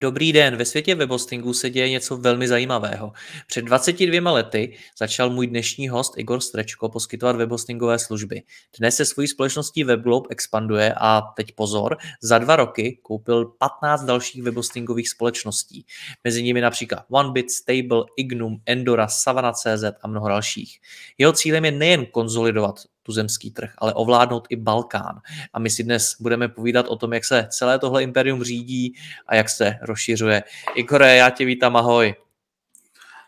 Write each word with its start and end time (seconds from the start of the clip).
Dobrý 0.00 0.32
den, 0.32 0.56
ve 0.56 0.64
světě 0.64 0.94
webhostingu 0.94 1.54
se 1.54 1.70
děje 1.70 1.90
něco 1.90 2.16
velmi 2.16 2.48
zajímavého. 2.48 3.12
Před 3.46 3.62
22 3.62 4.32
lety 4.32 4.76
začal 4.98 5.30
můj 5.30 5.46
dnešní 5.46 5.88
host 5.88 6.18
Igor 6.18 6.40
Strečko 6.40 6.88
poskytovat 6.88 7.36
webhostingové 7.36 7.98
služby. 7.98 8.42
Dnes 8.78 8.96
se 8.96 9.04
svojí 9.04 9.28
společností 9.28 9.84
WebGlobe 9.84 10.26
expanduje 10.30 10.94
a 11.00 11.22
teď 11.36 11.52
pozor, 11.52 11.96
za 12.22 12.38
dva 12.38 12.56
roky 12.56 12.98
koupil 13.02 13.44
15 13.44 14.04
dalších 14.04 14.42
webhostingových 14.42 15.08
společností. 15.08 15.86
Mezi 16.24 16.42
nimi 16.42 16.60
například 16.60 17.04
OneBit, 17.10 17.50
Stable, 17.50 18.04
Ignum, 18.16 18.60
Endora, 18.66 19.08
Savana.cz 19.08 19.84
a 20.02 20.08
mnoho 20.08 20.28
dalších. 20.28 20.80
Jeho 21.18 21.32
cílem 21.32 21.64
je 21.64 21.70
nejen 21.70 22.06
konzolidovat 22.06 22.76
tuzemský 23.06 23.50
trh, 23.50 23.70
ale 23.78 23.94
ovládnout 23.94 24.50
i 24.50 24.56
Balkán. 24.58 25.22
A 25.54 25.58
my 25.62 25.70
si 25.70 25.86
dnes 25.86 26.18
budeme 26.20 26.48
povídat 26.48 26.90
o 26.90 26.96
tom, 26.98 27.14
jak 27.14 27.24
se 27.24 27.46
celé 27.50 27.78
tohle 27.78 28.02
imperium 28.02 28.42
řídí 28.42 28.94
a 29.26 29.34
jak 29.34 29.48
se 29.48 29.78
rozšiřuje. 29.82 30.42
Igore, 30.74 31.16
já 31.16 31.30
tě 31.30 31.44
vítám, 31.44 31.76
ahoj. 31.76 32.14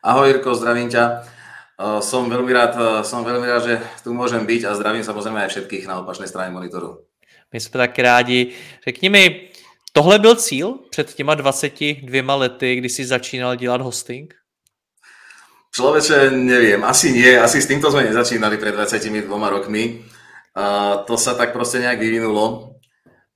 Ahoj 0.02 0.28
Jirko, 0.28 0.54
zdravím 0.54 0.90
ťa. 0.90 1.22
Som 2.02 2.26
veľmi 2.26 2.50
rád, 2.50 2.74
som 3.06 3.22
veľmi 3.22 3.46
rád, 3.46 3.62
že 3.70 3.78
tu 4.02 4.10
môžem 4.10 4.42
byť 4.42 4.66
a 4.66 4.74
zdravím 4.74 5.06
samozrejme 5.06 5.46
aj 5.46 5.50
všetkých 5.54 5.86
na 5.86 6.02
opačnej 6.02 6.26
strane 6.26 6.50
monitoru. 6.50 7.06
My 7.54 7.60
jsme 7.60 7.78
taky 7.78 8.02
rádi. 8.02 8.50
Řekni 8.84 9.08
mi, 9.08 9.50
tohle 9.92 10.18
byl 10.18 10.34
cíl 10.34 10.78
před 10.90 11.14
těma 11.14 11.34
22 11.34 12.34
lety, 12.34 12.74
kdy 12.74 12.88
jsi 12.88 13.06
začínal 13.06 13.54
dělat 13.56 13.80
hosting? 13.80 14.34
Človeče, 15.68 16.32
neviem, 16.32 16.80
asi 16.82 17.12
nie, 17.12 17.36
asi 17.36 17.60
s 17.60 17.68
týmto 17.68 17.92
sme 17.92 18.08
nezačínali 18.08 18.56
pred 18.56 18.72
22 18.72 19.28
rokmi. 19.28 20.00
Uh, 20.56 21.04
to 21.04 21.14
sa 21.20 21.36
tak 21.36 21.52
proste 21.52 21.78
nejak 21.84 22.00
vyvinulo. 22.00 22.74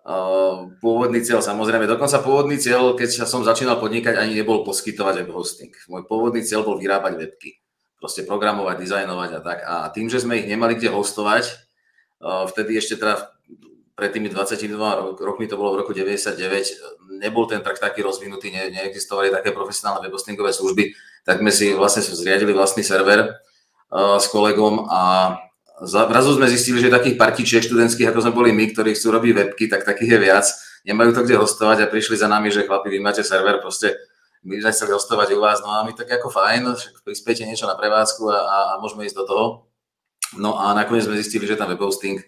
Uh, 0.03 0.75
pôvodný 0.83 1.23
cieľ, 1.23 1.39
samozrejme, 1.45 1.87
dokonca 1.87 2.19
pôvodný 2.25 2.59
cieľ, 2.59 2.99
keď 2.99 3.29
som 3.29 3.47
začínal 3.47 3.79
podnikať, 3.79 4.19
ani 4.19 4.35
nebol 4.35 4.67
poskytovať 4.67 5.23
web 5.23 5.31
hosting. 5.31 5.71
Môj 5.87 6.09
pôvodný 6.09 6.43
cieľ 6.43 6.67
bol 6.67 6.81
vyrábať 6.81 7.21
webky. 7.21 7.63
Proste 8.03 8.27
programovať, 8.27 8.83
dizajnovať 8.83 9.31
a 9.39 9.41
tak. 9.45 9.59
A 9.63 9.75
tým, 9.95 10.11
že 10.11 10.19
sme 10.19 10.43
ich 10.43 10.51
nemali 10.51 10.75
kde 10.75 10.91
hostovať, 10.91 11.47
uh, 12.19 12.51
vtedy 12.51 12.81
ešte 12.81 12.99
teda 12.99 13.31
pred 13.93 14.09
tými 14.09 14.33
22 14.33 14.73
rokmi, 15.21 15.45
to 15.45 15.61
bolo 15.61 15.77
v 15.77 15.85
roku 15.85 15.93
99, 15.93 16.41
nebol 17.21 17.45
ten 17.45 17.61
trh 17.61 17.77
taký 17.77 18.01
rozvinutý, 18.01 18.49
ne, 18.49 18.73
neexistovali 18.73 19.29
také 19.29 19.53
profesionálne 19.53 20.09
webhostingové 20.09 20.49
služby, 20.57 20.97
tak 21.29 21.45
sme 21.45 21.53
si 21.53 21.77
vlastne 21.77 22.01
zriadili 22.01 22.57
vlastný 22.57 22.81
server 22.81 23.37
uh, 23.93 24.17
s 24.17 24.33
kolegom 24.33 24.89
a 24.89 25.01
zrazu 25.85 26.41
sme 26.41 26.49
zistili, 26.49 26.81
že 26.81 26.89
takých 26.89 27.21
partičiek 27.21 27.61
študentských, 27.61 28.09
ako 28.09 28.25
sme 28.25 28.33
boli 28.33 28.51
my, 28.57 28.73
ktorí 28.73 28.97
chcú 28.97 29.13
robiť 29.13 29.33
webky, 29.37 29.69
tak 29.69 29.85
takých 29.85 30.17
je 30.17 30.19
viac. 30.19 30.47
Nemajú 30.89 31.11
to 31.13 31.21
kde 31.29 31.37
hostovať 31.39 31.85
a 31.85 31.91
prišli 31.93 32.17
za 32.17 32.27
nami, 32.33 32.49
že 32.49 32.65
chlapi, 32.65 32.89
vy 32.89 32.99
máte 32.99 33.21
server, 33.21 33.61
proste 33.61 33.93
my 34.43 34.59
sme 34.59 34.73
chceli 34.75 34.91
hostovať 34.97 35.37
u 35.37 35.39
vás, 35.39 35.63
no 35.63 35.71
a 35.71 35.85
my 35.87 35.95
tak 35.95 36.11
ako 36.11 36.33
fajn, 36.33 36.75
prispiete 37.07 37.47
niečo 37.47 37.69
na 37.69 37.79
prevádzku 37.79 38.25
a, 38.27 38.39
a, 38.41 38.59
a 38.75 38.81
môžeme 38.83 39.07
ísť 39.07 39.21
do 39.21 39.25
toho. 39.29 39.45
No 40.41 40.57
a 40.59 40.73
nakoniec 40.73 41.07
sme 41.07 41.21
zistili, 41.21 41.47
že 41.47 41.55
tam 41.55 41.71
webhosting 41.71 42.19
uh, 42.19 42.27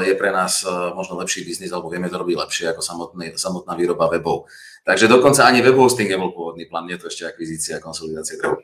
je 0.00 0.14
pre 0.14 0.28
nás 0.32 0.64
uh, 0.64 0.92
možno 0.92 1.16
lepší 1.16 1.48
biznis, 1.48 1.72
alebo 1.72 1.88
vieme 1.88 2.12
to 2.12 2.20
robiť 2.20 2.36
lepšie 2.36 2.64
ako 2.76 2.82
samotný, 2.84 3.32
samotná 3.40 3.72
výroba 3.72 4.04
webov. 4.12 4.44
Takže 4.84 5.08
dokonce 5.08 5.42
ani 5.42 5.62
web 5.62 5.74
hosting 5.74 6.10
nebyl 6.10 6.28
původný 6.28 6.64
plán, 6.64 6.88
je 6.88 6.98
to 6.98 7.06
ještě 7.06 7.26
akvizice 7.26 7.74
a 7.74 7.80
konsolidace 7.80 8.36
trhu. 8.36 8.56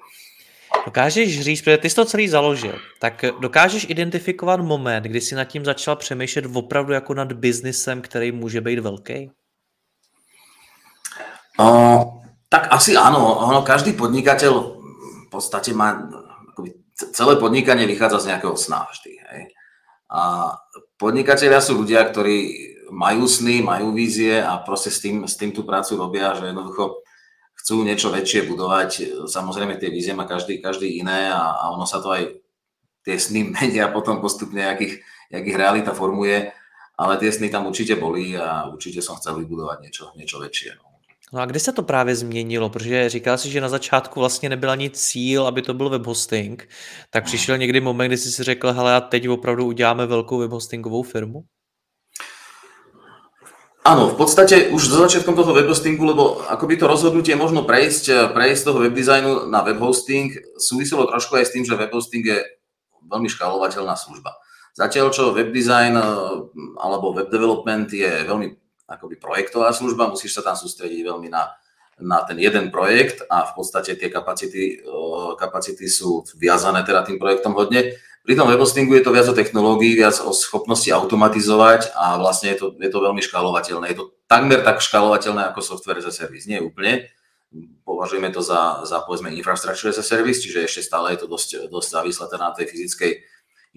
Dokážeš 0.84 1.40
říct, 1.40 1.60
protože 1.62 1.78
ty 1.78 1.90
jsi 1.90 1.96
to 1.96 2.04
celý 2.04 2.28
založil, 2.28 2.78
tak 3.00 3.24
dokážeš 3.40 3.86
identifikovat 3.88 4.60
moment, 4.60 5.04
kdy 5.04 5.20
jsi 5.20 5.34
nad 5.34 5.44
tím 5.44 5.64
začal 5.64 5.96
přemýšlet 5.96 6.44
opravdu 6.54 6.92
jako 6.92 7.14
nad 7.14 7.32
biznesem, 7.32 8.02
který 8.02 8.32
může 8.32 8.60
být 8.60 8.78
velký? 8.78 9.30
Uh, 11.60 12.04
tak 12.48 12.68
asi 12.70 12.96
áno. 12.96 13.18
Ono, 13.50 13.66
každý 13.66 13.92
podnikateľ 13.92 14.52
v 15.26 15.28
podstate 15.28 15.74
má, 15.74 16.06
akoby, 16.54 16.70
celé 16.94 17.36
podnikanie 17.36 17.84
vychádza 17.84 18.18
z 18.18 18.26
nejakého 18.32 18.56
sna 18.56 18.86
vždy. 18.86 19.12
Hej. 19.26 19.42
A 20.08 20.54
podnikatelia 20.98 21.62
sú 21.62 21.78
ľudia, 21.78 22.02
ktorí 22.04 22.68
majú 22.90 23.24
sny, 23.24 23.62
majú 23.62 23.94
vízie 23.94 24.42
a 24.42 24.58
proste 24.60 24.90
s 24.90 24.98
tým, 25.00 25.24
s 25.24 25.38
tým 25.38 25.54
tú 25.54 25.62
prácu 25.62 25.94
robia, 25.94 26.34
že 26.34 26.50
jednoducho 26.50 27.04
chcú 27.54 27.84
niečo 27.84 28.08
väčšie 28.08 28.48
budovať. 28.48 28.90
Samozrejme 29.28 29.76
tie 29.76 29.92
vízie 29.92 30.16
má 30.16 30.24
každý, 30.24 30.58
každý 30.58 30.98
iné 30.98 31.28
a, 31.28 31.54
a 31.54 31.64
ono 31.72 31.84
sa 31.84 32.00
to 32.00 32.12
aj 32.12 32.22
tie 33.04 33.16
sny 33.16 33.48
menia 33.54 33.92
potom 33.92 34.20
postupne, 34.20 34.64
akých, 34.66 35.00
jakých 35.30 35.56
realita 35.56 35.92
formuje, 35.92 36.50
ale 36.98 37.12
tie 37.20 37.30
sny 37.30 37.52
tam 37.52 37.68
určite 37.70 37.94
boli 37.94 38.34
a 38.34 38.66
určite 38.72 38.98
som 39.04 39.20
chcel 39.20 39.38
vybudovať 39.38 39.78
niečo, 39.84 40.04
niečo 40.18 40.42
väčšie. 40.42 40.70
No. 40.80 40.87
No 41.32 41.40
a 41.40 41.46
kde 41.46 41.60
se 41.60 41.72
to 41.72 41.82
právě 41.82 42.16
změnilo? 42.16 42.70
Protože 42.70 43.08
říkal 43.08 43.38
si, 43.38 43.50
že 43.50 43.60
na 43.60 43.68
začátku 43.68 44.20
vlastně 44.20 44.48
nebyl 44.48 44.70
ani 44.70 44.90
cíl, 44.90 45.46
aby 45.46 45.62
to 45.62 45.74
byl 45.74 45.88
webhosting. 45.88 46.68
Tak 47.10 47.24
přišel 47.24 47.58
někdy 47.58 47.80
moment, 47.80 48.08
kdy 48.08 48.16
jsi 48.16 48.32
si 48.32 48.42
řekl, 48.42 48.72
hele 48.72 48.94
a 48.94 49.00
teď 49.00 49.28
opravdu 49.28 49.66
uděláme 49.66 50.06
velkou 50.06 50.38
webhostingovou 50.38 51.02
firmu? 51.02 51.44
Áno, 53.88 54.12
v 54.12 54.20
podstate 54.20 54.68
už 54.68 54.84
zo 54.84 55.00
začiatkom 55.00 55.32
toho 55.32 55.56
webhostingu, 55.56 56.04
lebo 56.04 56.44
akoby 56.44 56.76
to 56.76 56.84
rozhodnutie 56.84 57.32
možno 57.32 57.64
prejsť, 57.64 58.36
prejsť 58.36 58.60
z 58.60 58.66
toho 58.68 58.78
webdesignu 58.84 59.48
na 59.48 59.64
webhosting 59.64 60.28
súviselo 60.60 61.08
trošku 61.08 61.40
aj 61.40 61.48
s 61.48 61.52
tým, 61.56 61.64
že 61.64 61.72
webhosting 61.72 62.20
je 62.20 62.36
veľmi 63.08 63.32
škálovateľná 63.32 63.96
služba. 63.96 64.36
Zatiaľ, 64.76 65.08
čo 65.08 65.32
webdesign 65.32 65.96
eh, 65.96 66.04
alebo 66.84 67.16
web 67.16 67.32
development 67.32 67.88
je 67.88 68.28
veľmi 68.28 68.67
akoby 68.88 69.20
projektová 69.20 69.70
služba, 69.76 70.08
musíš 70.08 70.40
sa 70.40 70.42
tam 70.42 70.56
sústrediť 70.56 71.04
veľmi 71.04 71.28
na, 71.28 71.52
na 72.00 72.24
ten 72.24 72.40
jeden 72.40 72.72
projekt 72.72 73.20
a 73.28 73.44
v 73.44 73.52
podstate 73.52 73.94
tie 74.00 74.08
kapacity, 74.08 74.80
kapacity 75.36 75.86
sú 75.86 76.24
viazané 76.40 76.82
teda 76.82 77.04
tým 77.04 77.20
projektom 77.20 77.52
hodne. 77.52 77.94
Pri 78.24 78.36
tom 78.36 78.48
webhostingu 78.48 78.96
je 78.96 79.04
to 79.04 79.14
viac 79.14 79.28
o 79.28 79.36
technológii, 79.36 79.96
viac 79.96 80.20
o 80.20 80.36
schopnosti 80.36 80.88
automatizovať 80.92 81.96
a 81.96 82.20
vlastne 82.20 82.52
je 82.52 82.58
to, 82.60 82.66
je 82.76 82.90
to 82.92 82.98
veľmi 83.00 83.24
škálovateľné. 83.24 83.88
Je 83.92 83.98
to 84.04 84.12
takmer 84.28 84.60
tak 84.60 84.84
škálovateľné 84.84 85.48
ako 85.48 85.60
software 85.64 86.00
as 86.00 86.08
a 86.08 86.12
service. 86.12 86.44
Nie 86.44 86.60
úplne. 86.60 87.08
Považujeme 87.88 88.28
to 88.28 88.44
za, 88.44 88.84
za 88.84 89.00
povedzme 89.00 89.32
infrastructure 89.32 89.88
as 89.88 89.96
a 89.96 90.04
service, 90.04 90.44
čiže 90.44 90.68
ešte 90.68 90.84
stále 90.84 91.16
je 91.16 91.24
to 91.24 91.28
dosť, 91.28 91.72
dosť 91.72 91.88
závislé 91.88 92.24
na 92.36 92.52
tej 92.52 92.68
fyzickej 92.68 93.12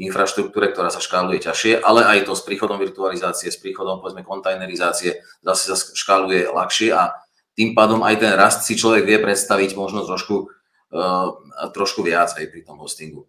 infraštruktúre, 0.02 0.74
ktorá 0.74 0.90
sa 0.90 0.98
škáluje 0.98 1.46
ťažšie, 1.46 1.86
ale 1.86 2.02
aj 2.02 2.26
to 2.26 2.34
s 2.34 2.42
príchodom 2.42 2.82
virtualizácie, 2.82 3.54
s 3.54 3.62
príchodom 3.62 4.02
povedzme 4.02 4.26
kontajnerizácie 4.26 5.22
zase 5.46 5.64
sa 5.70 5.76
škáluje 5.78 6.50
ľahšie 6.50 6.90
a 6.96 7.14
tým 7.54 7.78
pádom 7.78 8.02
aj 8.02 8.16
ten 8.18 8.34
rast 8.34 8.66
si 8.66 8.74
človek 8.74 9.06
vie 9.06 9.18
predstaviť 9.20 9.78
možno 9.78 10.08
trošku, 10.08 10.48
uh, 10.96 11.28
trošku 11.76 12.02
viac 12.02 12.34
aj 12.34 12.46
pri 12.50 12.62
tom 12.66 12.80
hostingu. 12.82 13.28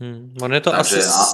Hmm. 0.00 0.32
On 0.40 0.48
je 0.48 0.60
to 0.60 0.70
Takže, 0.70 0.96
asi 0.96 1.08
a... 1.12 1.24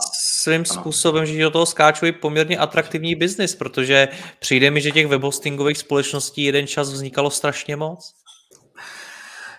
svým 0.42 0.64
způsobem, 0.64 1.26
že 1.26 1.42
do 1.42 1.50
toho 1.50 1.66
skáčuje 1.66 2.12
poměrně 2.12 2.58
atraktivní 2.58 3.14
biznis, 3.14 3.54
protože 3.54 4.08
přijde 4.38 4.70
mi, 4.70 4.80
že 4.80 4.90
těch 4.90 5.06
webhostingových 5.06 5.78
společností 5.78 6.42
jeden 6.42 6.66
čas 6.66 6.90
vznikalo 6.90 7.30
strašně 7.30 7.76
moc. 7.76 8.14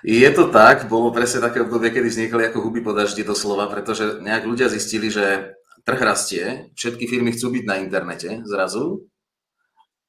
Je 0.05 0.29
to 0.29 0.53
tak, 0.53 0.85
bolo 0.85 1.09
presne 1.09 1.41
také 1.41 1.65
obdobie, 1.65 1.89
kedy 1.89 2.07
vznikali 2.09 2.49
ako 2.49 2.61
huby 2.61 2.85
po 2.85 2.94
daždi 2.94 3.25
slova, 3.33 3.65
pretože 3.65 4.21
nejak 4.21 4.45
ľudia 4.45 4.69
zistili, 4.69 5.09
že 5.09 5.57
trh 5.88 6.01
rastie, 6.03 6.69
všetky 6.75 7.07
firmy 7.07 7.31
chcú 7.33 7.49
byť 7.55 7.63
na 7.63 7.75
internete 7.79 8.44
zrazu 8.44 9.07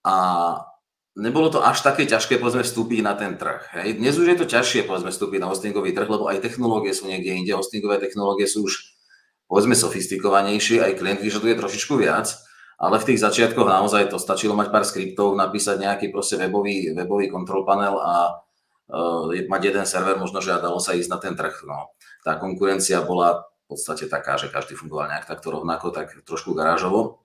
a 0.03 0.17
nebolo 1.15 1.49
to 1.55 1.63
až 1.63 1.87
také 1.87 2.05
ťažké, 2.05 2.43
povedzme, 2.43 2.67
vstúpiť 2.67 3.01
na 3.01 3.15
ten 3.15 3.39
trh. 3.39 3.63
Hej. 3.79 4.03
Dnes 4.03 4.15
už 4.19 4.27
je 4.27 4.39
to 4.43 4.47
ťažšie, 4.47 4.91
povedzme, 4.91 5.15
vstúpiť 5.15 5.39
na 5.39 5.51
hostingový 5.51 5.95
trh, 5.95 6.11
lebo 6.11 6.27
aj 6.27 6.43
technológie 6.43 6.91
sú 6.91 7.07
niekde 7.07 7.31
inde, 7.31 7.55
hostingové 7.55 8.03
technológie 8.03 8.51
sú 8.51 8.67
už 8.67 8.99
povedzme 9.49 9.73
sofistikovanejšie, 9.73 10.85
aj 10.85 10.99
klient 11.01 11.21
vyžaduje 11.25 11.57
trošičku 11.57 11.95
viac, 11.97 12.29
ale 12.79 13.01
v 13.01 13.07
tých 13.15 13.23
začiatkoch 13.23 13.67
naozaj 13.67 14.13
to 14.13 14.21
stačilo 14.21 14.55
mať 14.55 14.69
pár 14.71 14.85
skriptov, 14.87 15.35
napísať 15.35 15.83
nejaký 15.83 16.15
proste 16.15 16.39
webový, 16.39 16.95
webový 16.95 17.33
control 17.33 17.65
panel 17.65 17.99
a 17.99 18.45
mať 19.49 19.63
jeden 19.69 19.85
server, 19.85 20.17
možno, 20.17 20.41
že 20.41 20.57
dalo 20.57 20.81
sa 20.81 20.97
ísť 20.97 21.11
na 21.13 21.19
ten 21.21 21.37
trh. 21.37 21.65
No. 21.69 21.93
Tá 22.25 22.41
konkurencia 22.41 23.05
bola 23.05 23.49
podstate 23.69 24.09
taká, 24.09 24.41
že 24.41 24.49
každý 24.49 24.75
fungoval 24.75 25.13
nejak 25.13 25.29
takto 25.29 25.53
rovnako, 25.53 25.93
tak 25.93 26.25
trošku 26.25 26.57
garážovo. 26.57 27.21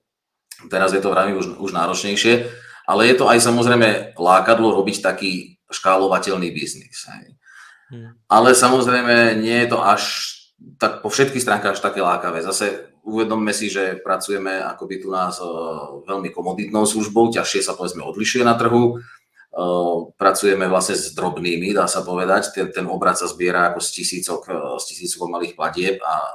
Teraz 0.68 0.92
je 0.92 1.00
to 1.00 1.10
vrami 1.10 1.32
už, 1.34 1.56
už 1.58 1.72
náročnejšie, 1.72 2.46
ale 2.84 3.08
je 3.08 3.16
to 3.16 3.26
aj 3.26 3.40
samozrejme 3.40 4.14
lákadlo 4.14 4.76
robiť 4.76 5.00
taký 5.00 5.56
škálovateľný 5.72 6.52
biznis. 6.52 7.08
Hej. 7.08 7.34
Hmm. 7.90 8.20
Ale 8.28 8.52
samozrejme 8.52 9.40
nie 9.40 9.64
je 9.64 9.68
to 9.72 9.80
až 9.80 10.02
tak 10.78 11.02
po 11.02 11.10
všetkých 11.10 11.42
stránkach 11.42 11.74
až 11.76 11.82
také 11.82 12.04
lákavé. 12.04 12.44
Zase 12.44 12.94
uvedomme 13.02 13.50
si, 13.50 13.68
že 13.68 14.00
pracujeme 14.00 14.62
akoby 14.62 15.02
tu 15.02 15.08
nás 15.10 15.36
uh, 15.42 16.00
veľmi 16.06 16.30
komoditnou 16.30 16.86
službou, 16.86 17.34
ťažšie 17.34 17.60
sa 17.60 17.74
povedzme 17.74 18.04
odlišuje 18.04 18.46
na 18.46 18.54
trhu. 18.54 19.02
Uh, 19.54 20.10
pracujeme 20.18 20.66
vlastne 20.66 20.98
s 20.98 21.14
drobnými, 21.14 21.70
dá 21.70 21.86
sa 21.86 22.02
povedať. 22.02 22.50
Ten, 22.50 22.74
ten 22.74 22.86
obrad 22.90 23.14
sa 23.14 23.30
zbiera 23.30 23.70
ako 23.70 23.78
z 23.78 24.02
tisícok, 24.02 24.40
uh, 24.50 24.74
z 24.82 24.84
tisícok 24.90 25.30
malých 25.30 25.54
platieb 25.54 26.02
a 26.02 26.26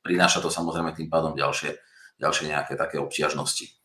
prináša 0.00 0.40
to 0.40 0.48
samozrejme 0.48 0.96
tým 0.96 1.12
pádom 1.12 1.36
ďalšie, 1.36 1.76
ďalšie 2.16 2.48
nejaké 2.48 2.72
také 2.80 2.96
obťažnosti. 2.96 3.76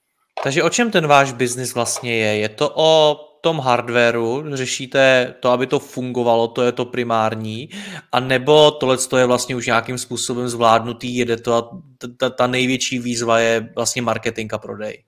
Takže 0.44 0.64
o 0.64 0.70
čem 0.70 0.92
ten 0.92 1.08
váš 1.08 1.34
biznis 1.34 1.74
vlastně 1.74 2.16
je? 2.16 2.36
Je 2.48 2.50
to 2.50 2.72
o 2.76 3.16
tom 3.42 3.60
hardwareu, 3.60 4.44
řešíte 4.56 5.36
to, 5.40 5.50
aby 5.50 5.68
to 5.68 5.80
fungovalo, 5.80 6.48
to 6.48 6.64
je 6.64 6.72
to 6.72 6.86
primární, 6.86 7.70
a 8.12 8.20
nebo 8.20 8.72
tohle 8.72 8.98
je 9.18 9.26
vlastně 9.26 9.56
už 9.56 9.66
nějakým 9.66 9.98
způsobem 9.98 10.48
zvládnutý, 10.48 11.16
jede 11.16 11.38
to 11.38 11.54
a 11.54 11.70
ta, 12.18 12.30
ta 12.30 12.48
největší 12.48 13.00
výzva 13.00 13.40
je 13.40 13.70
vlastně 13.76 14.02
marketing 14.02 14.54
a 14.54 14.58
prodej? 14.58 15.04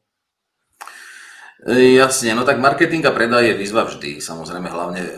Jasne, 1.67 2.31
no 2.39 2.47
tak 2.47 2.63
marketing 2.63 3.03
a 3.03 3.11
predaj 3.11 3.51
je 3.51 3.59
výzva 3.59 3.83
vždy, 3.83 4.23
samozrejme 4.23 4.71
hlavne 4.71 5.03
e, 5.03 5.13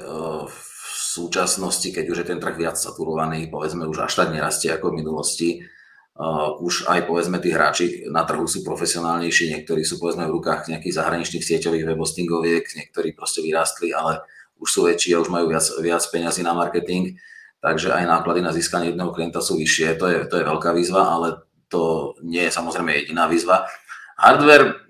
v 0.49 0.57
súčasnosti, 0.89 1.85
keď 1.93 2.05
už 2.09 2.17
je 2.25 2.29
ten 2.33 2.41
trh 2.41 2.57
viac 2.57 2.81
saturovaný, 2.81 3.45
povedzme 3.45 3.85
už 3.85 4.09
až 4.09 4.25
tak 4.25 4.33
nerastie 4.33 4.73
ako 4.73 4.89
v 4.89 4.97
minulosti, 5.05 5.49
Uh, 6.11 6.59
už 6.59 6.91
aj 6.91 7.07
povedzme 7.07 7.39
tí 7.39 7.55
hráči 7.55 8.03
na 8.11 8.27
trhu 8.27 8.43
sú 8.43 8.67
profesionálnejší, 8.67 9.55
niektorí 9.57 9.87
sú 9.87 9.95
povedzme 9.95 10.27
v 10.27 10.35
rukách 10.37 10.67
nejakých 10.67 10.99
zahraničných 10.99 11.41
sieťových 11.41 11.87
webhostingoviek, 11.87 12.67
niektorí 12.67 13.15
proste 13.15 13.39
vyrástli, 13.39 13.95
ale 13.95 14.19
už 14.59 14.69
sú 14.69 14.79
väčší 14.85 15.15
a 15.15 15.23
už 15.23 15.31
majú 15.31 15.47
viac, 15.49 15.63
viac 15.79 16.03
peňazí 16.11 16.43
na 16.43 16.51
marketing, 16.51 17.15
takže 17.63 17.95
aj 17.95 18.05
náklady 18.05 18.43
na 18.43 18.51
získanie 18.51 18.91
jedného 18.91 19.09
klienta 19.15 19.39
sú 19.39 19.55
vyššie, 19.55 19.97
to 19.97 20.05
je, 20.11 20.19
to 20.27 20.35
je 20.37 20.45
veľká 20.45 20.75
výzva, 20.75 21.15
ale 21.15 21.47
to 21.71 22.13
nie 22.21 22.43
je 22.43 22.53
samozrejme 22.53 22.91
jediná 22.91 23.31
výzva. 23.31 23.65
Hardware, 24.19 24.83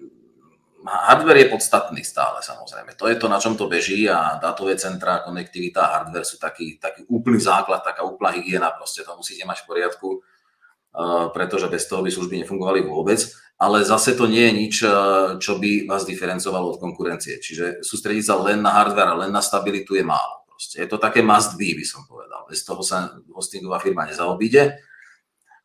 hardware 0.86 1.46
je 1.46 1.54
podstatný 1.54 2.02
stále 2.02 2.42
samozrejme, 2.42 2.98
to 2.98 3.06
je 3.06 3.16
to, 3.20 3.30
na 3.30 3.38
čom 3.38 3.54
to 3.54 3.70
beží 3.70 4.10
a 4.10 4.42
dátové 4.42 4.78
centra, 4.78 5.22
konektivita 5.22 5.82
a 5.82 5.92
hardware 6.02 6.26
sú 6.26 6.42
taký, 6.42 6.82
taký 6.82 7.06
úplný 7.06 7.38
základ, 7.38 7.86
taká 7.86 8.02
úplná 8.02 8.34
hygiena, 8.34 8.74
proste 8.74 9.06
to 9.06 9.14
musíte 9.14 9.46
mať 9.46 9.62
v 9.62 9.68
poriadku 9.68 10.10
pretože 11.34 11.72
bez 11.72 11.88
toho 11.88 12.04
by 12.04 12.12
služby 12.12 12.44
nefungovali 12.44 12.84
vôbec, 12.84 13.24
ale 13.56 13.88
zase 13.88 14.12
to 14.12 14.28
nie 14.28 14.44
je 14.44 14.54
nič, 14.54 14.76
čo 15.40 15.54
by 15.56 15.88
vás 15.88 16.04
diferencovalo 16.04 16.76
od 16.76 16.82
konkurencie. 16.84 17.40
Čiže 17.40 17.80
sústrediť 17.86 18.24
sa 18.28 18.36
len 18.44 18.60
na 18.60 18.76
hardware 18.76 19.16
a 19.16 19.20
len 19.26 19.32
na 19.32 19.40
stabilitu 19.40 19.96
je 19.96 20.04
málo. 20.04 20.44
Proste. 20.50 20.84
Je 20.84 20.88
to 20.92 21.00
také 21.00 21.24
must 21.24 21.56
be, 21.56 21.72
by 21.72 21.86
som 21.88 22.04
povedal. 22.04 22.44
Bez 22.50 22.68
toho 22.68 22.84
sa 22.84 23.16
hostingová 23.32 23.80
firma 23.80 24.04
nezaobíde, 24.04 24.84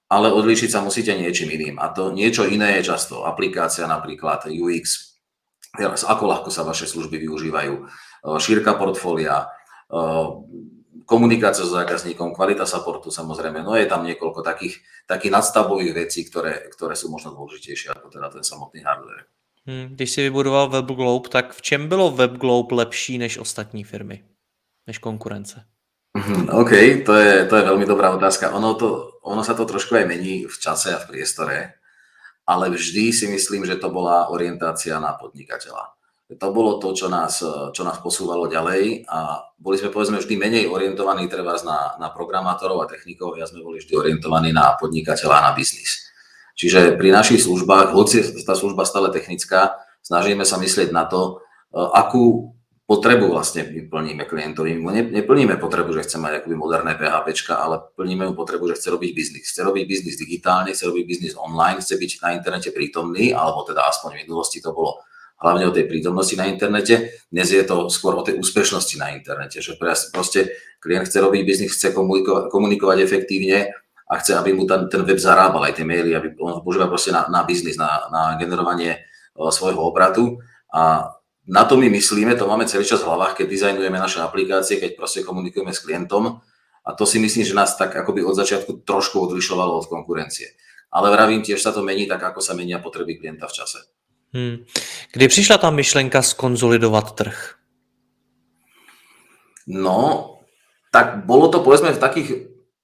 ale 0.07 0.31
odlíšiť 0.31 0.71
sa 0.71 0.85
musíte 0.85 1.11
niečím 1.19 1.51
iným. 1.51 1.83
A 1.83 1.91
to 1.91 2.15
niečo 2.15 2.47
iné 2.47 2.79
je 2.79 2.95
často 2.95 3.27
aplikácia 3.27 3.91
napríklad 3.91 4.47
UX, 4.47 5.06
ako 5.85 6.25
ľahko 6.25 6.49
sa 6.49 6.65
vaše 6.65 6.89
služby 6.89 7.21
využívajú, 7.29 7.75
šírka 8.41 8.75
portfólia, 8.75 9.51
komunikácia 11.07 11.63
s 11.63 11.73
zákazníkom, 11.73 12.35
kvalita 12.35 12.67
supportu 12.67 13.15
samozrejme, 13.15 13.63
no 13.63 13.79
je 13.79 13.87
tam 13.87 14.03
niekoľko 14.03 14.43
takých, 14.43 14.83
takých 15.07 15.33
nadstavových 15.33 15.95
vecí, 15.95 16.27
ktoré, 16.27 16.67
ktoré 16.75 16.99
sú 16.99 17.09
možno 17.09 17.33
dôležitejšie 17.39 17.95
ako 17.95 18.11
teda 18.11 18.29
ten 18.35 18.43
samotný 18.43 18.83
hardware. 18.83 19.31
Hmm, 19.67 19.95
když 19.95 20.11
si 20.11 20.21
vybudoval 20.23 20.71
WebGlobe, 20.71 21.29
tak 21.31 21.55
v 21.55 21.63
čem 21.63 21.89
bylo 21.89 22.11
WebGlobe 22.11 22.75
lepší 22.75 23.19
než 23.19 23.39
ostatní 23.39 23.85
firmy, 23.85 24.23
než 24.87 24.99
konkurence? 24.99 25.67
Mhm, 26.17 26.49
OK, 26.51 26.71
to 27.07 27.13
je, 27.15 27.45
to 27.45 27.55
je 27.57 27.65
veľmi 27.69 27.85
dobrá 27.85 28.09
otázka. 28.15 28.55
Ono, 28.57 28.75
to, 28.75 29.21
ono 29.21 29.45
sa 29.45 29.53
to 29.53 29.69
trošku 29.69 30.01
aj 30.01 30.09
mení 30.09 30.49
v 30.49 30.57
čase 30.57 30.95
a 30.95 30.99
v 30.99 31.13
priestore, 31.13 31.77
ale 32.47 32.71
vždy 32.71 33.11
si 33.11 33.27
myslím, 33.27 33.67
že 33.67 33.77
to 33.77 33.91
bola 33.91 34.31
orientácia 34.31 34.97
na 35.03 35.19
podnikateľa 35.19 35.97
to 36.35 36.51
bolo 36.51 36.83
to, 36.83 36.91
čo 36.91 37.07
nás, 37.07 37.39
čo 37.71 37.83
nás 37.87 38.03
posúvalo 38.03 38.51
ďalej 38.51 39.07
a 39.07 39.47
boli 39.63 39.79
sme 39.79 39.95
povedzme 39.95 40.19
vždy 40.19 40.35
menej 40.35 40.65
orientovaní 40.67 41.31
treba 41.31 41.55
na, 41.63 41.95
na 42.03 42.11
programátorov 42.11 42.83
a 42.83 42.91
technikov, 42.91 43.39
ja 43.39 43.47
sme 43.47 43.63
boli 43.63 43.79
vždy 43.79 43.95
orientovaní 43.95 44.51
na 44.51 44.75
podnikateľa 44.75 45.35
a 45.39 45.45
na 45.47 45.53
biznis. 45.55 46.11
Čiže 46.59 46.99
pri 46.99 47.15
našich 47.15 47.47
službách, 47.47 47.95
hoci 47.95 48.27
je 48.27 48.43
tá 48.43 48.59
služba 48.59 48.83
stále 48.83 49.15
technická, 49.15 49.79
snažíme 50.03 50.43
sa 50.43 50.59
myslieť 50.59 50.91
na 50.91 51.07
to, 51.07 51.47
e, 51.71 51.79
akú 51.79 52.56
potrebu 52.87 53.35
vlastne 53.35 53.67
plníme 53.67 54.31
klientovi. 54.31 54.79
Ne, 54.79 55.03
neplníme 55.03 55.59
potrebu, 55.59 55.91
že 55.91 56.07
chce 56.07 56.23
mať 56.23 56.33
akoby 56.43 56.55
moderné 56.55 56.95
PHP, 56.95 57.51
ale 57.51 57.83
plníme 57.99 58.31
mu 58.31 58.39
potrebu, 58.39 58.71
že 58.71 58.79
chce 58.79 58.89
robiť 58.95 59.11
biznis. 59.11 59.51
Chce 59.51 59.67
robiť 59.67 59.85
biznis 59.91 60.15
digitálne, 60.15 60.71
chce 60.71 60.87
robiť 60.87 61.05
biznis 61.05 61.35
online, 61.35 61.83
chce 61.83 61.99
byť 61.99 62.11
na 62.23 62.39
internete 62.39 62.71
prítomný, 62.71 63.35
alebo 63.35 63.67
teda 63.67 63.83
aspoň 63.91 64.09
v 64.15 64.21
minulosti 64.23 64.63
to 64.63 64.71
bolo 64.71 65.03
hlavne 65.43 65.67
o 65.69 65.75
tej 65.75 65.91
prítomnosti 65.91 66.39
na 66.39 66.47
internete. 66.47 67.11
Dnes 67.29 67.51
je 67.51 67.61
to 67.67 67.91
skôr 67.91 68.15
o 68.15 68.23
tej 68.23 68.39
úspešnosti 68.39 68.95
na 69.03 69.13
internete, 69.19 69.59
že 69.59 69.75
proste 70.15 70.55
klient 70.79 71.11
chce 71.11 71.19
robiť 71.19 71.43
biznis, 71.43 71.75
chce 71.75 71.91
komunikovať, 71.91 72.55
komunikovať 72.55 72.99
efektívne 73.03 73.75
a 74.07 74.15
chce, 74.23 74.39
aby 74.39 74.55
mu 74.55 74.63
ten, 74.63 74.87
ten 74.87 75.03
web 75.03 75.19
zarábal 75.19 75.67
aj 75.67 75.83
tie 75.83 75.85
maily, 75.85 76.15
aby 76.15 76.39
on 76.39 76.63
používal 76.63 76.87
proste 76.87 77.11
na, 77.11 77.27
na 77.27 77.43
biznis, 77.43 77.75
na, 77.75 78.07
na 78.15 78.39
generovanie 78.39 79.03
svojho 79.35 79.83
obratu. 79.83 80.39
A 80.71 81.16
na 81.47 81.65
to 81.65 81.79
my 81.79 81.87
myslíme, 81.91 82.35
to 82.35 82.51
máme 82.51 82.67
celý 82.67 82.83
čas 82.83 83.03
v 83.03 83.07
hlavách, 83.07 83.39
keď 83.39 83.47
dizajnujeme 83.47 83.99
naše 83.99 84.19
aplikácie, 84.19 84.83
keď 84.83 84.99
proste 84.99 85.23
komunikujeme 85.23 85.71
s 85.71 85.79
klientom. 85.79 86.43
A 86.87 86.91
to 86.95 87.07
si 87.07 87.19
myslím, 87.19 87.47
že 87.47 87.55
nás 87.55 87.79
tak 87.79 87.95
akoby 87.95 88.23
od 88.23 88.35
začiatku 88.35 88.83
trošku 88.83 89.19
odlišovalo 89.31 89.79
od 89.79 89.87
konkurencie. 89.87 90.55
Ale 90.91 91.11
vravím, 91.11 91.43
tiež 91.43 91.63
sa 91.63 91.71
to 91.71 91.83
mení 91.83 92.07
tak, 92.07 92.23
ako 92.23 92.43
sa 92.43 92.55
menia 92.55 92.79
potreby 92.79 93.19
klienta 93.19 93.47
v 93.47 93.57
čase. 93.63 93.79
Hmm. 94.35 94.67
Kdy 95.13 95.29
přišla 95.29 95.59
ta 95.59 95.71
myšlenka 95.71 96.23
skonzolidovat 96.23 97.15
trh? 97.15 97.55
No, 99.67 100.31
tak 100.95 101.27
bolo 101.27 101.49
to 101.51 101.59
povedzme 101.63 101.91
v 101.91 101.99
takých 101.99 102.29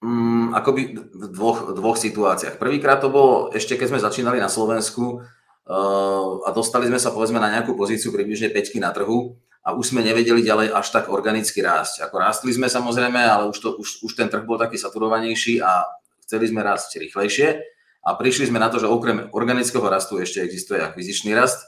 mm, 0.02 0.54
akoby 0.54 0.82
v 1.14 1.24
dvoch, 1.30 1.74
dvoch 1.74 1.98
situáciách. 1.98 2.58
Prvýkrát 2.58 2.98
to 2.98 3.10
bolo 3.10 3.54
ešte 3.54 3.78
keď 3.78 3.86
sme 3.88 4.02
začínali 4.02 4.38
na 4.42 4.50
Slovensku 4.50 5.22
a 5.68 6.48
dostali 6.50 6.90
sme 6.90 6.98
sa 6.98 7.14
povedzme 7.14 7.38
na 7.38 7.50
nejakú 7.50 7.78
pozíciu 7.78 8.10
približne 8.10 8.50
5 8.50 8.82
na 8.82 8.90
trhu 8.90 9.38
a 9.62 9.78
už 9.78 9.94
sme 9.94 10.02
nevedeli 10.02 10.42
ďalej 10.42 10.74
až 10.74 10.86
tak 10.90 11.06
organicky 11.06 11.62
rásť. 11.62 12.02
Ako 12.02 12.18
rástli 12.18 12.50
sme 12.50 12.66
samozrejme, 12.66 13.18
ale 13.22 13.46
už, 13.46 13.58
to, 13.62 13.68
už, 13.78 14.02
už 14.02 14.12
ten 14.18 14.26
trh 14.26 14.42
bol 14.42 14.58
taký 14.58 14.74
saturovanejší 14.74 15.62
a 15.62 15.86
chceli 16.26 16.50
sme 16.50 16.66
rásť 16.66 16.98
rýchlejšie 16.98 17.62
a 18.02 18.18
prišli 18.18 18.50
sme 18.50 18.58
na 18.58 18.66
to, 18.66 18.82
že 18.82 18.90
okrem 18.90 19.30
organického 19.30 19.86
rastu 19.86 20.18
ešte 20.18 20.42
existuje 20.42 20.82
akvizičný 20.82 21.30
rast 21.38 21.62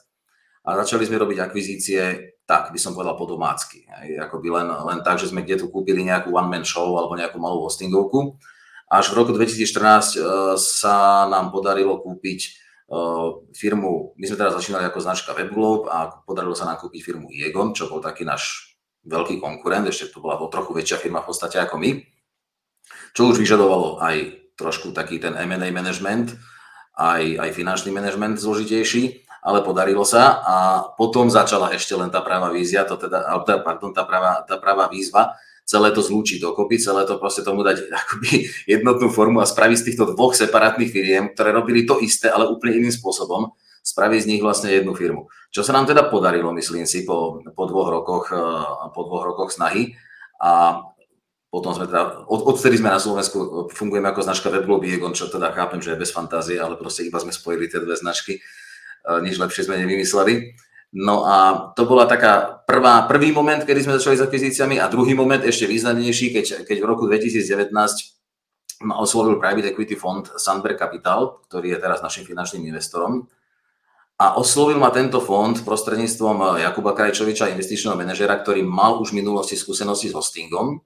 a 0.67 0.75
začali 0.75 1.07
sme 1.07 1.23
robiť 1.23 1.39
akvizície 1.39 2.35
tak, 2.45 2.75
by 2.75 2.79
som 2.83 2.93
povedal 2.93 3.15
po 3.15 3.31
domácky. 3.31 3.87
Ako 4.21 4.43
by 4.43 4.49
len, 4.61 4.69
len 4.69 4.99
tak, 5.07 5.23
že 5.23 5.31
sme 5.31 5.47
kde 5.47 5.65
tu 5.65 5.67
kúpili 5.71 6.03
nejakú 6.03 6.35
one-man 6.35 6.67
show 6.67 6.93
alebo 6.99 7.17
nejakú 7.17 7.39
malú 7.41 7.65
hostingovku. 7.65 8.37
Až 8.91 9.15
v 9.15 9.23
roku 9.23 9.33
2014 9.33 9.65
uh, 9.65 9.97
e, 9.97 10.21
sa 10.61 11.25
nám 11.25 11.49
podarilo 11.49 12.05
kúpiť 12.05 12.64
firmu, 13.57 14.13
my 14.15 14.25
sme 14.29 14.37
teraz 14.37 14.53
začínali 14.61 14.85
ako 14.85 15.01
značka 15.01 15.33
WebGlobe 15.33 15.89
a 15.89 16.21
podarilo 16.23 16.53
sa 16.53 16.69
nám 16.69 16.79
kúpiť 16.85 17.01
firmu 17.01 17.33
Iegon, 17.33 17.73
čo 17.73 17.89
bol 17.89 18.05
taký 18.05 18.29
náš 18.29 18.77
veľký 19.09 19.41
konkurent, 19.41 19.89
ešte 19.89 20.13
to 20.13 20.21
bola 20.21 20.37
trochu 20.49 20.77
väčšia 20.77 21.01
firma 21.01 21.25
v 21.25 21.29
podstate 21.33 21.57
ako 21.61 21.81
my, 21.81 22.05
čo 23.17 23.33
už 23.33 23.41
vyžadovalo 23.41 24.01
aj 24.01 24.17
trošku 24.57 24.93
taký 24.93 25.17
ten 25.21 25.33
M&A 25.33 25.69
management, 25.73 26.37
aj, 26.95 27.41
aj 27.41 27.51
finančný 27.57 27.91
management 27.91 28.39
zložitejší, 28.39 29.27
ale 29.45 29.61
podarilo 29.61 30.09
sa 30.09 30.41
a 30.41 30.57
potom 30.97 31.29
začala 31.29 31.73
ešte 31.77 31.93
len 31.93 32.09
tá 32.09 32.25
práva 32.25 32.49
vízia, 32.49 32.89
to 32.89 32.97
teda, 32.97 33.29
pardon, 33.61 33.93
tá 33.93 34.09
práva, 34.09 34.41
tá 34.45 34.57
práva 34.57 34.89
výzva, 34.89 35.37
celé 35.65 35.89
to 35.97 36.05
zlúčiť 36.05 36.45
dokopy, 36.45 36.77
celé 36.77 37.09
to 37.09 37.17
proste 37.17 37.41
tomu 37.41 37.65
dať 37.65 37.89
akoby 38.05 38.49
jednotnú 38.69 39.09
formu 39.09 39.41
a 39.41 39.49
spraviť 39.49 39.79
z 39.81 39.87
týchto 39.93 40.05
dvoch 40.13 40.37
separátnych 40.37 40.93
firiem, 40.93 41.33
ktoré 41.33 41.51
robili 41.57 41.89
to 41.89 41.99
isté, 41.99 42.29
ale 42.29 42.49
úplne 42.49 42.85
iným 42.85 42.95
spôsobom, 42.95 43.57
spraviť 43.85 44.21
z 44.25 44.29
nich 44.31 44.43
vlastne 44.45 44.73
jednu 44.73 44.97
firmu. 44.97 45.29
Čo 45.53 45.65
sa 45.65 45.77
nám 45.77 45.89
teda 45.89 46.09
podarilo, 46.09 46.53
myslím 46.57 46.89
si, 46.89 47.05
po, 47.05 47.41
po, 47.53 47.65
dvoch, 47.69 47.89
rokoch, 47.93 48.33
eh, 48.33 48.39
po 48.93 49.01
dvoch 49.09 49.25
rokoch 49.29 49.51
snahy. 49.53 49.97
A 50.41 50.81
potom 51.49 51.71
sme 51.71 51.87
teda, 51.87 52.27
od, 52.27 52.51
odtedy 52.51 52.83
sme 52.83 52.91
na 52.91 52.99
Slovensku, 52.99 53.71
fungujeme 53.71 54.11
ako 54.11 54.27
značka 54.27 54.51
Webglobe 54.51 54.91
Egon, 54.91 55.15
čo 55.15 55.31
teda 55.31 55.55
chápem, 55.55 55.79
že 55.79 55.95
je 55.95 56.03
bez 56.03 56.11
fantázie, 56.11 56.59
ale 56.59 56.75
proste 56.75 57.07
iba 57.07 57.23
sme 57.23 57.31
spojili 57.31 57.71
tie 57.71 57.79
dve 57.79 57.95
značky, 57.95 58.43
nič 59.23 59.39
lepšie 59.39 59.71
sme 59.71 59.79
nevymysleli. 59.79 60.57
No 60.95 61.27
a 61.27 61.71
to 61.75 61.91
bola 61.91 62.07
taká 62.07 62.63
prvá, 62.63 63.03
prvý 63.11 63.35
moment, 63.35 63.59
kedy 63.67 63.83
sme 63.83 63.99
začali 63.99 64.15
s 64.15 64.23
akvizíciami 64.23 64.79
a 64.79 64.87
druhý 64.87 65.19
moment 65.19 65.43
ešte 65.43 65.67
významnejší, 65.67 66.31
keď, 66.31 66.47
keď 66.63 66.77
v 66.79 66.87
roku 66.87 67.11
2019 67.11 67.75
ma 68.87 69.03
oslovil 69.03 69.43
private 69.43 69.75
equity 69.75 69.99
fond 69.99 70.23
Sandberg 70.39 70.79
Capital, 70.79 71.43
ktorý 71.51 71.75
je 71.75 71.79
teraz 71.83 71.99
našim 71.99 72.23
finančným 72.23 72.71
investorom. 72.71 73.27
A 74.23 74.39
oslovil 74.39 74.79
ma 74.79 74.95
tento 74.95 75.19
fond 75.19 75.59
prostredníctvom 75.59 76.63
Jakuba 76.63 76.95
Krajčoviča, 76.95 77.51
investičného 77.51 77.99
manažera, 77.99 78.39
ktorý 78.39 78.63
mal 78.63 79.03
už 79.03 79.11
v 79.11 79.27
minulosti 79.27 79.59
skúsenosti 79.59 80.15
s 80.15 80.15
hostingom 80.15 80.79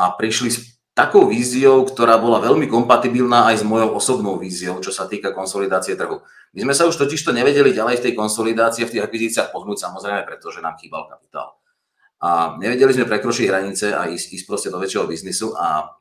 a 0.00 0.16
prišli 0.16 0.71
takou 0.92 1.24
víziou, 1.24 1.88
ktorá 1.88 2.20
bola 2.20 2.36
veľmi 2.44 2.68
kompatibilná 2.68 3.48
aj 3.48 3.60
s 3.60 3.64
mojou 3.64 3.96
osobnou 3.96 4.36
víziou, 4.36 4.76
čo 4.84 4.92
sa 4.92 5.08
týka 5.08 5.32
konsolidácie 5.32 5.96
trhu. 5.96 6.20
My 6.52 6.68
sme 6.68 6.74
sa 6.76 6.84
už 6.84 7.00
totižto 7.00 7.32
nevedeli 7.32 7.72
ďalej 7.72 8.00
v 8.00 8.04
tej 8.08 8.12
konsolidácii, 8.12 8.84
v 8.84 8.92
tých 8.92 9.04
akvizíciách 9.08 9.56
pohnúť, 9.56 9.88
samozrejme, 9.88 10.28
pretože 10.28 10.60
nám 10.60 10.76
chýbal 10.76 11.08
kapitál. 11.08 11.56
A 12.22 12.54
nevedeli 12.60 12.92
sme 12.92 13.08
prekročiť 13.08 13.48
hranice 13.48 13.96
a 13.96 14.06
ísť, 14.06 14.36
ísť 14.36 14.44
proste 14.44 14.68
do 14.68 14.78
väčšieho 14.78 15.08
biznisu 15.08 15.56
a 15.56 15.96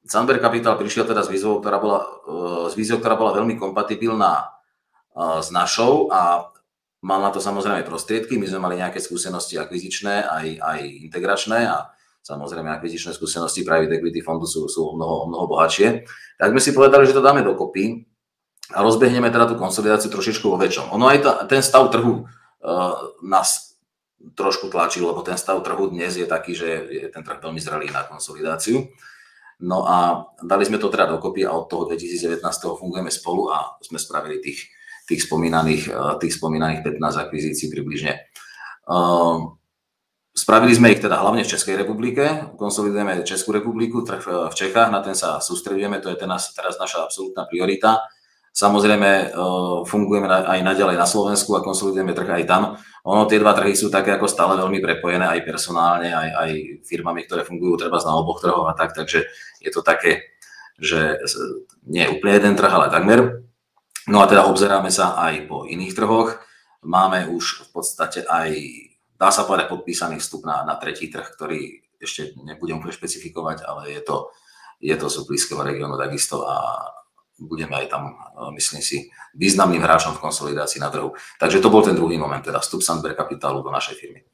Sandberg 0.00 0.40
Capital 0.40 0.80
prišiel 0.80 1.04
teda 1.04 1.20
s 1.20 1.28
víziou, 1.28 1.60
ktorá 1.60 1.76
bola, 1.76 2.00
e, 2.00 2.72
s 2.72 2.74
víziou, 2.74 2.96
ktorá 2.96 3.20
bola 3.20 3.36
veľmi 3.36 3.60
kompatibilná 3.60 4.32
e, 4.40 4.44
s 5.44 5.52
našou 5.52 6.08
a 6.08 6.48
mal 7.04 7.20
na 7.20 7.28
to 7.28 7.38
samozrejme 7.38 7.84
prostriedky. 7.84 8.40
My 8.40 8.48
sme 8.48 8.64
mali 8.64 8.80
nejaké 8.80 8.96
skúsenosti 8.98 9.60
akvizičné, 9.60 10.24
aj, 10.24 10.46
aj 10.56 10.78
integračné 11.06 11.68
a 11.68 11.92
samozrejme 12.20 12.68
akvizičné 12.68 13.16
skúsenosti 13.16 13.64
private 13.64 13.96
equity 13.96 14.20
fondu 14.20 14.44
sú, 14.44 14.68
sú 14.68 14.94
mnoho, 14.94 15.28
mnoho 15.28 15.46
bohatšie. 15.48 16.04
Tak 16.36 16.52
sme 16.52 16.60
si 16.60 16.76
povedali, 16.76 17.08
že 17.08 17.16
to 17.16 17.24
dáme 17.24 17.40
dokopy 17.40 18.04
a 18.76 18.84
rozbehneme 18.84 19.32
teda 19.32 19.50
tú 19.50 19.56
konsolidáciu 19.58 20.12
trošičku 20.12 20.46
vo 20.46 20.60
väčšom. 20.60 20.94
Ono 20.94 21.04
aj 21.10 21.18
ta, 21.24 21.32
ten 21.48 21.64
stav 21.64 21.90
trhu 21.90 22.22
uh, 22.22 22.94
nás 23.24 23.74
trošku 24.36 24.68
tlačí, 24.68 25.00
lebo 25.00 25.24
ten 25.24 25.40
stav 25.40 25.58
trhu 25.64 25.88
dnes 25.88 26.12
je 26.14 26.28
taký, 26.28 26.52
že 26.52 26.68
je 26.86 27.06
ten 27.08 27.24
trh 27.24 27.40
veľmi 27.40 27.58
zrelý 27.58 27.88
na 27.88 28.04
konsolidáciu. 28.04 28.84
No 29.60 29.84
a 29.84 30.24
dali 30.40 30.64
sme 30.64 30.80
to 30.80 30.88
teda 30.88 31.08
dokopy 31.08 31.44
a 31.44 31.52
od 31.52 31.68
toho 31.68 31.84
2019 31.84 32.40
fungujeme 32.80 33.12
spolu 33.12 33.52
a 33.52 33.76
sme 33.84 34.00
spravili 34.00 34.40
tých, 34.40 34.72
tých, 35.04 35.28
spomínaných, 35.28 35.92
eh, 35.92 36.14
tých 36.16 36.32
spomínaných 36.36 36.80
15 36.80 37.20
akvizícií 37.28 37.68
približne. 37.68 38.12
Ehm, 38.88 39.59
spravili 40.34 40.74
sme 40.74 40.94
ich 40.94 41.02
teda 41.02 41.18
hlavne 41.18 41.42
v 41.42 41.52
Českej 41.52 41.74
republike, 41.78 42.54
konsolidujeme 42.56 43.26
Českú 43.26 43.50
republiku, 43.50 44.02
trh 44.06 44.22
eh, 44.22 44.34
v 44.50 44.54
Čechách, 44.54 44.88
na 44.90 45.02
ten 45.02 45.14
sa 45.14 45.42
sústredujeme, 45.42 45.98
to 45.98 46.10
je 46.10 46.16
teraz, 46.18 46.54
teraz 46.54 46.78
naša 46.78 47.06
absolútna 47.06 47.46
priorita. 47.46 48.06
Samozrejme, 48.50 49.10
eh, 49.10 49.32
fungujeme 49.86 50.26
aj 50.26 50.60
naďalej 50.62 50.96
na 50.98 51.06
Slovensku 51.06 51.54
a 51.54 51.64
konsolidujeme 51.64 52.14
trh 52.14 52.42
aj 52.42 52.44
tam. 52.46 52.62
Ono, 53.06 53.24
tie 53.24 53.40
dva 53.40 53.56
trhy 53.56 53.72
sú 53.72 53.88
také 53.88 54.12
ako 54.12 54.28
stále 54.28 54.58
veľmi 54.58 54.82
prepojené 54.82 55.24
aj 55.24 55.40
personálne, 55.46 56.12
aj, 56.12 56.28
aj 56.36 56.50
firmami, 56.84 57.24
ktoré 57.24 57.46
fungujú 57.46 57.86
treba 57.86 57.96
na 58.02 58.18
oboch 58.18 58.42
trhoch 58.44 58.68
a 58.68 58.76
tak, 58.76 58.92
takže 58.92 59.24
je 59.62 59.70
to 59.72 59.80
také, 59.80 60.36
že 60.76 61.16
nie 61.88 62.04
je 62.04 62.12
úplne 62.12 62.36
jeden 62.36 62.54
trh, 62.56 62.72
ale 62.72 62.92
takmer. 62.92 63.44
No 64.08 64.20
a 64.20 64.26
teda 64.26 64.48
obzeráme 64.48 64.90
sa 64.90 65.16
aj 65.16 65.46
po 65.46 65.68
iných 65.68 65.94
trhoch. 65.94 66.40
Máme 66.80 67.28
už 67.28 67.68
v 67.68 67.78
podstate 67.78 68.24
aj, 68.24 68.50
dá 69.20 69.28
sa 69.28 69.44
povedať, 69.44 69.68
podpísaný 69.68 70.16
vstup 70.16 70.48
na, 70.48 70.64
na 70.64 70.80
tretí 70.80 71.12
trh, 71.12 71.28
ktorý 71.36 71.84
ešte 72.00 72.32
nebudem 72.40 72.80
úplne 72.80 72.96
špecifikovať, 72.96 73.68
ale 73.68 73.92
je 73.92 74.00
to, 74.00 74.32
je 74.80 74.96
to 74.96 75.06
z 75.12 75.28
blízkeho 75.28 75.60
regiónu 75.60 76.00
takisto 76.00 76.48
a 76.48 76.88
budeme 77.36 77.76
aj 77.84 77.86
tam, 77.92 78.16
e, 78.16 78.56
myslím 78.56 78.80
si, 78.80 79.12
významným 79.36 79.84
hráčom 79.84 80.16
v 80.16 80.24
konsolidácii 80.24 80.80
na 80.80 80.88
trhu. 80.88 81.12
Takže 81.36 81.60
to 81.60 81.68
bol 81.68 81.84
ten 81.84 81.92
druhý 81.92 82.16
moment, 82.16 82.40
teda 82.40 82.64
vstup 82.64 82.80
Sandberg 82.80 83.16
kapitálu 83.16 83.60
do 83.60 83.68
našej 83.68 84.00
firmy. 84.00 84.24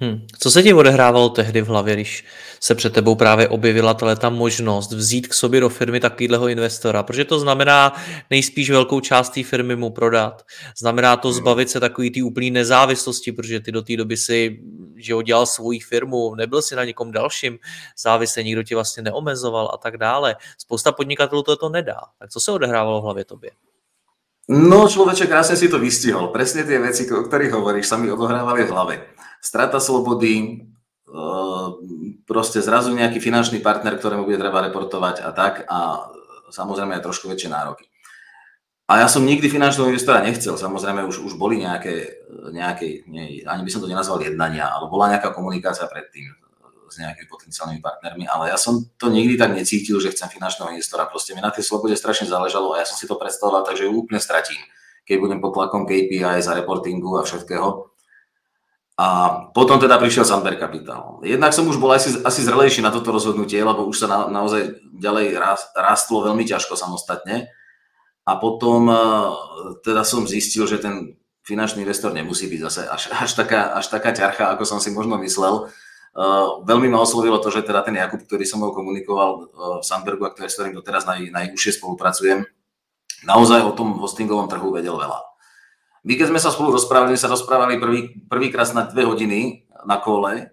Hmm. 0.00 0.26
Co 0.38 0.50
se 0.50 0.62
ti 0.62 0.74
odehrávalo 0.74 1.28
tehdy 1.28 1.60
v 1.60 1.66
hlavě, 1.66 1.94
když 1.94 2.24
se 2.60 2.74
před 2.74 2.92
tebou 2.92 3.14
právě 3.14 3.48
objevila 3.48 3.94
ta 3.94 4.30
možnost 4.30 4.92
vzít 4.92 5.28
k 5.28 5.34
sobě 5.34 5.60
do 5.60 5.68
firmy 5.68 6.00
takového 6.00 6.48
investora? 6.48 7.02
Protože 7.02 7.24
to 7.24 7.40
znamená 7.40 7.92
nejspíš 8.30 8.70
velkou 8.70 9.00
část 9.00 9.30
té 9.30 9.42
firmy 9.42 9.76
mu 9.76 9.90
prodat. 9.90 10.42
Znamená 10.78 11.16
to 11.16 11.28
hmm. 11.28 11.36
zbavit 11.36 11.70
se 11.70 11.80
takový 11.80 12.10
té 12.10 12.22
úplné 12.22 12.50
nezávislosti, 12.50 13.32
protože 13.32 13.60
ty 13.60 13.72
do 13.72 13.82
té 13.82 13.96
doby 13.96 14.16
si 14.16 14.60
že 15.00 15.14
dělal 15.24 15.46
svoji 15.46 15.80
firmu, 15.80 16.34
nebyl 16.34 16.62
si 16.62 16.76
na 16.76 16.84
někom 16.84 17.12
dalším 17.12 17.58
závislý, 18.02 18.44
nikdo 18.44 18.62
ti 18.62 18.74
vlastně 18.74 19.02
neomezoval 19.02 19.70
a 19.74 19.76
tak 19.76 19.96
dále. 19.96 20.36
Spousta 20.58 20.92
podnikatelů 20.92 21.42
to, 21.42 21.56
to 21.56 21.68
nedá. 21.68 22.00
Tak 22.18 22.30
co 22.30 22.40
se 22.40 22.52
odehrávalo 22.52 23.00
v 23.00 23.04
hlavě 23.04 23.24
tobě? 23.24 23.50
No, 24.50 24.90
človeče, 24.90 25.30
krásne 25.30 25.54
si 25.54 25.70
to 25.70 25.78
vystihol. 25.78 26.34
Presne 26.34 26.66
tie 26.66 26.82
veci, 26.82 27.06
o 27.06 27.22
ktorých 27.22 27.54
hovoríš, 27.54 27.86
sa 27.86 27.94
mi 27.94 28.10
odohrávali 28.10 28.66
v 28.66 28.74
hlave 28.74 28.94
strata 29.38 29.78
slobody, 29.78 30.66
eh, 31.06 31.68
proste 32.26 32.58
zrazu 32.58 32.90
nejaký 32.90 33.22
finančný 33.22 33.62
partner, 33.62 33.94
ktorému 33.94 34.26
bude 34.26 34.42
treba 34.42 34.58
reportovať 34.66 35.22
a 35.22 35.30
tak 35.30 35.62
a 35.70 36.10
samozrejme 36.50 36.98
aj 36.98 37.06
trošku 37.06 37.30
väčšie 37.30 37.46
nároky. 37.46 37.86
A 38.90 38.98
ja 38.98 39.06
som 39.06 39.22
nikdy 39.22 39.46
finančného 39.46 39.86
investora 39.86 40.18
nechcel, 40.18 40.58
samozrejme 40.58 41.06
už, 41.06 41.22
už 41.22 41.38
boli 41.38 41.62
nejaké, 41.62 42.26
nejaké 42.50 43.06
nie, 43.06 43.46
ani 43.46 43.62
by 43.62 43.70
som 43.70 43.86
to 43.86 43.86
nenazval 43.86 44.18
jednania, 44.18 44.66
ale 44.66 44.90
bola 44.90 45.14
nejaká 45.14 45.30
komunikácia 45.30 45.86
predtým 45.86 46.26
s 46.90 46.98
nejakými 46.98 47.30
potenciálnymi 47.30 47.80
partnermi, 47.80 48.26
ale 48.26 48.50
ja 48.50 48.58
som 48.58 48.82
to 48.98 49.08
nikdy 49.08 49.38
tak 49.38 49.54
necítil, 49.54 50.02
že 50.02 50.10
chcem 50.10 50.26
finančného 50.26 50.74
investora. 50.74 51.06
Proste 51.06 51.32
mi 51.32 51.40
na 51.40 51.54
tej 51.54 51.62
slobode 51.62 51.94
strašne 51.94 52.26
záležalo 52.26 52.74
a 52.74 52.82
ja 52.82 52.86
som 52.86 52.98
si 52.98 53.06
to 53.06 53.14
predstavoval, 53.14 53.62
takže 53.62 53.86
ju 53.86 53.94
úplne 53.94 54.18
stratím, 54.18 54.58
keď 55.06 55.16
budem 55.22 55.38
pod 55.38 55.54
tlakom 55.54 55.86
KPI 55.86 56.42
za 56.42 56.52
reportingu 56.58 57.14
a 57.16 57.22
všetkého. 57.22 57.90
A 59.00 59.06
potom 59.56 59.80
teda 59.80 59.96
prišiel 59.96 60.28
Sandberg 60.28 60.60
Capital. 60.60 61.24
Jednak 61.24 61.56
som 61.56 61.64
už 61.64 61.80
bol 61.80 61.88
asi, 61.88 62.20
asi 62.20 62.44
zrelejší 62.44 62.84
na 62.84 62.92
toto 62.92 63.08
rozhodnutie, 63.08 63.56
lebo 63.56 63.88
už 63.88 64.04
sa 64.04 64.06
na, 64.12 64.18
naozaj 64.28 64.76
ďalej 64.92 65.40
rástlo 65.72 66.20
veľmi 66.20 66.44
ťažko 66.44 66.76
samostatne. 66.76 67.48
A 68.28 68.36
potom 68.36 68.92
e, 68.92 69.00
teda 69.80 70.04
som 70.04 70.28
zistil, 70.28 70.68
že 70.68 70.84
ten 70.84 71.16
finančný 71.48 71.80
investor 71.80 72.12
nemusí 72.12 72.44
byť 72.44 72.60
zase 72.60 72.82
až, 72.84 73.02
až, 73.16 73.30
taká, 73.32 73.72
až 73.72 73.88
taká 73.88 74.12
ťarcha, 74.12 74.52
ako 74.52 74.68
som 74.68 74.78
si 74.84 74.92
možno 74.92 75.16
myslel. 75.24 75.72
Uh, 76.10 76.66
veľmi 76.66 76.90
ma 76.90 76.98
oslovilo 76.98 77.38
to, 77.38 77.54
že 77.54 77.62
teda 77.62 77.86
ten 77.86 77.94
Jakub, 77.94 78.18
ktorý 78.26 78.42
som 78.42 78.58
ho 78.66 78.74
komunikoval 78.74 79.30
uh, 79.30 79.44
v 79.78 79.84
Sandbergu 79.86 80.26
a 80.26 80.34
ktorý, 80.34 80.50
s 80.50 80.58
ktorým 80.58 80.74
doteraz 80.74 81.06
naj, 81.06 81.30
najúžšie 81.30 81.78
spolupracujem, 81.78 82.42
naozaj 83.22 83.62
o 83.62 83.70
tom 83.78 83.94
hostingovom 83.94 84.50
trhu 84.50 84.74
vedel 84.74 84.98
veľa. 84.98 85.22
My 86.02 86.18
keď 86.18 86.34
sme 86.34 86.40
sa 86.42 86.50
spolu 86.50 86.74
rozprávali, 86.74 87.14
sme 87.14 87.22
sa 87.22 87.30
rozprávali 87.30 87.78
prvý, 87.78 88.00
prvýkrát 88.26 88.66
na 88.74 88.88
dve 88.88 89.06
hodiny 89.06 89.70
na 89.86 90.00
kole 90.00 90.50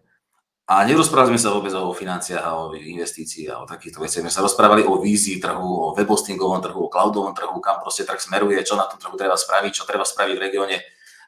a 0.68 0.74
nerozprávali 0.84 1.34
sme 1.34 1.42
sa 1.42 1.56
vôbec 1.56 1.72
o 1.72 1.96
financiách 1.96 2.44
a 2.44 2.52
o 2.60 2.76
investícii 2.76 3.48
a 3.48 3.64
o 3.64 3.66
takýchto 3.66 4.04
veciach. 4.04 4.28
My 4.28 4.30
sa 4.30 4.44
rozprávali 4.44 4.84
o 4.84 5.00
vízii 5.00 5.40
trhu, 5.40 5.64
o 5.64 5.96
webhostingovom 5.96 6.60
trhu, 6.60 6.86
o 6.86 6.92
cloudovom 6.92 7.32
trhu, 7.32 7.56
kam 7.64 7.80
proste 7.80 8.04
trh 8.04 8.20
smeruje, 8.20 8.60
čo 8.68 8.76
na 8.76 8.92
tom 8.92 9.00
trhu 9.00 9.16
treba 9.16 9.40
spraviť, 9.40 9.72
čo 9.72 9.88
treba 9.88 10.04
spraviť 10.04 10.36
v 10.36 10.44
regióne 10.44 10.78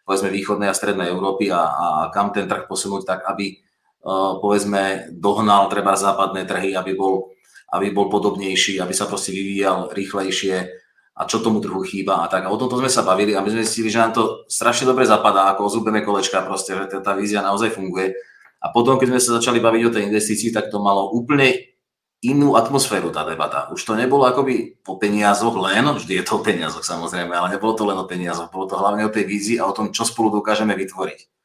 povedzme 0.03 0.27
východnej 0.33 0.67
a 0.67 0.75
strednej 0.75 1.07
Európy 1.07 1.47
a, 1.55 1.61
a 1.71 1.85
kam 2.11 2.35
ten 2.35 2.43
trh 2.43 2.67
posunúť 2.67 3.07
tak, 3.07 3.23
aby 3.23 3.63
povedzme 4.05 5.11
dohnal 5.11 5.67
treba 5.67 5.95
západné 5.95 6.47
trhy, 6.47 6.75
aby 6.75 6.95
bol, 6.95 7.35
aby 7.75 7.91
bol 7.91 8.07
podobnejší, 8.07 8.79
aby 8.79 8.93
sa 8.95 9.05
proste 9.05 9.35
vyvíjal 9.35 9.91
rýchlejšie, 9.91 10.79
a 11.19 11.27
čo 11.27 11.43
tomu 11.43 11.59
trhu 11.59 11.83
chýba 11.83 12.23
a 12.23 12.31
tak. 12.31 12.47
A 12.47 12.53
o 12.53 12.55
tomto 12.55 12.79
sme 12.79 12.87
sa 12.87 13.03
bavili 13.03 13.35
a 13.35 13.43
my 13.43 13.51
sme 13.51 13.67
zistili, 13.67 13.91
že 13.91 13.99
nám 13.99 14.15
to 14.15 14.47
strašne 14.47 14.87
dobre 14.87 15.03
zapadá, 15.03 15.51
ako 15.51 15.67
ozúbené 15.67 15.99
kolečka 15.99 16.39
proste, 16.47 16.71
že 16.71 16.87
tá 17.03 17.11
vízia 17.11 17.43
naozaj 17.43 17.75
funguje. 17.75 18.15
A 18.63 18.71
potom, 18.71 18.95
keď 18.95 19.07
sme 19.11 19.19
sa 19.19 19.35
začali 19.35 19.59
baviť 19.59 19.81
o 19.83 19.93
tej 19.93 20.03
investícii, 20.07 20.55
tak 20.55 20.71
to 20.71 20.79
malo 20.79 21.11
úplne 21.11 21.75
inú 22.23 22.55
atmosféru 22.55 23.11
tá 23.11 23.27
debata. 23.27 23.67
Už 23.71 23.83
to 23.83 23.99
nebolo 23.99 24.27
akoby 24.27 24.79
o 24.87 24.95
peniazoch 24.95 25.55
len, 25.59 25.87
vždy 25.91 26.19
je 26.19 26.23
to 26.23 26.39
o 26.39 26.43
peniazoch 26.43 26.83
samozrejme, 26.83 27.31
ale 27.31 27.55
nebolo 27.55 27.75
to 27.75 27.87
len 27.87 27.99
o 27.99 28.07
peniazoch, 28.07 28.51
bolo 28.51 28.67
to 28.67 28.75
hlavne 28.75 29.07
o 29.07 29.11
tej 29.11 29.23
vízii 29.23 29.57
a 29.59 29.67
o 29.67 29.75
tom, 29.75 29.91
čo 29.95 30.03
spolu 30.03 30.39
dokážeme 30.39 30.75
vytvoriť. 30.75 31.38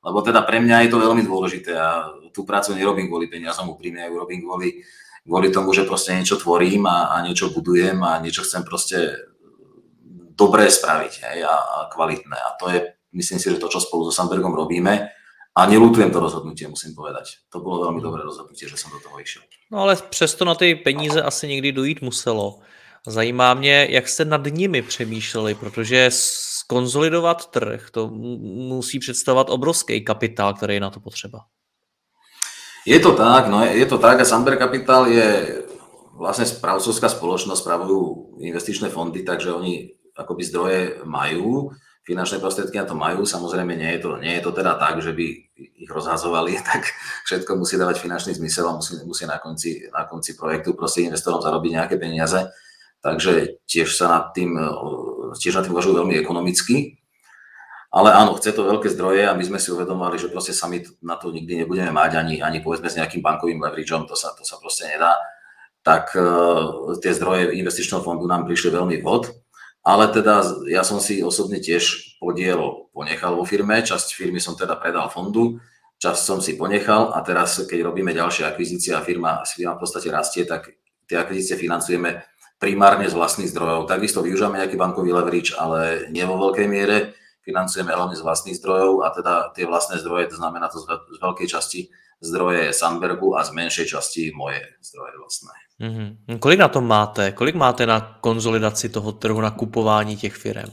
Lebo 0.00 0.24
teda 0.24 0.40
pre 0.42 0.60
mňa 0.64 0.88
je 0.88 0.90
to 0.92 0.98
veľmi 0.98 1.22
dôležité 1.24 1.76
a 1.76 2.08
tú 2.32 2.48
prácu 2.48 2.72
nerobím 2.72 3.12
kvôli 3.12 3.28
peniazom, 3.28 3.68
úprimne 3.68 4.08
ju 4.08 4.16
robím 4.16 4.40
kvôli 4.42 4.80
kvôli 5.26 5.52
tomu, 5.52 5.76
že 5.76 5.84
proste 5.84 6.16
niečo 6.16 6.40
tvorím 6.40 6.88
a, 6.88 7.12
a 7.12 7.16
niečo 7.20 7.52
budujem 7.52 8.00
a 8.00 8.18
niečo 8.24 8.40
chcem 8.40 8.64
proste 8.64 9.20
dobré 10.32 10.72
spraviť 10.72 11.12
hej, 11.28 11.38
a, 11.44 11.54
a 11.54 11.78
kvalitné. 11.92 12.36
A 12.36 12.56
to 12.56 12.72
je, 12.72 12.96
myslím 13.12 13.38
si, 13.38 13.52
že 13.52 13.60
to, 13.60 13.68
čo 13.68 13.84
spolu 13.84 14.08
so 14.08 14.12
Sandbergom 14.16 14.56
robíme, 14.56 15.12
a 15.50 15.66
nelutujem 15.66 16.10
to 16.10 16.20
rozhodnutie, 16.20 16.68
musím 16.68 16.94
povedať. 16.94 17.42
To 17.50 17.60
bylo 17.60 17.80
velmi 17.80 18.00
dobré 18.00 18.22
rozhodnutie, 18.22 18.68
že 18.68 18.76
jsem 18.76 18.90
do 18.90 19.00
toho 19.00 19.20
išiel. 19.20 19.42
No 19.70 19.78
ale 19.78 19.96
přesto 19.96 20.44
na 20.44 20.54
ty 20.54 20.74
peníze 20.74 21.22
asi 21.22 21.48
někdy 21.48 21.72
dojít 21.72 22.02
muselo. 22.02 22.60
Zajímá 23.06 23.54
mě, 23.54 23.86
jak 23.90 24.08
jste 24.08 24.24
nad 24.24 24.46
nimi 24.46 24.82
přemýšleli, 24.82 25.54
protože 25.54 26.10
skonzolidovat 26.70 27.50
trh, 27.50 27.90
to 27.90 28.06
musí 28.70 28.98
představovat 28.98 29.50
obrovský 29.50 30.04
kapitál, 30.04 30.54
který 30.54 30.74
je 30.74 30.80
na 30.80 30.90
to 30.90 31.00
potřeba. 31.00 31.38
Je 32.86 33.00
to 33.00 33.12
tak, 33.12 33.48
no 33.50 33.64
je 33.64 33.86
to 33.86 33.98
tak 33.98 34.20
a 34.20 34.24
Samber 34.24 34.54
Capital 34.58 35.10
je 35.10 35.58
vlastne 36.14 36.46
správcovská 36.46 37.10
spoločnosť, 37.10 37.60
spravujú 37.60 37.98
investičné 38.40 38.88
fondy, 38.88 39.26
takže 39.26 39.52
oni 39.52 39.90
akoby 40.14 40.42
zdroje 40.46 40.80
majú. 41.04 41.74
finančné 42.00 42.38
prostriedky 42.40 42.78
na 42.78 42.88
to 42.88 42.96
majú. 42.96 43.26
Samozrejme, 43.26 43.76
nie 43.76 43.98
je 43.98 44.00
to, 44.00 44.10
nie 44.18 44.34
je 44.38 44.42
to 44.42 44.50
teda 44.50 44.74
tak, 44.80 44.98
že 45.02 45.12
by 45.12 45.26
ich 45.58 45.90
rozhazovali, 45.90 46.56
tak 46.70 46.86
všetko 47.26 47.58
musí 47.58 47.76
dávať 47.76 47.98
finančný 47.98 48.32
zmysel 48.38 48.70
a 48.70 48.78
musí, 48.78 48.94
musí 49.04 49.26
na, 49.26 49.42
konci, 49.42 49.90
na 49.90 50.06
konci 50.06 50.38
projektu 50.38 50.78
proste 50.78 51.04
investorom 51.04 51.42
zarobiť 51.42 51.70
nejaké 51.76 51.96
peniaze. 51.98 52.46
Takže 53.00 53.64
tiež 53.64 53.96
sa 53.96 54.12
nad 54.12 54.24
tým, 54.36 54.60
tiež 55.36 55.60
nad 55.60 55.64
tým 55.66 55.74
uvažujú 55.74 55.94
veľmi 56.00 56.14
ekonomicky. 56.18 57.00
Ale 57.90 58.14
áno, 58.14 58.38
chce 58.38 58.54
to 58.54 58.62
veľké 58.70 58.86
zdroje 58.94 59.26
a 59.26 59.34
my 59.34 59.42
sme 59.42 59.58
si 59.58 59.74
uvedomali, 59.74 60.14
že 60.14 60.30
proste 60.30 60.54
sami 60.54 60.86
na 61.02 61.18
to 61.18 61.34
nikdy 61.34 61.58
nebudeme 61.58 61.90
mať, 61.90 62.22
ani, 62.22 62.38
ani 62.38 62.62
povedzme 62.62 62.86
s 62.86 62.94
nejakým 62.94 63.18
bankovým 63.18 63.58
leverageom, 63.58 64.06
to 64.06 64.14
sa, 64.14 64.30
to 64.38 64.46
sa 64.46 64.62
proste 64.62 64.86
nedá. 64.86 65.18
Tak 65.82 66.14
uh, 66.14 66.94
tie 67.02 67.10
zdroje 67.10 67.50
investičného 67.58 67.98
fondu 68.06 68.30
nám 68.30 68.46
prišli 68.46 68.70
veľmi 68.70 69.02
vhod. 69.02 69.34
Ale 69.80 70.12
teda 70.12 70.44
ja 70.70 70.84
som 70.84 71.00
si 71.00 71.24
osobne 71.24 71.56
tiež 71.56 72.14
podiel 72.20 72.86
ponechal 72.92 73.32
vo 73.34 73.48
firme, 73.48 73.80
časť 73.80 74.12
firmy 74.12 74.36
som 74.36 74.52
teda 74.52 74.76
predal 74.76 75.08
fondu, 75.08 75.56
časť 75.98 76.20
som 76.20 76.38
si 76.38 76.54
ponechal 76.54 77.16
a 77.16 77.18
teraz, 77.24 77.64
keď 77.64 77.88
robíme 77.88 78.12
ďalšie 78.12 78.44
akvizície 78.44 78.92
a 78.92 79.00
firma, 79.00 79.40
firma 79.48 79.74
v 79.76 79.80
podstate 79.80 80.12
rastie, 80.12 80.44
tak 80.44 80.68
tie 81.08 81.16
akvizície 81.16 81.56
financujeme 81.56 82.20
primárne 82.60 83.08
z 83.08 83.16
vlastných 83.16 83.48
zdrojov. 83.48 83.88
Takisto 83.88 84.20
využívame 84.20 84.60
nejaký 84.60 84.76
bankový 84.76 85.16
leverage, 85.16 85.56
ale 85.56 86.12
nie 86.12 86.22
vo 86.28 86.36
veľkej 86.36 86.68
miere. 86.68 87.16
Financujeme 87.40 87.96
hlavne 87.96 88.14
z 88.14 88.22
vlastných 88.22 88.60
zdrojov 88.60 89.00
a 89.00 89.08
teda 89.16 89.34
tie 89.56 89.64
vlastné 89.64 89.96
zdroje, 90.04 90.28
to 90.28 90.36
znamená 90.36 90.68
to 90.68 90.76
z 90.84 91.18
veľkej 91.24 91.48
časti 91.48 91.88
zdroje 92.20 92.76
Sandbergu 92.76 93.32
a 93.32 93.40
z 93.48 93.56
menšej 93.56 93.86
časti 93.96 94.28
moje 94.36 94.60
zdroje 94.84 95.12
vlastné. 95.16 95.56
Mm-hmm. 95.80 96.36
Kolik 96.36 96.60
na 96.60 96.68
tom 96.68 96.84
máte? 96.84 97.32
Kolik 97.32 97.56
máte 97.56 97.88
na 97.88 98.20
konzolidaci 98.20 98.92
toho 98.92 99.16
trhu, 99.16 99.40
na 99.40 99.50
kupování 99.50 100.16
těch 100.16 100.36
firm? 100.36 100.68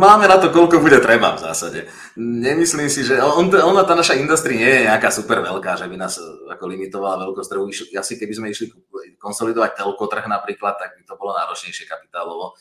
Máme 0.00 0.26
na 0.26 0.36
to, 0.38 0.50
koľko 0.50 0.82
bude 0.82 0.98
treba 0.98 1.34
v 1.34 1.42
zásade. 1.42 1.80
Nemyslím 2.18 2.90
si, 2.90 3.06
že 3.06 3.18
on, 3.22 3.50
ona, 3.50 3.82
tá 3.82 3.94
naša 3.94 4.18
industria 4.18 4.58
nie 4.58 4.72
je 4.72 4.86
nejaká 4.86 5.08
super 5.10 5.40
veľká, 5.40 5.78
že 5.78 5.86
by 5.86 5.96
nás 5.98 6.18
ako 6.50 6.64
limitovala 6.68 7.24
veľkosť 7.28 7.48
trhu. 7.50 7.66
Asi 7.98 8.14
keby 8.18 8.32
sme 8.34 8.46
išli 8.50 8.70
konsolidovať 9.18 9.78
telko 9.78 10.04
trh 10.06 10.26
napríklad, 10.26 10.76
tak 10.76 10.98
by 10.98 11.02
to 11.06 11.14
bolo 11.16 11.32
náročnejšie 11.38 11.86
kapitálovo. 11.86 12.56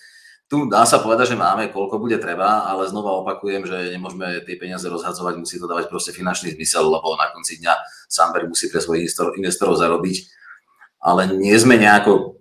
Tu 0.52 0.70
dá 0.70 0.86
sa 0.86 1.02
povedať, 1.02 1.34
že 1.34 1.38
máme, 1.40 1.74
koľko 1.74 1.98
bude 1.98 2.20
treba, 2.22 2.68
ale 2.70 2.86
znova 2.86 3.26
opakujem, 3.26 3.66
že 3.66 3.96
nemôžeme 3.96 4.44
tie 4.46 4.60
peniaze 4.60 4.86
rozhadzovať, 4.86 5.40
musí 5.40 5.58
to 5.58 5.66
dávať 5.66 5.90
proste 5.90 6.14
finančný 6.14 6.54
zmysel, 6.54 6.94
lebo 6.94 7.18
na 7.18 7.32
konci 7.34 7.58
dňa 7.64 7.74
Samberg 8.06 8.52
musí 8.52 8.70
pre 8.70 8.84
svojich 8.84 9.10
investorov 9.40 9.80
zarobiť 9.80 10.44
ale 11.04 11.28
nie 11.36 11.54
sme 11.60 11.76
nejako 11.76 12.40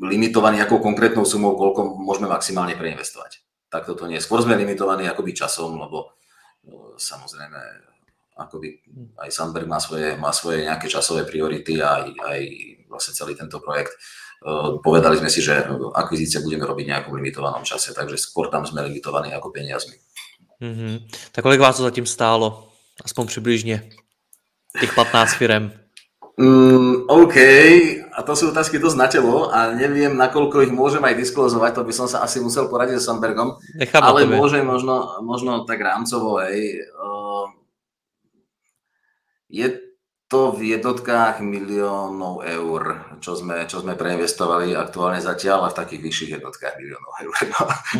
limitovaní 0.00 0.56
nejakou 0.56 0.80
konkrétnou 0.80 1.28
sumou, 1.28 1.52
koľko 1.52 2.00
môžeme 2.00 2.32
maximálne 2.32 2.72
preinvestovať. 2.80 3.44
Tak 3.70 3.86
toto 3.86 4.10
nie. 4.10 4.18
Skôr 4.18 4.42
sme 4.42 4.58
limitovaní 4.58 5.06
akoby 5.06 5.30
časom, 5.30 5.78
lebo 5.78 6.18
no, 6.66 6.98
samozrejme 6.98 7.58
akoby 8.34 8.82
aj 9.20 9.30
Sandberg 9.30 9.68
má 9.68 9.78
svoje, 9.78 10.16
má 10.16 10.32
svoje 10.32 10.64
nejaké 10.66 10.88
časové 10.88 11.28
priority 11.28 11.78
a 11.78 12.02
aj, 12.02 12.04
aj 12.18 12.40
vlastne 12.88 13.12
celý 13.14 13.38
tento 13.38 13.60
projekt. 13.60 13.94
Povedali 14.80 15.20
sme 15.20 15.28
si, 15.28 15.44
že 15.44 15.68
akvizície 15.92 16.40
budeme 16.40 16.64
robiť 16.64 16.84
v 16.88 16.92
nejakom 16.96 17.12
limitovanom 17.12 17.60
čase, 17.60 17.92
takže 17.92 18.16
skôr 18.16 18.48
tam 18.48 18.64
sme 18.64 18.80
limitovaní 18.88 19.30
ako 19.36 19.52
peniazmi. 19.52 20.00
Mm-hmm. 20.60 20.94
Tak 21.32 21.44
kolik 21.44 21.60
vás 21.60 21.76
to 21.76 21.82
zatím 21.82 22.06
stálo? 22.06 22.72
Aspoň 23.04 23.26
přibližně. 23.26 23.90
Těch 24.80 24.94
15 24.94 25.34
firm. 25.34 25.72
Mm, 26.38 27.10
OK, 27.10 27.36
a 28.14 28.18
to 28.22 28.32
sú 28.32 28.54
otázky 28.54 28.78
dosť 28.78 28.96
na 28.96 29.08
telo 29.10 29.50
a 29.50 29.74
neviem, 29.74 30.14
nakoľko 30.16 30.64
ich 30.64 30.72
môžem 30.72 31.02
aj 31.04 31.18
disklozovať, 31.18 31.76
to 31.76 31.82
by 31.84 31.92
som 31.92 32.06
sa 32.08 32.24
asi 32.24 32.40
musel 32.40 32.70
poradiť 32.70 32.96
so 33.02 33.12
Sandbergom, 33.12 33.60
Nechám 33.76 34.00
ale 34.00 34.24
môžem 34.24 34.64
možno, 34.64 35.20
možno 35.20 35.68
tak 35.68 35.82
rámcovo, 35.84 36.40
hej. 36.40 36.86
Uh, 36.96 37.50
je 39.50 39.90
to 40.30 40.54
v 40.54 40.78
jednotkách 40.78 41.42
miliónov 41.42 42.46
eur, 42.46 43.02
čo 43.18 43.34
sme, 43.34 43.66
čo 43.66 43.82
sme 43.82 43.98
preinvestovali 43.98 44.78
aktuálne 44.78 45.18
zatiaľ 45.18 45.66
a 45.66 45.72
v 45.74 45.78
takých 45.82 46.02
vyšších 46.06 46.30
jednotkách 46.38 46.74
miliónov 46.78 47.12
eur. 47.26 47.34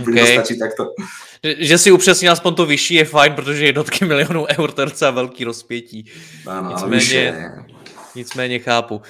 No, 0.00 0.14
okay. 0.14 0.38
stačí 0.38 0.54
takto. 0.54 0.94
Že, 1.42 1.50
že 1.58 1.76
si 1.78 1.88
upřesnil 1.90 2.30
aspoň 2.32 2.54
to 2.54 2.64
vyšší 2.66 2.94
je 2.94 3.04
fajn, 3.04 3.34
protože 3.34 3.66
jednotky 3.66 4.04
milionů 4.10 4.46
eur 4.46 4.72
to 4.72 4.80
je 4.80 4.86
docela 4.86 5.10
velký 5.10 5.44
rozpětí. 5.44 6.06
Ano, 6.46 6.70
Nicméně, 6.70 6.94
vyššie, 6.94 7.52
Nicméně 8.14 8.58
chápu. 8.58 9.02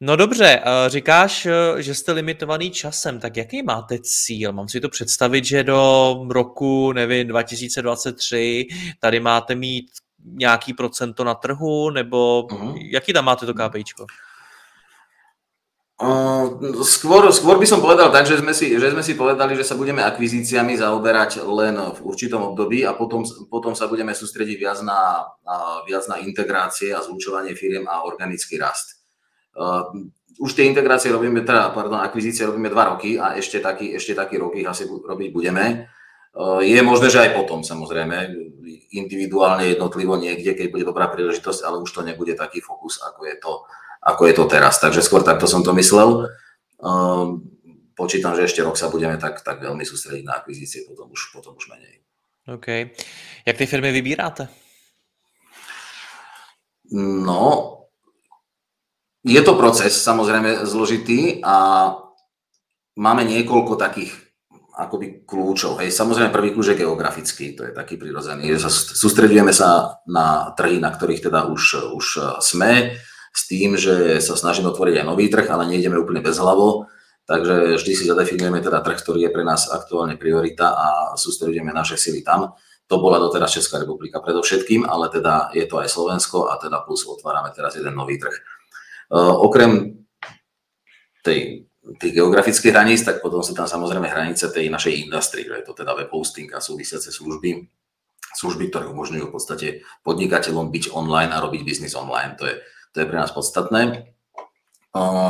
No 0.00 0.16
dobře, 0.16 0.62
eh, 0.64 0.90
říkáš, 0.90 1.46
eh, 1.46 1.82
že 1.82 1.94
jste 1.94 2.12
limitovaný 2.12 2.70
časem, 2.70 3.20
tak 3.20 3.36
jaký 3.36 3.62
máte 3.62 3.98
cíl? 4.02 4.52
Mám 4.52 4.68
si 4.68 4.80
to 4.80 4.88
představit, 4.88 5.44
že 5.44 5.64
do 5.64 6.14
roku, 6.30 6.92
nevím, 6.92 7.28
2023 7.28 8.66
tady 9.00 9.20
máte 9.20 9.54
mít 9.54 9.86
nějaký 10.24 10.72
procento 10.72 11.24
na 11.24 11.34
trhu, 11.34 11.90
nebo 11.90 12.42
uh-huh. 12.42 12.88
jaký 12.92 13.12
tam 13.12 13.24
máte 13.24 13.46
to 13.46 13.54
KPIčko? 13.54 14.06
Uh, 15.98 16.62
skôr, 16.86 17.26
skôr 17.34 17.58
by 17.58 17.66
som 17.66 17.82
povedal 17.82 18.14
tak, 18.14 18.22
že 18.22 18.38
sme, 18.38 18.54
si, 18.54 18.70
že 18.70 18.94
sme 18.94 19.02
si 19.02 19.18
povedali, 19.18 19.58
že 19.58 19.66
sa 19.66 19.74
budeme 19.74 19.98
akvizíciami 20.06 20.78
zaoberať 20.78 21.42
len 21.42 21.74
v 21.74 21.98
určitom 22.06 22.54
období 22.54 22.86
a 22.86 22.94
potom, 22.94 23.26
potom 23.50 23.74
sa 23.74 23.90
budeme 23.90 24.14
sústrediť 24.14 24.56
viac 24.62 24.78
na, 24.86 25.26
viac 25.90 26.06
na 26.06 26.22
integrácie 26.22 26.94
a 26.94 27.02
zlučovanie 27.02 27.58
firiem 27.58 27.90
a 27.90 28.06
organický 28.06 28.62
rast. 28.62 29.02
Uh, 29.58 29.90
už 30.38 30.54
tie 30.54 30.70
integrácie 30.70 31.10
robíme, 31.10 31.42
teda, 31.42 31.74
pardon, 31.74 31.98
akvizície 31.98 32.46
robíme 32.46 32.70
dva 32.70 32.94
roky 32.94 33.18
a 33.18 33.34
ešte 33.34 33.58
taký, 33.58 33.90
ešte 33.98 34.14
taký 34.14 34.38
rok 34.38 34.54
ich 34.54 34.70
asi 34.70 34.86
robiť 34.86 35.34
budeme. 35.34 35.90
Uh, 36.30 36.62
je 36.62 36.78
možné, 36.78 37.10
že 37.10 37.26
aj 37.26 37.34
potom, 37.34 37.66
samozrejme, 37.66 38.38
individuálne, 38.94 39.66
jednotlivo 39.66 40.14
niekde, 40.14 40.54
keď 40.54 40.70
bude 40.70 40.86
dobrá 40.86 41.10
príležitosť, 41.10 41.66
ale 41.66 41.82
už 41.82 41.90
to 41.90 42.06
nebude 42.06 42.38
taký 42.38 42.62
fokus, 42.62 43.02
ako 43.02 43.26
je 43.26 43.34
to 43.42 43.66
ako 44.02 44.22
je 44.28 44.34
to 44.34 44.44
teraz. 44.46 44.78
Takže 44.78 45.02
skôr 45.04 45.26
takto 45.26 45.50
som 45.50 45.66
to 45.66 45.74
myslel. 45.74 46.30
Um, 46.78 47.50
počítam, 47.98 48.38
že 48.38 48.46
ešte 48.46 48.62
rok 48.62 48.78
sa 48.78 48.86
budeme 48.86 49.18
tak, 49.18 49.42
tak 49.42 49.58
veľmi 49.58 49.82
sústrediť 49.82 50.22
na 50.22 50.38
akvizície, 50.38 50.86
potom 50.86 51.10
už, 51.10 51.34
potom 51.34 51.58
už 51.58 51.66
menej. 51.74 51.98
OK. 52.48 52.94
Jak 53.44 53.58
tie 53.58 53.68
firmy 53.68 53.90
vybíráte? 53.92 54.48
No, 56.94 57.76
je 59.20 59.40
to 59.44 59.60
proces 59.60 59.92
samozrejme 59.92 60.64
zložitý 60.64 61.44
a 61.44 61.92
máme 62.96 63.28
niekoľko 63.28 63.76
takých 63.76 64.16
akoby 64.78 65.26
kľúčov. 65.26 65.82
Hej, 65.82 65.90
samozrejme 65.92 66.30
prvý 66.30 66.54
kľúč 66.54 66.72
je 66.72 66.80
geografický, 66.80 67.52
to 67.58 67.66
je 67.66 67.74
taký 67.74 67.98
prirodzený. 67.98 68.56
Sústredujeme 68.72 69.50
sa 69.50 70.00
na 70.06 70.54
trhy, 70.54 70.78
na 70.78 70.94
ktorých 70.94 71.28
teda 71.28 71.50
už, 71.50 71.92
už 71.98 72.06
sme 72.38 72.94
s 73.32 73.42
tým, 73.48 73.78
že 73.78 74.18
sa 74.18 74.34
snažíme 74.34 74.70
otvoriť 74.72 75.02
aj 75.02 75.06
nový 75.06 75.28
trh, 75.28 75.46
ale 75.48 75.68
nejdeme 75.68 76.00
úplne 76.00 76.24
bez 76.24 76.36
hlavo. 76.40 76.88
Takže 77.28 77.76
vždy 77.76 77.92
si 77.92 78.04
zadefinujeme 78.08 78.64
teda 78.64 78.80
trh, 78.80 78.96
ktorý 79.04 79.28
je 79.28 79.34
pre 79.34 79.44
nás 79.44 79.68
aktuálne 79.68 80.16
priorita 80.16 80.72
a 80.72 80.88
sústredujeme 81.12 81.76
naše 81.76 82.00
sily 82.00 82.24
tam. 82.24 82.56
To 82.88 82.96
bola 83.04 83.20
doteraz 83.20 83.52
Česká 83.52 83.76
republika 83.76 84.16
predovšetkým, 84.24 84.88
ale 84.88 85.12
teda 85.12 85.52
je 85.52 85.68
to 85.68 85.76
aj 85.76 85.92
Slovensko 85.92 86.48
a 86.48 86.56
teda 86.56 86.80
plus 86.88 87.04
otvárame 87.04 87.52
teraz 87.52 87.76
jeden 87.76 87.92
nový 87.92 88.16
trh. 88.16 88.32
Uh, 89.12 89.36
okrem 89.44 90.04
tej, 91.20 91.68
tých 92.00 92.12
geografických 92.16 92.72
hraníc, 92.72 93.04
tak 93.04 93.20
potom 93.20 93.44
sú 93.44 93.52
tam 93.52 93.68
samozrejme 93.68 94.08
hranice 94.08 94.48
tej 94.48 94.72
našej 94.72 95.04
industrie, 95.04 95.44
je 95.44 95.68
to 95.68 95.76
teda 95.76 95.92
web 95.92 96.08
hosting 96.08 96.48
a 96.56 96.64
súvisiace 96.64 97.12
služby, 97.12 97.68
služby, 98.40 98.72
ktoré 98.72 98.88
umožňujú 98.88 99.28
v 99.28 99.34
podstate 99.36 99.68
podnikateľom 100.00 100.72
byť 100.72 100.96
online 100.96 101.32
a 101.36 101.44
robiť 101.44 101.60
biznis 101.68 101.92
online. 101.92 102.40
To 102.40 102.48
je 102.48 102.56
to 102.92 102.96
je 103.00 103.08
pre 103.08 103.18
nás 103.18 103.32
podstatné. 103.32 104.14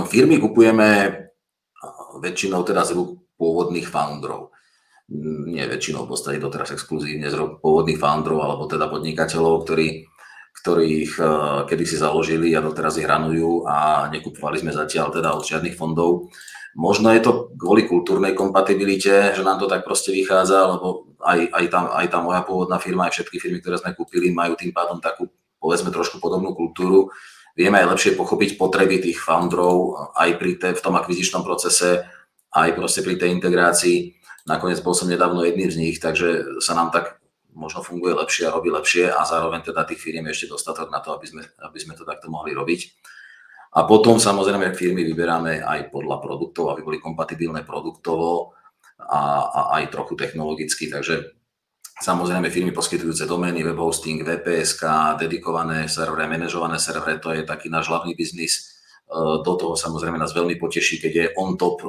Firmy 0.08 0.38
kupujeme 0.38 0.88
väčšinou 2.18 2.62
teda 2.64 2.82
z 2.86 2.96
rúk 2.96 3.22
pôvodných 3.38 3.86
founderov. 3.86 4.50
Nie 5.48 5.64
väčšinou, 5.68 6.04
v 6.04 6.10
podstate 6.14 6.42
doteraz 6.42 6.74
exkluzívne 6.74 7.30
z 7.30 7.36
rúk 7.38 7.60
pôvodných 7.62 8.00
founderov 8.00 8.44
alebo 8.44 8.64
teda 8.68 8.90
podnikateľov, 8.92 9.64
ktorí, 9.64 10.04
ktorých 10.62 11.12
kedy 11.68 11.84
si 11.86 11.96
založili 11.96 12.52
a 12.52 12.64
doteraz 12.64 12.98
ich 12.98 13.06
hranujú 13.06 13.64
a 13.64 14.08
nekupovali 14.10 14.60
sme 14.60 14.72
zatiaľ 14.74 15.14
teda 15.14 15.32
od 15.36 15.44
žiadnych 15.46 15.78
fondov. 15.78 16.28
Možno 16.78 17.10
je 17.10 17.24
to 17.24 17.50
kvôli 17.58 17.88
kultúrnej 17.88 18.36
kompatibilite, 18.36 19.34
že 19.34 19.42
nám 19.42 19.58
to 19.58 19.66
tak 19.66 19.82
proste 19.82 20.14
vychádza, 20.14 20.68
lebo 20.68 21.10
aj, 21.18 21.50
aj, 21.50 21.64
tam, 21.72 21.84
aj 21.90 22.06
tá 22.06 22.18
moja 22.22 22.44
pôvodná 22.46 22.78
firma, 22.78 23.08
aj 23.08 23.18
všetky 23.18 23.40
firmy, 23.42 23.58
ktoré 23.58 23.80
sme 23.80 23.96
kúpili, 23.98 24.30
majú 24.30 24.54
tým 24.54 24.70
pádom 24.70 25.02
takú, 25.02 25.26
povedzme, 25.58 25.90
trošku 25.90 26.22
podobnú 26.22 26.54
kultúru 26.54 27.10
vieme 27.58 27.82
aj 27.82 27.90
lepšie 27.90 28.12
pochopiť 28.14 28.54
potreby 28.54 29.02
tých 29.02 29.18
founderov 29.18 29.98
aj 30.14 30.30
pri 30.38 30.52
te, 30.62 30.68
v 30.70 30.84
tom 30.84 30.94
akvizičnom 30.94 31.42
procese, 31.42 32.06
aj 32.54 32.78
proste 32.78 33.02
pri 33.02 33.18
tej 33.18 33.34
integrácii. 33.34 34.14
Nakoniec 34.46 34.78
bol 34.78 34.94
som 34.94 35.10
nedávno 35.10 35.42
jedným 35.42 35.66
z 35.66 35.76
nich, 35.82 35.96
takže 35.98 36.62
sa 36.62 36.78
nám 36.78 36.94
tak 36.94 37.18
možno 37.58 37.82
funguje 37.82 38.14
lepšie 38.14 38.46
a 38.46 38.54
robí 38.54 38.70
lepšie 38.70 39.10
a 39.10 39.26
zároveň 39.26 39.66
teda 39.66 39.82
tých 39.82 39.98
firiem 39.98 40.30
ešte 40.30 40.46
dostatok 40.46 40.94
na 40.94 41.02
to, 41.02 41.10
aby 41.18 41.26
sme, 41.26 41.42
aby 41.42 41.78
sme 41.82 41.98
to 41.98 42.06
takto 42.06 42.30
mohli 42.30 42.54
robiť. 42.54 42.80
A 43.74 43.84
potom 43.84 44.16
samozrejme 44.16 44.72
firmy 44.72 45.04
vyberáme 45.04 45.60
aj 45.60 45.90
podľa 45.92 46.22
produktov, 46.22 46.72
aby 46.72 46.80
boli 46.86 46.98
kompatibilné 47.02 47.66
produktovo 47.66 48.54
a, 49.02 49.44
a 49.44 49.60
aj 49.82 49.92
trochu 49.92 50.14
technologicky, 50.16 50.88
takže 50.88 51.37
samozrejme 52.02 52.50
firmy 52.50 52.72
poskytujúce 52.72 53.26
domény, 53.26 53.62
web 53.62 53.78
hosting, 53.78 54.22
VPSK, 54.22 55.16
dedikované 55.20 55.90
servery, 55.90 56.30
manažované 56.30 56.78
servery, 56.78 57.18
to 57.18 57.34
je 57.34 57.42
taký 57.42 57.68
náš 57.68 57.90
hlavný 57.90 58.14
biznis. 58.14 58.78
Do 59.44 59.56
toho 59.56 59.72
samozrejme 59.72 60.20
nás 60.20 60.36
veľmi 60.36 60.60
poteší, 60.60 61.00
keď 61.00 61.12
je 61.16 61.26
on 61.40 61.56
top 61.56 61.80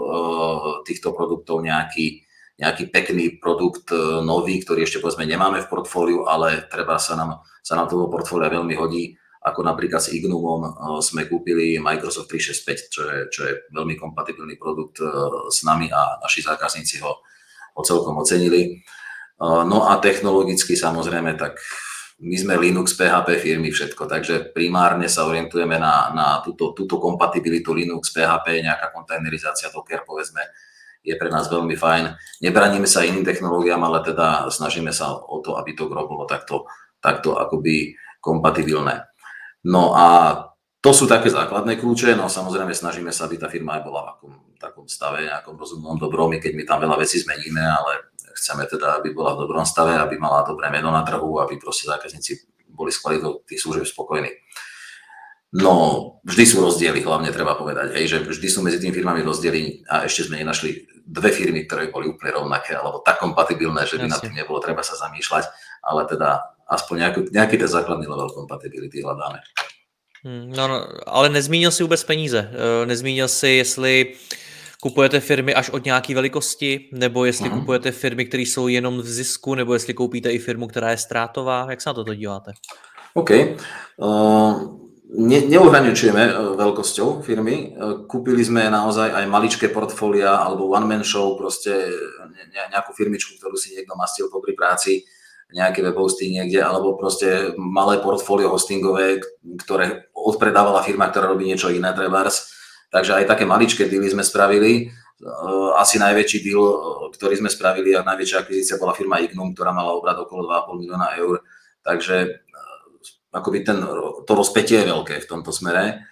týchto 0.87 1.11
produktov 1.11 1.59
nejaký, 1.59 2.23
nejaký 2.55 2.87
pekný 2.95 3.43
produkt 3.43 3.91
nový, 4.23 4.63
ktorý 4.63 4.87
ešte 4.87 5.03
povedzme 5.03 5.27
nemáme 5.27 5.59
v 5.63 5.69
portfóliu, 5.69 6.23
ale 6.31 6.63
treba 6.71 6.95
sa 6.95 7.19
nám, 7.19 7.43
sa 7.59 7.75
nám 7.75 7.91
toho 7.91 8.07
portfólia 8.07 8.47
veľmi 8.47 8.75
hodí 8.79 9.19
ako 9.39 9.63
napríklad 9.63 10.03
s 10.03 10.11
Ignumom 10.11 10.67
sme 10.99 11.23
kúpili 11.23 11.79
Microsoft 11.79 12.27
365, 12.27 12.91
čo 12.91 13.01
je, 13.07 13.17
čo 13.31 13.41
je 13.47 13.53
veľmi 13.71 13.95
kompatibilný 13.95 14.59
produkt 14.59 14.99
s 15.47 15.63
nami 15.63 15.87
a 15.87 16.19
naši 16.19 16.43
zákazníci 16.43 16.99
ho, 16.99 17.23
ho 17.71 17.81
celkom 17.81 18.19
ocenili. 18.19 18.83
No 19.39 19.87
a 19.87 19.95
technologicky 20.03 20.75
samozrejme, 20.75 21.39
tak 21.39 21.59
my 22.19 22.35
sme 22.35 22.59
Linux, 22.59 22.99
PHP 22.99 23.39
firmy, 23.39 23.71
všetko, 23.71 24.03
takže 24.03 24.51
primárne 24.51 25.07
sa 25.07 25.23
orientujeme 25.23 25.79
na, 25.79 26.11
na 26.11 26.27
túto, 26.43 26.75
túto 26.75 26.99
kompatibilitu 26.99 27.71
Linux, 27.71 28.11
PHP, 28.11 28.59
nejaká 28.59 28.91
kontajnerizácia, 28.91 29.71
Docker, 29.71 30.03
povedzme, 30.03 30.43
je 30.99 31.15
pre 31.15 31.31
nás 31.31 31.47
veľmi 31.47 31.79
fajn. 31.79 32.05
Nebraníme 32.43 32.83
sa 32.83 33.07
iným 33.07 33.23
technológiám, 33.23 33.79
ale 33.79 34.03
teda 34.03 34.51
snažíme 34.51 34.91
sa 34.91 35.15
o 35.15 35.39
to, 35.39 35.55
aby 35.55 35.71
to 35.71 35.87
bolo 35.87 36.27
takto, 36.27 36.67
takto 36.99 37.39
akoby 37.39 37.95
kompatibilné. 38.19 39.07
No 39.63 39.95
a 39.95 40.07
to 40.83 40.91
sú 40.91 41.07
také 41.07 41.31
základné 41.31 41.79
kľúče, 41.79 42.15
no 42.19 42.27
samozrejme 42.27 42.75
snažíme 42.75 43.11
sa, 43.15 43.31
aby 43.31 43.39
tá 43.39 43.47
firma 43.47 43.79
aj 43.79 43.83
bola 43.83 43.99
v 44.03 44.09
akom, 44.11 44.33
takom 44.59 44.85
stave, 44.91 45.23
nejakom 45.27 45.55
rozumnom, 45.55 45.95
dobrom, 45.95 46.35
keď 46.35 46.51
my 46.55 46.63
tam 46.67 46.83
veľa 46.83 46.99
vecí 46.99 47.19
zmeníme, 47.23 47.63
ale 47.63 48.11
chceme 48.39 48.63
teda, 48.65 49.03
aby 49.03 49.11
bola 49.11 49.35
v 49.35 49.43
dobrom 49.43 49.67
stave, 49.67 49.99
aby 49.99 50.15
mala 50.15 50.47
dobré 50.47 50.71
meno 50.71 50.89
na 50.89 51.03
trhu, 51.03 51.43
aby 51.43 51.59
proste 51.59 51.91
zákazníci 51.91 52.47
boli 52.71 52.89
s 52.89 53.03
kvalitou 53.03 53.43
tých 53.43 53.59
služieb 53.59 53.83
spokojní. 53.83 54.31
No, 55.49 56.21
vždy 56.29 56.43
sú 56.45 56.61
rozdiely, 56.61 57.01
hlavne 57.01 57.33
treba 57.33 57.57
povedať, 57.57 57.97
hej, 57.97 58.05
že 58.05 58.17
vždy 58.21 58.47
sú 58.53 58.61
medzi 58.61 58.77
tými 58.77 58.93
firmami 58.93 59.25
rozdiely 59.25 59.81
a 59.89 60.05
ešte 60.05 60.29
sme 60.29 60.45
nenašli 60.45 60.85
dve 61.09 61.33
firmy, 61.33 61.65
ktoré 61.65 61.89
boli 61.89 62.05
úplne 62.05 62.37
rovnaké 62.37 62.77
alebo 62.77 63.01
tak 63.01 63.17
kompatibilné, 63.17 63.89
že 63.89 63.97
by 63.97 64.05
na 64.13 64.21
tým 64.21 64.37
nebolo 64.37 64.61
treba 64.61 64.85
sa 64.85 64.93
zamýšľať, 64.93 65.49
ale 65.81 66.05
teda 66.05 66.53
aspoň 66.69 66.95
nejaký, 67.01 67.19
nejaký 67.33 67.55
ten 67.57 67.65
základný 67.65 68.05
level 68.05 68.29
kompatibility 68.29 69.01
hledáme. 69.01 69.41
Hmm, 70.21 70.53
no, 70.53 70.67
no, 70.69 70.77
ale 71.09 71.29
nezmínil 71.33 71.71
si 71.71 71.83
vůbec 71.83 72.03
peníze. 72.03 72.51
Eh, 72.53 72.85
nezmínil 72.85 73.27
si, 73.27 73.49
jestli 73.49 74.13
kupujete 74.81 75.19
firmy 75.19 75.53
až 75.53 75.69
od 75.69 75.85
nějaké 75.85 76.15
velikosti, 76.15 76.89
nebo 76.93 77.25
jestli 77.25 77.49
uh-huh. 77.49 77.59
kupujete 77.59 77.91
firmy, 77.91 78.25
které 78.25 78.43
jsou 78.43 78.67
jenom 78.67 78.97
v 78.97 79.07
zisku, 79.07 79.55
nebo 79.55 79.73
jestli 79.73 79.93
koupíte 79.93 80.31
i 80.31 80.39
firmu, 80.39 80.67
která 80.67 80.91
je 80.91 80.97
ztrátová. 80.97 81.67
Jak 81.69 81.81
se 81.81 81.89
na 81.89 81.93
toto 81.93 82.13
díváte? 82.13 82.51
OK. 83.13 83.29
Uh, 83.97 84.79
ne, 85.09 85.41
neuhraničujeme 85.41 86.23
eh, 86.29 86.33
veľkosťou 86.55 87.25
firmy. 87.25 87.73
Kúpili 88.05 88.45
sme 88.45 88.69
naozaj 88.69 89.09
aj 89.11 89.25
maličké 89.25 89.67
portfólia 89.73 90.37
alebo 90.37 90.69
one-man 90.69 91.03
show, 91.03 91.33
proste 91.33 91.73
nejakú 92.69 92.93
firmičku, 92.93 93.41
ktorú 93.41 93.57
si 93.57 93.73
niekto 93.73 93.97
mastil 93.97 94.29
popri 94.29 94.53
práci 94.53 95.05
nejaké 95.49 95.81
web 95.81 95.97
hosting 95.97 96.37
niekde, 96.37 96.61
alebo 96.61 96.93
proste 96.93 97.57
malé 97.57 97.97
portfólio 97.97 98.53
hostingové, 98.53 99.17
ktoré 99.65 100.05
odpredávala 100.13 100.85
firma, 100.85 101.09
ktorá 101.09 101.33
robí 101.33 101.49
niečo 101.49 101.73
iné, 101.73 101.89
trebárs. 101.89 102.53
Takže 102.89 103.21
aj 103.21 103.25
také 103.29 103.45
maličké 103.45 103.85
dealy 103.85 104.09
sme 104.09 104.25
spravili. 104.25 104.89
Eh, 105.19 105.71
asi 105.75 105.99
najväčší 105.99 106.39
deal, 106.47 106.63
eh, 106.63 106.77
ktorý 107.11 107.43
sme 107.43 107.51
spravili 107.51 107.91
a 107.91 108.07
najväčšia 108.07 108.39
akvizícia 108.39 108.79
bola 108.79 108.95
firma 108.95 109.19
Ignum, 109.19 109.51
ktorá 109.51 109.75
mala 109.75 109.91
obrad 109.91 110.15
okolo 110.15 110.47
2,5 110.47 110.79
milióna 110.79 111.19
eur. 111.19 111.43
Takže 111.83 112.15
eh, 112.39 113.35
akoby 113.35 113.67
ten, 113.67 113.83
to 114.23 114.31
rozpetie 114.31 114.79
je 114.79 114.89
veľké 114.89 115.19
v 115.19 115.29
tomto 115.29 115.51
smere. 115.51 116.07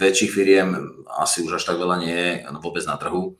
Väčších 0.00 0.32
firiem 0.32 0.72
asi 1.12 1.44
už 1.44 1.60
až 1.60 1.68
tak 1.68 1.76
veľa 1.76 2.00
nie 2.00 2.16
je 2.16 2.28
vôbec 2.56 2.80
na 2.88 2.96
trhu. 2.96 3.36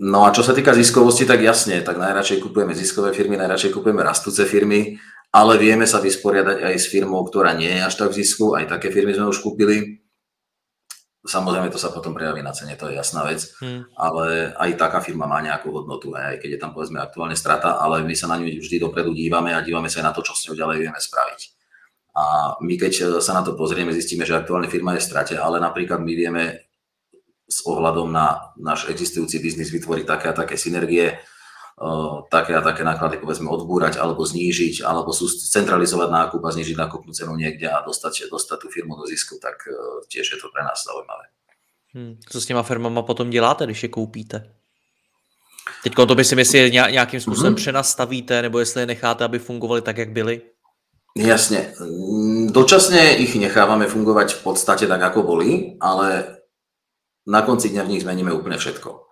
No 0.00 0.18
a 0.24 0.32
čo 0.32 0.40
sa 0.40 0.56
týka 0.56 0.72
ziskovosti, 0.72 1.28
tak 1.28 1.44
jasne, 1.44 1.84
tak 1.84 2.00
najradšej 2.00 2.40
kupujeme 2.40 2.72
ziskové 2.72 3.12
firmy, 3.12 3.36
najradšej 3.36 3.76
kupujeme 3.76 4.00
rastúce 4.00 4.48
firmy, 4.48 4.96
ale 5.36 5.60
vieme 5.60 5.84
sa 5.84 6.00
vysporiadať 6.00 6.64
aj 6.64 6.74
s 6.80 6.88
firmou, 6.88 7.20
ktorá 7.28 7.52
nie 7.52 7.68
je 7.68 7.84
až 7.84 7.94
tak 8.00 8.08
v 8.08 8.24
zisku, 8.24 8.56
aj 8.56 8.72
také 8.72 8.88
firmy 8.88 9.12
sme 9.12 9.28
už 9.28 9.44
kúpili. 9.44 10.00
Samozrejme, 11.26 11.68
to 11.68 11.76
sa 11.76 11.92
potom 11.92 12.14
prejaví 12.16 12.40
na 12.40 12.54
cene, 12.56 12.78
to 12.78 12.88
je 12.88 12.96
jasná 12.96 13.26
vec, 13.26 13.44
hmm. 13.60 13.92
ale 13.98 14.54
aj 14.56 14.78
taká 14.78 15.02
firma 15.02 15.26
má 15.26 15.42
nejakú 15.42 15.74
hodnotu, 15.74 16.14
aj 16.14 16.40
keď 16.40 16.50
je 16.56 16.60
tam 16.62 16.70
povedzme 16.72 17.02
aktuálne 17.02 17.36
strata, 17.36 17.82
ale 17.82 18.06
my 18.06 18.14
sa 18.16 18.30
na 18.30 18.38
ňu 18.40 18.62
vždy 18.62 18.78
dopredu 18.80 19.12
dívame 19.12 19.52
a 19.52 19.60
dívame 19.60 19.90
sa 19.92 20.00
aj 20.00 20.06
na 20.08 20.14
to, 20.14 20.24
čo 20.24 20.32
s 20.32 20.46
ňou 20.48 20.56
ďalej 20.56 20.86
vieme 20.86 21.00
spraviť. 21.02 21.40
A 22.16 22.24
my 22.62 22.74
keď 22.80 23.20
sa 23.20 23.36
na 23.36 23.42
to 23.44 23.58
pozrieme, 23.58 23.92
zistíme, 23.92 24.24
že 24.24 24.38
aktuálne 24.38 24.72
firma 24.72 24.96
je 24.96 25.04
v 25.04 25.08
strate, 25.12 25.34
ale 25.36 25.60
napríklad 25.60 26.00
my 26.00 26.12
vieme 26.16 26.64
s 27.44 27.60
ohľadom 27.66 28.08
na 28.08 28.54
náš 28.56 28.88
existujúci 28.88 29.42
biznis 29.42 29.68
vytvoriť 29.68 30.04
také 30.06 30.26
a 30.30 30.38
také 30.38 30.56
synergie, 30.56 31.20
také 32.32 32.56
a 32.56 32.64
také 32.64 32.80
náklady 32.84 33.20
povedzme 33.20 33.52
odbúrať 33.52 34.00
alebo 34.00 34.24
znížiť, 34.24 34.80
alebo 34.80 35.12
sú 35.12 35.28
centralizovať 35.28 36.08
nákup 36.08 36.40
a 36.40 36.54
znížiť 36.56 36.76
nákupnú 36.76 37.12
cenu 37.12 37.36
niekde 37.36 37.68
a 37.68 37.84
dostať, 37.84 38.32
dostať 38.32 38.58
tú 38.64 38.68
firmu 38.72 38.96
do 38.96 39.04
zisku, 39.04 39.36
tak 39.36 39.68
e, 39.68 39.76
tiež 40.08 40.24
je 40.24 40.38
to 40.40 40.48
pre 40.48 40.64
nás 40.64 40.80
zaujímavé. 40.80 41.24
Hmm. 41.92 42.16
Co 42.28 42.40
s 42.40 42.46
těma 42.46 42.62
firmama 42.62 43.02
potom 43.02 43.30
děláte, 43.30 43.64
když 43.64 43.82
je 43.82 43.88
koupíte? 43.88 44.52
Teď 45.82 45.94
to 45.94 46.14
myslím, 46.14 46.38
jestli 46.38 46.58
je 46.58 46.70
nějakým 46.70 47.20
způsobem 47.20 47.52
mm-hmm. 47.52 47.56
přenastavíte, 47.56 48.42
nebo 48.42 48.58
jestli 48.58 48.82
je 48.82 48.86
necháte, 48.86 49.24
aby 49.24 49.38
fungovali 49.38 49.82
tak, 49.82 49.98
jak 49.98 50.10
byli? 50.10 50.42
Jasne. 51.16 51.72
Dočasne 52.52 53.16
ich 53.16 53.32
nechávame 53.40 53.88
fungovať 53.88 54.36
v 54.36 54.40
podstate 54.44 54.84
tak, 54.84 55.00
ako 55.00 55.24
boli, 55.24 55.80
ale 55.80 56.36
na 57.24 57.40
konci 57.40 57.72
dňa 57.72 57.82
v 57.88 57.88
nich 57.88 58.04
zmeníme 58.04 58.28
úplne 58.36 58.60
všetko. 58.60 59.05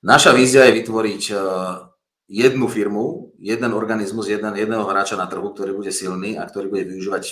Naša 0.00 0.32
vízia 0.32 0.64
je 0.64 0.80
vytvoriť 0.80 1.22
e, 1.28 1.34
jednu 2.30 2.66
firmu, 2.72 3.36
jeden 3.36 3.72
organizmus, 3.76 4.32
jeden, 4.32 4.56
jedného 4.56 4.84
hráča 4.88 5.20
na 5.20 5.28
trhu, 5.28 5.52
ktorý 5.52 5.76
bude 5.76 5.92
silný 5.92 6.40
a 6.40 6.48
ktorý 6.48 6.72
bude 6.72 6.84
využívať 6.88 7.24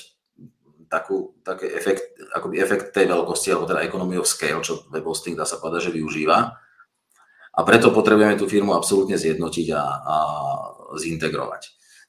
takú, 0.93 1.37
taký 1.41 1.69
efekt, 1.73 2.13
akoby 2.37 2.61
efekt 2.61 2.93
tej 2.93 3.09
veľkosti, 3.09 3.53
alebo 3.53 3.69
teda 3.69 3.85
economy 3.89 4.21
of 4.21 4.29
scale, 4.29 4.61
čo 4.61 4.85
web 4.93 5.05
hosting 5.05 5.37
dá 5.37 5.49
sa 5.49 5.57
povedať, 5.57 5.89
že 5.89 5.97
využíva. 5.97 6.39
A 7.57 7.61
preto 7.65 7.89
potrebujeme 7.89 8.37
tú 8.37 8.45
firmu 8.45 8.77
absolútne 8.77 9.17
zjednotiť 9.17 9.67
a, 9.73 9.83
a 9.83 10.17
zintegrovať. 11.01 11.63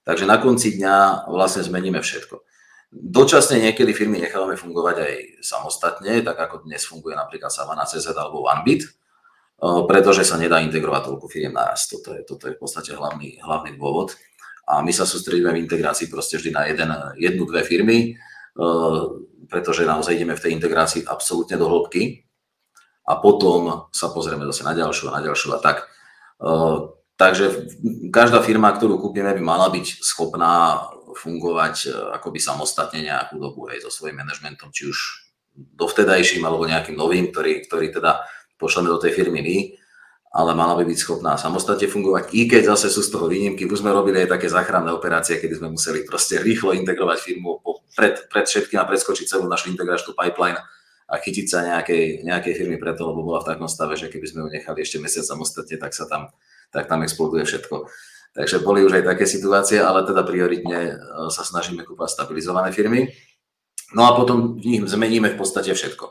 Takže 0.04 0.28
na 0.28 0.42
konci 0.42 0.76
dňa 0.76 1.30
vlastne 1.32 1.64
zmeníme 1.64 2.04
všetko. 2.04 2.42
Dočasne 2.90 3.62
niekedy 3.62 3.94
firmy 3.94 4.18
nechávame 4.18 4.58
fungovať 4.58 4.96
aj 4.98 5.14
samostatne, 5.46 6.26
tak 6.26 6.36
ako 6.36 6.66
dnes 6.66 6.82
funguje 6.84 7.14
napríklad 7.14 7.54
Savana 7.54 7.86
CZ 7.86 8.18
alebo 8.18 8.50
OneBit, 8.50 8.99
pretože 9.60 10.24
sa 10.24 10.40
nedá 10.40 10.64
integrovať 10.64 11.12
toľko 11.12 11.26
firiem 11.28 11.52
naraz. 11.52 11.92
Toto 11.92 12.16
je, 12.16 12.24
toto 12.24 12.48
je 12.48 12.56
v 12.56 12.60
podstate 12.64 12.96
hlavný, 12.96 13.44
hlavný 13.44 13.76
dôvod. 13.76 14.16
A 14.70 14.80
my 14.80 14.94
sa 14.96 15.04
sústredíme 15.04 15.52
v 15.52 15.68
integrácii 15.68 16.08
proste 16.08 16.40
vždy 16.40 16.52
na 16.56 16.64
jeden, 16.70 16.90
jednu, 17.20 17.44
dve 17.50 17.66
firmy, 17.66 18.16
pretože 19.50 19.84
naozaj 19.84 20.16
ideme 20.16 20.38
v 20.38 20.44
tej 20.46 20.52
integrácii 20.56 21.10
absolútne 21.10 21.58
do 21.58 21.66
hĺbky 21.66 22.24
a 23.10 23.18
potom 23.18 23.90
sa 23.90 24.14
pozrieme 24.14 24.46
zase 24.54 24.62
na 24.62 24.78
ďalšiu 24.78 25.10
a 25.10 25.16
na 25.18 25.22
ďalšiu 25.26 25.50
a 25.58 25.60
tak. 25.60 25.90
Takže 27.18 27.68
každá 28.14 28.40
firma, 28.46 28.72
ktorú 28.72 29.02
kúpime, 29.02 29.34
by 29.34 29.42
mala 29.44 29.68
byť 29.74 30.06
schopná 30.06 30.86
fungovať 31.18 31.90
akoby 32.16 32.40
samostatne 32.40 33.02
nejakú 33.02 33.42
dobu 33.42 33.68
aj 33.74 33.84
so 33.84 33.92
svojím 33.92 34.22
manažmentom, 34.22 34.70
či 34.70 34.88
už 34.88 34.98
dovtedajším 35.58 36.46
alebo 36.46 36.70
nejakým 36.70 36.96
novým, 36.96 37.34
ktorý, 37.34 37.66
ktorý 37.66 37.90
teda 37.92 38.24
pošleme 38.60 38.92
do 38.92 39.00
tej 39.00 39.16
firmy 39.16 39.40
my, 39.40 39.58
ale 40.30 40.54
mala 40.54 40.78
by 40.78 40.86
byť 40.86 41.00
schopná 41.02 41.34
samostatne 41.42 41.90
fungovať, 41.90 42.38
i 42.38 42.46
keď 42.46 42.78
zase 42.78 42.94
sú 42.94 43.02
z 43.02 43.10
toho 43.10 43.26
výnimky. 43.26 43.66
Už 43.66 43.82
sme 43.82 43.90
robili 43.90 44.22
aj 44.22 44.38
také 44.38 44.46
záchranné 44.46 44.94
operácie, 44.94 45.42
kedy 45.42 45.58
sme 45.58 45.74
museli 45.74 46.06
proste 46.06 46.38
rýchlo 46.38 46.78
integrovať 46.78 47.18
firmu 47.18 47.66
pred, 47.98 48.30
pred 48.30 48.46
všetkým 48.46 48.78
a 48.78 48.86
preskočiť 48.86 49.26
celú 49.26 49.50
našu 49.50 49.74
integračnú 49.74 50.14
pipeline 50.14 50.62
a 51.10 51.14
chytiť 51.18 51.46
sa 51.50 51.66
nejakej, 51.66 52.22
nejakej 52.22 52.54
firmy 52.54 52.78
preto, 52.78 53.10
lebo 53.10 53.26
bola 53.26 53.42
v 53.42 53.50
takom 53.50 53.66
stave, 53.66 53.98
že 53.98 54.14
keby 54.14 54.26
sme 54.30 54.40
ju 54.46 54.48
nechali 54.54 54.86
ešte 54.86 55.02
mesiac 55.02 55.26
samostatne, 55.26 55.82
tak 55.82 55.98
sa 55.98 56.06
tam, 56.06 56.30
tak 56.70 56.86
tam 56.86 57.02
exploduje 57.02 57.50
všetko. 57.50 57.90
Takže 58.38 58.62
boli 58.62 58.86
už 58.86 59.02
aj 59.02 59.18
také 59.18 59.26
situácie, 59.26 59.82
ale 59.82 60.06
teda 60.06 60.22
prioritne 60.22 60.80
e, 60.86 60.94
sa 61.34 61.42
snažíme 61.42 61.82
kúpať 61.82 62.14
stabilizované 62.14 62.70
firmy. 62.70 63.10
No 63.98 64.06
a 64.06 64.14
potom 64.14 64.62
v 64.62 64.78
nich 64.78 64.86
zmeníme 64.86 65.34
v 65.34 65.40
podstate 65.42 65.74
všetko. 65.74 66.06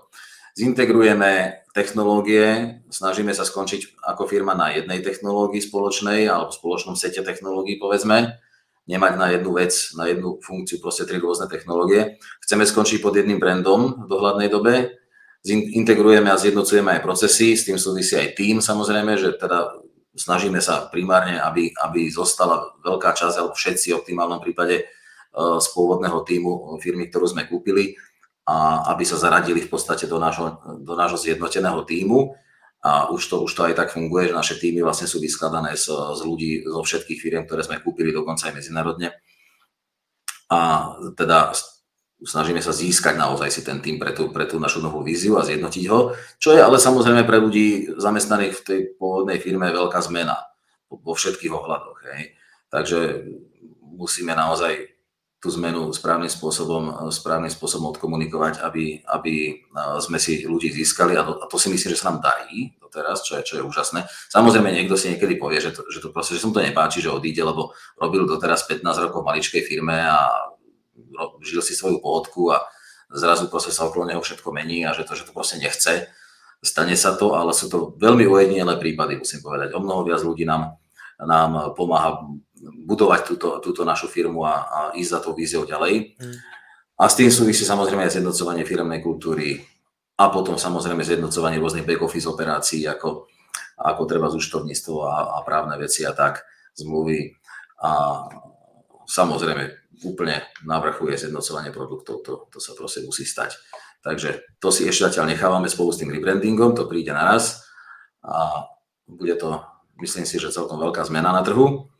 Zintegrujeme 0.58 1.62
technológie, 1.70 2.82
snažíme 2.90 3.30
sa 3.30 3.46
skončiť 3.46 4.02
ako 4.02 4.26
firma 4.26 4.58
na 4.58 4.74
jednej 4.74 4.98
technológii 5.06 5.62
spoločnej 5.62 6.26
alebo 6.26 6.50
spoločnom 6.50 6.98
sete 6.98 7.22
technológií, 7.22 7.78
povedzme, 7.78 8.42
nemať 8.90 9.12
na 9.14 9.26
jednu 9.38 9.54
vec, 9.54 9.70
na 9.94 10.10
jednu 10.10 10.42
funkciu 10.42 10.82
proste 10.82 11.06
tri 11.06 11.22
rôzne 11.22 11.46
technológie. 11.46 12.18
Chceme 12.42 12.66
skončiť 12.66 12.98
pod 12.98 13.14
jedným 13.14 13.38
brandom 13.38 14.02
v 14.02 14.06
dohľadnej 14.10 14.50
dobe. 14.50 14.98
Integrujeme 15.46 16.26
a 16.26 16.40
zjednocujeme 16.42 16.98
aj 16.98 17.06
procesy, 17.06 17.54
s 17.54 17.62
tým 17.62 17.78
súvisí 17.78 18.18
aj 18.18 18.34
tým 18.34 18.58
samozrejme, 18.58 19.14
že 19.14 19.38
teda 19.38 19.78
snažíme 20.18 20.58
sa 20.58 20.90
primárne, 20.90 21.38
aby, 21.38 21.70
aby 21.86 22.10
zostala 22.10 22.74
veľká 22.82 23.14
časť, 23.14 23.38
alebo 23.38 23.54
všetci 23.54 23.94
v 23.94 23.98
optimálnom 24.02 24.42
prípade 24.42 24.90
z 25.38 25.66
pôvodného 25.70 26.26
týmu 26.26 26.82
firmy, 26.82 27.06
ktorú 27.06 27.30
sme 27.30 27.46
kúpili 27.46 27.94
a 28.48 28.88
aby 28.96 29.04
sa 29.04 29.20
zaradili 29.20 29.60
v 29.60 29.68
podstate 29.68 30.08
do 30.08 30.16
nášho, 30.16 30.56
do 30.80 30.96
nášho 30.96 31.20
zjednoteného 31.20 31.84
týmu 31.84 32.32
a 32.80 33.12
už 33.12 33.28
to, 33.28 33.36
už 33.44 33.52
to 33.52 33.62
aj 33.68 33.76
tak 33.76 33.92
funguje, 33.92 34.32
že 34.32 34.38
naše 34.38 34.56
týmy 34.56 34.80
vlastne 34.80 35.04
sú 35.04 35.20
vyskladané 35.20 35.76
z, 35.76 35.92
z 35.92 36.20
ľudí 36.24 36.64
zo 36.64 36.80
všetkých 36.80 37.20
firiem, 37.20 37.44
ktoré 37.44 37.60
sme 37.60 37.84
kúpili, 37.84 38.08
dokonca 38.08 38.48
aj 38.48 38.56
medzinárodne. 38.56 39.12
A 40.48 40.90
teda 41.12 41.52
snažíme 42.24 42.64
sa 42.64 42.72
získať 42.72 43.20
naozaj 43.20 43.52
si 43.52 43.60
ten 43.60 43.84
tým 43.84 44.00
pre 44.00 44.16
tú, 44.16 44.32
pre 44.32 44.48
tú 44.48 44.56
našu 44.56 44.80
novú 44.80 45.04
víziu 45.04 45.36
a 45.36 45.44
zjednotiť 45.44 45.84
ho, 45.92 46.16
čo 46.40 46.56
je 46.56 46.64
ale 46.64 46.80
samozrejme 46.80 47.28
pre 47.28 47.36
ľudí 47.38 48.00
zamestnaných 48.00 48.54
v 48.58 48.64
tej 48.64 48.80
pôvodnej 48.96 49.38
firme 49.44 49.68
veľká 49.68 50.00
zmena 50.08 50.40
vo 50.88 51.12
všetkých 51.12 51.52
ohľadoch. 51.52 51.98
Hej. 52.16 52.32
Takže 52.72 52.98
musíme 53.92 54.32
naozaj 54.32 54.97
tú 55.38 55.54
zmenu 55.54 55.94
správnym 55.94 56.26
spôsobom, 56.26 57.10
správnym 57.14 57.50
spôsobom 57.50 57.94
odkomunikovať, 57.94 58.58
aby, 58.58 59.06
aby 59.06 59.62
sme 60.02 60.18
si 60.18 60.42
ľudí 60.42 60.74
získali 60.74 61.14
a 61.14 61.22
to, 61.22 61.38
a 61.38 61.46
to 61.46 61.56
si 61.62 61.70
myslím, 61.70 61.94
že 61.94 62.00
sa 62.02 62.10
nám 62.10 62.26
darí 62.26 62.74
doteraz, 62.82 63.22
čo 63.22 63.38
je, 63.38 63.46
čo 63.46 63.54
je 63.60 63.62
úžasné. 63.62 64.02
Samozrejme, 64.34 64.74
niekto 64.74 64.98
si 64.98 65.14
niekedy 65.14 65.38
povie, 65.38 65.62
že, 65.62 65.70
to, 65.70 65.86
že, 65.86 66.02
to 66.02 66.10
proste, 66.10 66.34
že 66.34 66.42
som 66.42 66.50
to 66.50 66.58
nepáči, 66.58 66.98
že 66.98 67.14
odíde, 67.14 67.46
lebo 67.46 67.70
robil 68.02 68.26
doteraz 68.26 68.66
15 68.66 68.82
rokov 68.82 69.22
v 69.22 69.28
maličkej 69.30 69.62
firme 69.62 69.94
a 69.94 70.50
žil 71.46 71.62
si 71.62 71.78
svoju 71.78 72.02
pohodku 72.02 72.50
a 72.50 72.66
zrazu 73.14 73.46
proste 73.46 73.70
sa 73.70 73.86
okolo 73.86 74.10
neho 74.10 74.18
všetko 74.18 74.50
mení 74.50 74.82
a 74.82 74.90
že 74.90 75.06
to, 75.06 75.14
že 75.14 75.22
to 75.28 75.30
proste 75.30 75.62
nechce. 75.62 76.10
Stane 76.58 76.98
sa 76.98 77.14
to, 77.14 77.38
ale 77.38 77.54
sú 77.54 77.70
to 77.70 77.94
veľmi 77.94 78.26
ujedinelé 78.26 78.74
prípady, 78.82 79.22
musím 79.22 79.38
povedať. 79.38 79.70
O 79.70 79.78
mnoho 79.78 80.02
viac 80.02 80.18
ľudí 80.26 80.42
nám, 80.42 80.74
nám 81.22 81.78
pomáha 81.78 82.26
budovať 82.62 83.20
túto, 83.24 83.48
túto 83.62 83.82
našu 83.86 84.10
firmu 84.10 84.42
a, 84.42 84.54
a 84.66 84.78
ísť 84.94 85.10
za 85.10 85.20
tou 85.22 85.32
víziou 85.34 85.62
ďalej. 85.62 86.18
Mm. 86.18 86.36
A 86.98 87.04
s 87.06 87.14
tým 87.14 87.30
súvisí 87.30 87.62
samozrejme 87.62 88.02
aj 88.02 88.18
zjednocovanie 88.18 88.66
firmnej 88.66 88.98
kultúry 88.98 89.62
a 90.18 90.34
potom 90.34 90.58
samozrejme 90.58 91.06
zjednocovanie 91.06 91.62
rôznych 91.62 91.86
back-office 91.86 92.26
operácií, 92.26 92.82
ako, 92.90 93.30
ako 93.78 94.02
treba 94.02 94.26
zúštovníctvo 94.26 94.94
a, 95.06 95.38
a 95.38 95.46
právne 95.46 95.78
veci 95.78 96.02
a 96.02 96.10
tak, 96.10 96.42
zmluvy. 96.74 97.38
A 97.86 97.90
samozrejme 99.06 99.94
úplne 100.02 100.42
na 100.66 100.82
vrchu 100.82 101.14
je 101.14 101.26
zjednocovanie 101.26 101.70
produktov, 101.70 102.26
to, 102.26 102.50
to 102.50 102.58
sa 102.58 102.74
proste 102.74 103.06
musí 103.06 103.22
stať. 103.22 103.54
Takže 104.02 104.58
to 104.62 104.70
si 104.70 104.86
ešte 104.86 105.10
zatiaľ 105.10 105.30
nechávame 105.30 105.66
spolu 105.70 105.90
s 105.90 105.98
tým 106.02 106.10
rebrandingom, 106.10 106.74
to 106.74 106.86
príde 106.86 107.10
naraz 107.10 107.66
a 108.22 108.66
bude 109.06 109.34
to, 109.38 109.62
myslím 110.02 110.26
si, 110.26 110.38
že 110.38 110.54
celkom 110.54 110.78
veľká 110.78 111.02
zmena 111.06 111.34
na 111.34 111.42
trhu 111.42 111.90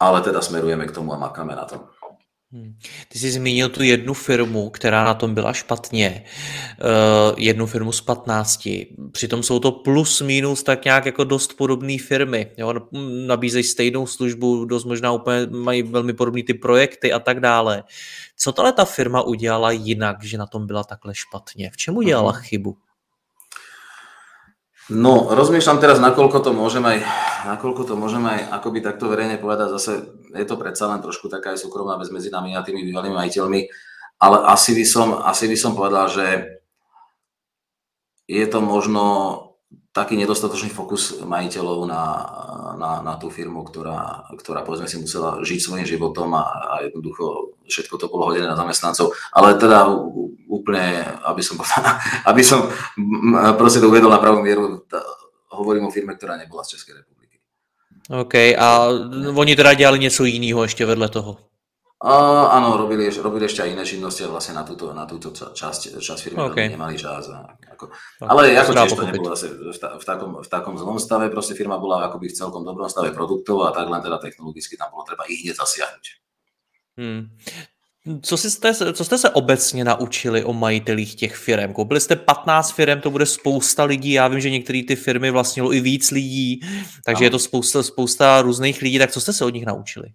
ale 0.00 0.20
teda 0.20 0.42
smerujeme 0.42 0.86
k 0.86 0.90
tomu 0.90 1.12
a 1.12 1.18
makáme 1.18 1.56
na 1.56 1.64
tom. 1.64 1.80
Hmm. 2.52 2.74
Ty 3.08 3.18
jsi 3.18 3.30
zmínil 3.30 3.68
tu 3.68 3.82
jednu 3.82 4.14
firmu, 4.14 4.70
která 4.70 5.04
na 5.04 5.14
tom 5.14 5.34
byla 5.34 5.52
špatně. 5.52 6.24
Uh, 6.80 7.38
jednu 7.38 7.66
firmu 7.66 7.92
z 7.92 8.00
15. 8.00 8.68
Přitom 9.12 9.42
jsou 9.42 9.58
to 9.58 9.72
plus 9.72 10.20
minus 10.20 10.62
tak 10.62 10.84
nějak 10.84 11.06
jako 11.06 11.24
dost 11.24 11.52
podobné 11.52 11.98
firmy. 11.98 12.50
Jo? 12.56 12.74
Nabízejí 13.26 13.64
stejnou 13.64 14.06
službu, 14.06 14.64
dost 14.64 14.84
možná 14.84 15.12
úplně 15.12 15.46
mají 15.50 15.82
velmi 15.82 16.12
podobný 16.12 16.42
ty 16.42 16.54
projekty 16.54 17.12
a 17.12 17.18
tak 17.18 17.40
dále. 17.40 17.82
Co 18.36 18.52
tahle 18.52 18.72
ta 18.72 18.84
firma 18.84 19.22
udělala 19.22 19.70
jinak, 19.70 20.24
že 20.24 20.38
na 20.38 20.46
tom 20.46 20.66
byla 20.66 20.84
takhle 20.84 21.14
špatně? 21.14 21.70
V 21.70 21.76
čem 21.76 21.96
udělala 21.96 22.32
uh-huh. 22.32 22.40
chybu? 22.40 22.76
No, 24.90 25.30
rozmýšľam 25.30 25.78
teraz, 25.78 26.02
nakoľko 26.02 26.42
to 26.42 26.50
môžem 26.50 26.82
aj, 26.82 26.98
nakoľko 27.46 27.82
to 27.86 27.94
môžem 27.94 28.26
aj 28.26 28.50
akoby 28.58 28.82
takto 28.82 29.06
verejne 29.06 29.38
povedať, 29.38 29.70
zase 29.78 30.02
je 30.34 30.46
to 30.46 30.58
predsa 30.58 30.90
len 30.90 30.98
trošku 30.98 31.30
taká 31.30 31.54
aj 31.54 31.62
súkromná 31.62 31.94
vec 31.94 32.10
medzi 32.10 32.26
nami 32.26 32.58
a 32.58 32.66
tými 32.66 32.82
bývalými 32.82 33.14
majiteľmi, 33.14 33.60
ale 34.18 34.36
asi 34.50 34.74
by 34.74 34.82
som, 34.82 35.08
asi 35.22 35.46
by 35.46 35.54
som 35.54 35.78
povedal, 35.78 36.10
že 36.10 36.26
je 38.26 38.46
to 38.50 38.58
možno 38.58 39.06
taký 39.90 40.14
nedostatočný 40.14 40.70
fokus 40.70 41.18
majiteľov 41.26 41.82
na, 41.90 42.02
na, 42.78 42.90
na 43.02 43.14
tú 43.18 43.26
firmu, 43.26 43.66
ktorá, 43.66 44.30
ktorá 44.38 44.62
povedzme 44.62 44.86
si 44.86 45.02
musela 45.02 45.42
žiť 45.42 45.58
svojím 45.58 45.86
životom 45.86 46.30
a, 46.38 46.46
a 46.46 46.74
jednoducho 46.86 47.58
všetko 47.66 47.98
to 47.98 48.06
bolo 48.06 48.30
hodené 48.30 48.46
na 48.46 48.54
zamestnancov. 48.54 49.10
Ale 49.34 49.58
teda 49.58 49.90
úplne, 50.46 51.02
aby 51.26 51.42
som, 51.42 51.58
aby 52.30 52.42
som 52.46 52.70
proste 53.58 53.82
to 53.82 53.90
uvedol 53.90 54.14
na 54.14 54.22
pravú 54.22 54.38
mieru, 54.46 54.86
hovorím 55.50 55.90
o 55.90 55.94
firme, 55.94 56.14
ktorá 56.14 56.38
nebola 56.38 56.62
z 56.62 56.78
Českej 56.78 57.02
republiky. 57.02 57.42
OK, 58.10 58.34
a 58.58 58.86
oni 59.34 59.56
teda 59.56 59.74
dělali 59.74 59.98
něco 59.98 60.24
jiného 60.24 60.62
ještě 60.62 60.86
vedle 60.86 61.08
toho? 61.08 61.49
A, 62.00 62.12
áno, 62.56 62.80
robili, 62.80 63.12
robili 63.12 63.44
ešte 63.44 63.60
aj 63.60 63.76
iné 63.76 63.84
činnosti 63.84 64.24
a 64.24 64.32
vlastne 64.32 64.56
na 64.56 64.64
túto, 64.64 64.88
na 64.96 65.04
túto 65.04 65.36
časť, 65.36 66.00
časť 66.00 66.20
firmy 66.24 66.40
okay. 66.48 66.72
nemali 66.72 66.96
čas. 66.96 67.28
A, 67.28 67.44
ako, 67.76 67.92
ale 68.24 68.56
ako 68.56 68.72
tiež 68.72 68.96
to 68.96 69.04
nebolo 69.04 69.36
zase 69.36 69.52
v, 69.52 69.68
v, 69.76 70.04
takom, 70.08 70.40
v 70.40 70.48
takom 70.48 70.80
zlom 70.80 70.96
stave, 70.96 71.28
proste 71.28 71.52
firma 71.52 71.76
bola 71.76 72.08
akoby 72.08 72.32
v 72.32 72.38
celkom 72.40 72.64
dobrom 72.64 72.88
stave 72.88 73.12
produktov 73.12 73.68
a 73.68 73.76
tak 73.76 73.92
len 73.92 74.00
teda 74.00 74.16
technologicky 74.16 74.80
tam 74.80 74.88
bolo 74.96 75.04
treba 75.04 75.28
ich 75.28 75.44
hneď 75.44 75.60
zasiahnuť. 75.60 76.04
Hmm. 76.96 77.22
Co, 78.22 78.36
jste, 78.36 78.74
co 78.92 79.04
jste 79.04 79.18
se 79.18 79.30
obecně 79.30 79.84
naučili 79.84 80.44
o 80.44 80.52
majitelích 80.52 81.14
těch 81.14 81.36
firm? 81.36 81.72
Koupili 81.72 82.00
jste 82.00 82.16
15 82.16 82.72
firm, 82.72 83.00
to 83.00 83.10
bude 83.10 83.26
spousta 83.26 83.84
lidí, 83.84 84.12
já 84.12 84.28
vím, 84.28 84.40
že 84.40 84.50
některé 84.50 84.82
ty 84.88 84.96
firmy 84.96 85.30
vlastnilo 85.30 85.72
i 85.72 85.80
víc 85.80 86.10
lidí, 86.10 86.60
takže 87.04 87.24
no. 87.24 87.26
je 87.26 87.30
to 87.30 87.38
spousta, 87.38 87.82
spousta 87.82 88.42
různých 88.42 88.82
lidí, 88.82 88.98
tak 88.98 89.10
co 89.10 89.20
jste 89.20 89.32
se 89.32 89.44
od 89.44 89.54
nich 89.54 89.66
naučili? 89.66 90.08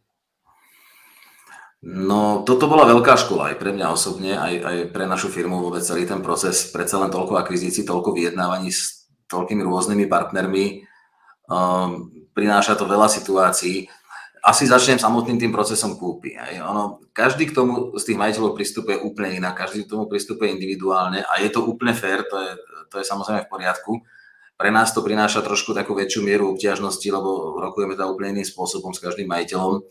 No, 1.85 2.41
toto 2.41 2.65
bola 2.65 2.89
veľká 2.89 3.13
škola 3.13 3.53
aj 3.53 3.61
pre 3.61 3.69
mňa 3.69 3.93
osobne, 3.93 4.33
aj, 4.33 4.53
aj 4.57 4.77
pre 4.89 5.05
našu 5.05 5.29
firmu 5.29 5.61
vôbec 5.61 5.85
celý 5.85 6.09
ten 6.09 6.17
proces, 6.17 6.73
predsa 6.73 6.97
len 6.97 7.13
toľko 7.13 7.37
akvizícií, 7.37 7.85
toľko 7.85 8.09
vyjednávaní 8.09 8.73
s 8.73 9.05
toľkými 9.29 9.61
rôznymi 9.61 10.09
partnermi, 10.09 10.81
um, 11.45 12.09
prináša 12.33 12.73
to 12.73 12.89
veľa 12.89 13.05
situácií. 13.05 13.85
Asi 14.41 14.65
začnem 14.65 14.97
samotným 14.97 15.37
tým 15.37 15.53
procesom 15.53 15.93
kúpy. 15.93 16.33
Aj. 16.33 16.57
Ono, 16.73 17.05
každý 17.13 17.53
k 17.53 17.53
tomu 17.53 17.93
z 17.93 18.01
tých 18.01 18.17
majiteľov 18.17 18.57
pristupuje 18.57 18.97
úplne 19.05 19.37
inak, 19.37 19.53
každý 19.53 19.85
k 19.85 19.93
tomu 19.93 20.09
pristupuje 20.09 20.57
individuálne 20.57 21.21
a 21.21 21.37
je 21.37 21.53
to 21.53 21.61
úplne 21.69 21.93
fér, 21.93 22.25
to 22.25 22.37
je, 22.41 22.51
to 22.89 22.95
je 22.97 23.05
samozrejme 23.05 23.45
v 23.45 23.51
poriadku. 23.53 24.01
Pre 24.57 24.69
nás 24.73 24.89
to 24.89 25.05
prináša 25.05 25.45
trošku 25.45 25.77
takú 25.77 25.93
väčšiu 25.93 26.25
mieru 26.25 26.57
obťažnosti, 26.57 27.05
lebo 27.13 27.61
rokujeme 27.61 27.93
to 27.93 28.09
úplne 28.09 28.41
iným 28.41 28.47
spôsobom 28.49 28.89
s 28.89 29.01
každým 29.05 29.29
majiteľom 29.29 29.85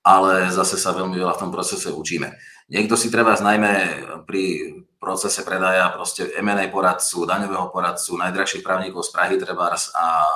ale 0.00 0.48
zase 0.48 0.80
sa 0.80 0.96
veľmi 0.96 1.16
veľa 1.16 1.36
v 1.36 1.40
tom 1.46 1.50
procese 1.52 1.92
učíme. 1.92 2.32
Niekto 2.72 2.96
si 2.96 3.12
treba 3.12 3.36
najmä 3.36 3.72
pri 4.24 4.74
procese 5.00 5.44
predaja 5.44 5.90
proste 5.92 6.28
M&A 6.40 6.68
poradcu, 6.68 7.24
daňového 7.24 7.72
poradcu, 7.72 8.20
najdrahších 8.20 8.64
právnikov 8.64 9.08
z 9.08 9.10
Prahy 9.16 9.36
trebárs 9.40 9.92
a, 9.96 10.28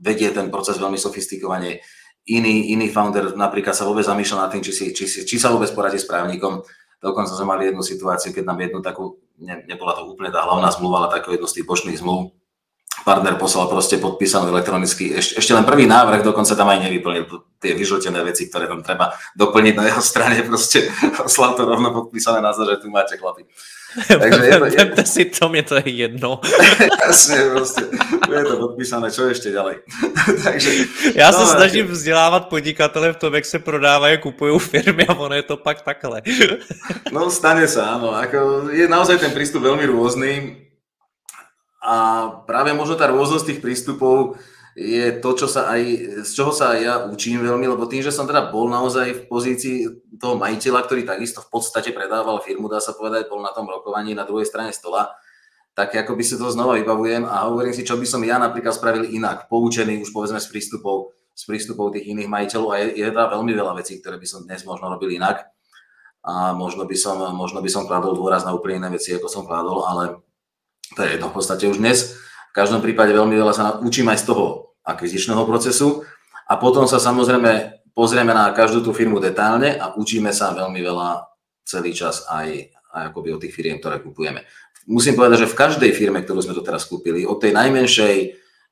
vedie 0.00 0.32
ten 0.32 0.48
proces 0.48 0.80
veľmi 0.80 0.96
sofistikovane. 0.96 1.84
Iný, 2.30 2.72
iný 2.72 2.88
founder 2.88 3.36
napríklad 3.36 3.76
sa 3.76 3.84
vôbec 3.84 4.06
zamýšľa 4.06 4.48
nad 4.48 4.50
tým, 4.52 4.62
či, 4.64 4.72
si, 4.72 4.84
či, 4.96 5.04
či 5.04 5.36
sa 5.36 5.52
vôbec 5.52 5.68
poradí 5.76 6.00
s 6.00 6.08
právnikom. 6.08 6.64
Dokonca 7.00 7.32
sme 7.32 7.52
mali 7.52 7.68
jednu 7.68 7.84
situáciu, 7.84 8.32
keď 8.32 8.44
nám 8.44 8.60
jednu 8.60 8.80
takú, 8.80 9.20
ne, 9.40 9.64
nebola 9.68 9.96
to 9.96 10.08
úplne 10.08 10.32
tá 10.32 10.44
hlavná 10.44 10.68
zmluva, 10.72 11.04
ale 11.04 11.20
takú 11.20 11.32
jednu 11.32 11.48
z 11.48 11.60
tých 11.60 11.68
bočných 11.68 12.00
zmluv, 12.00 12.32
partner 13.04 13.34
poslal 13.36 13.66
proste 13.66 13.96
podpísanú 13.96 14.48
elektronicky. 14.52 15.16
Ešte, 15.16 15.40
ešte 15.40 15.52
len 15.56 15.64
prvý 15.64 15.88
návrh, 15.88 16.24
dokonca 16.24 16.52
tam 16.56 16.68
aj 16.68 16.84
nevyplnil 16.88 17.24
tie 17.60 17.76
vyžltené 17.76 18.20
veci, 18.24 18.48
ktoré 18.48 18.66
tam 18.66 18.80
treba 18.80 19.12
doplniť 19.36 19.74
na 19.76 19.84
jeho 19.88 20.02
strane. 20.02 20.42
Proste 20.48 20.88
poslal 21.16 21.54
to 21.54 21.68
rovno 21.68 21.92
podpísané 21.92 22.40
na 22.40 22.52
že 22.52 22.80
tu 22.80 22.88
máte 22.90 23.16
chlapi. 23.16 23.44
Takže 23.90 24.46
je 24.46 24.58
to, 24.86 25.00
je... 25.02 25.06
si 25.06 25.24
to, 25.34 25.50
mne 25.50 25.62
to 25.66 25.74
je 25.82 25.90
jedno. 25.90 26.38
Jasne, 27.02 27.50
proste. 27.50 27.90
Je 28.30 28.44
to 28.46 28.54
podpísané, 28.62 29.10
čo 29.10 29.26
ešte 29.26 29.50
ďalej. 29.50 29.82
Takže, 30.46 30.70
Já 31.14 31.30
no, 31.30 31.38
se 31.38 31.46
snažím 31.46 31.86
vzdělávat 31.86 32.48
podnikatele 32.48 33.12
v 33.12 33.16
tom, 33.16 33.34
jak 33.34 33.44
se 33.44 33.58
prodávají, 33.58 34.18
kupujú 34.18 34.58
firmy 34.58 35.06
a 35.06 35.14
ono 35.18 35.34
je 35.34 35.42
to 35.42 35.56
pak 35.56 35.82
takhle. 35.82 36.22
No 37.10 37.30
stane 37.30 37.66
sa, 37.66 37.98
áno. 37.98 38.14
Ako, 38.14 38.70
je 38.70 38.86
naozaj 38.86 39.18
ten 39.18 39.34
prístup 39.34 39.66
veľmi 39.66 39.90
rôzny 39.90 40.30
a 41.80 42.28
práve 42.44 42.76
možno 42.76 43.00
tá 43.00 43.08
rôznosť 43.08 43.44
tých 43.48 43.62
prístupov 43.64 44.36
je 44.76 45.18
to, 45.18 45.30
čo 45.34 45.50
sa 45.50 45.66
aj, 45.72 45.82
z 46.22 46.30
čoho 46.30 46.52
sa 46.54 46.76
aj 46.76 46.80
ja 46.80 46.94
učím 47.08 47.42
veľmi, 47.42 47.66
lebo 47.66 47.90
tým, 47.90 48.04
že 48.06 48.14
som 48.14 48.28
teda 48.28 48.54
bol 48.54 48.70
naozaj 48.70 49.12
v 49.12 49.22
pozícii 49.26 49.76
toho 50.20 50.38
majiteľa, 50.38 50.86
ktorý 50.86 51.02
takisto 51.02 51.42
v 51.42 51.50
podstate 51.50 51.90
predával 51.90 52.38
firmu, 52.44 52.70
dá 52.70 52.78
sa 52.78 52.94
povedať, 52.94 53.26
bol 53.26 53.42
na 53.42 53.50
tom 53.50 53.66
rokovaní 53.66 54.14
na 54.14 54.22
druhej 54.22 54.46
strane 54.46 54.70
stola, 54.70 55.10
tak 55.74 55.96
ako 55.96 56.14
by 56.14 56.22
si 56.22 56.38
to 56.38 56.46
znova 56.52 56.78
vybavujem 56.78 57.26
a 57.26 57.50
hovorím 57.50 57.74
si, 57.74 57.82
čo 57.82 57.98
by 57.98 58.06
som 58.06 58.22
ja 58.22 58.38
napríklad 58.38 58.76
spravil 58.76 59.10
inak, 59.10 59.50
poučený 59.50 60.04
už 60.04 60.14
povedzme 60.14 60.38
z 60.38 60.46
prístupov, 60.46 61.16
z 61.34 61.42
prístupov 61.48 61.96
tých 61.96 62.06
iných 62.12 62.30
majiteľov 62.30 62.68
a 62.70 62.76
je, 62.78 62.86
je 63.00 63.04
teda 63.10 63.26
veľmi 63.32 63.52
veľa 63.56 63.72
vecí, 63.80 63.98
ktoré 63.98 64.20
by 64.20 64.28
som 64.28 64.46
dnes 64.46 64.62
možno 64.62 64.86
robil 64.86 65.10
inak 65.10 65.50
a 66.20 66.52
možno 66.52 66.84
by 66.84 66.94
som, 66.94 67.16
možno 67.32 67.64
by 67.64 67.70
som 67.72 67.88
kladol 67.88 68.12
dôraz 68.12 68.44
na 68.44 68.52
úplne 68.52 68.86
iné 68.86 68.88
veci, 68.92 69.16
ako 69.16 69.26
som 69.26 69.48
kladol, 69.48 69.82
ale 69.88 70.20
to 70.96 71.00
je 71.02 71.16
jedno 71.16 71.30
v 71.30 71.36
podstate 71.36 71.64
už 71.70 71.78
dnes. 71.78 72.18
V 72.50 72.54
každom 72.54 72.82
prípade 72.82 73.14
veľmi 73.14 73.34
veľa 73.34 73.54
sa 73.54 73.64
učím 73.78 74.10
aj 74.10 74.26
z 74.26 74.34
toho 74.34 74.74
akvizičného 74.82 75.46
procesu 75.46 76.02
a 76.50 76.58
potom 76.58 76.90
sa 76.90 76.98
samozrejme 76.98 77.82
pozrieme 77.94 78.34
na 78.34 78.50
každú 78.50 78.82
tú 78.82 78.90
firmu 78.90 79.22
detálne 79.22 79.78
a 79.78 79.94
učíme 79.94 80.34
sa 80.34 80.50
veľmi 80.50 80.80
veľa 80.82 81.30
celý 81.62 81.94
čas 81.94 82.26
aj, 82.26 82.74
aj 82.90 83.02
akoby 83.14 83.28
od 83.38 83.40
tých 83.46 83.54
firiem, 83.54 83.78
ktoré 83.78 84.02
kupujeme. 84.02 84.42
Musím 84.90 85.14
povedať, 85.14 85.46
že 85.46 85.52
v 85.52 85.58
každej 85.58 85.90
firme, 85.94 86.24
ktorú 86.26 86.42
sme 86.42 86.56
tu 86.56 86.62
teraz 86.66 86.82
kúpili, 86.88 87.22
od 87.22 87.38
tej 87.38 87.54
najmenšej 87.54 88.14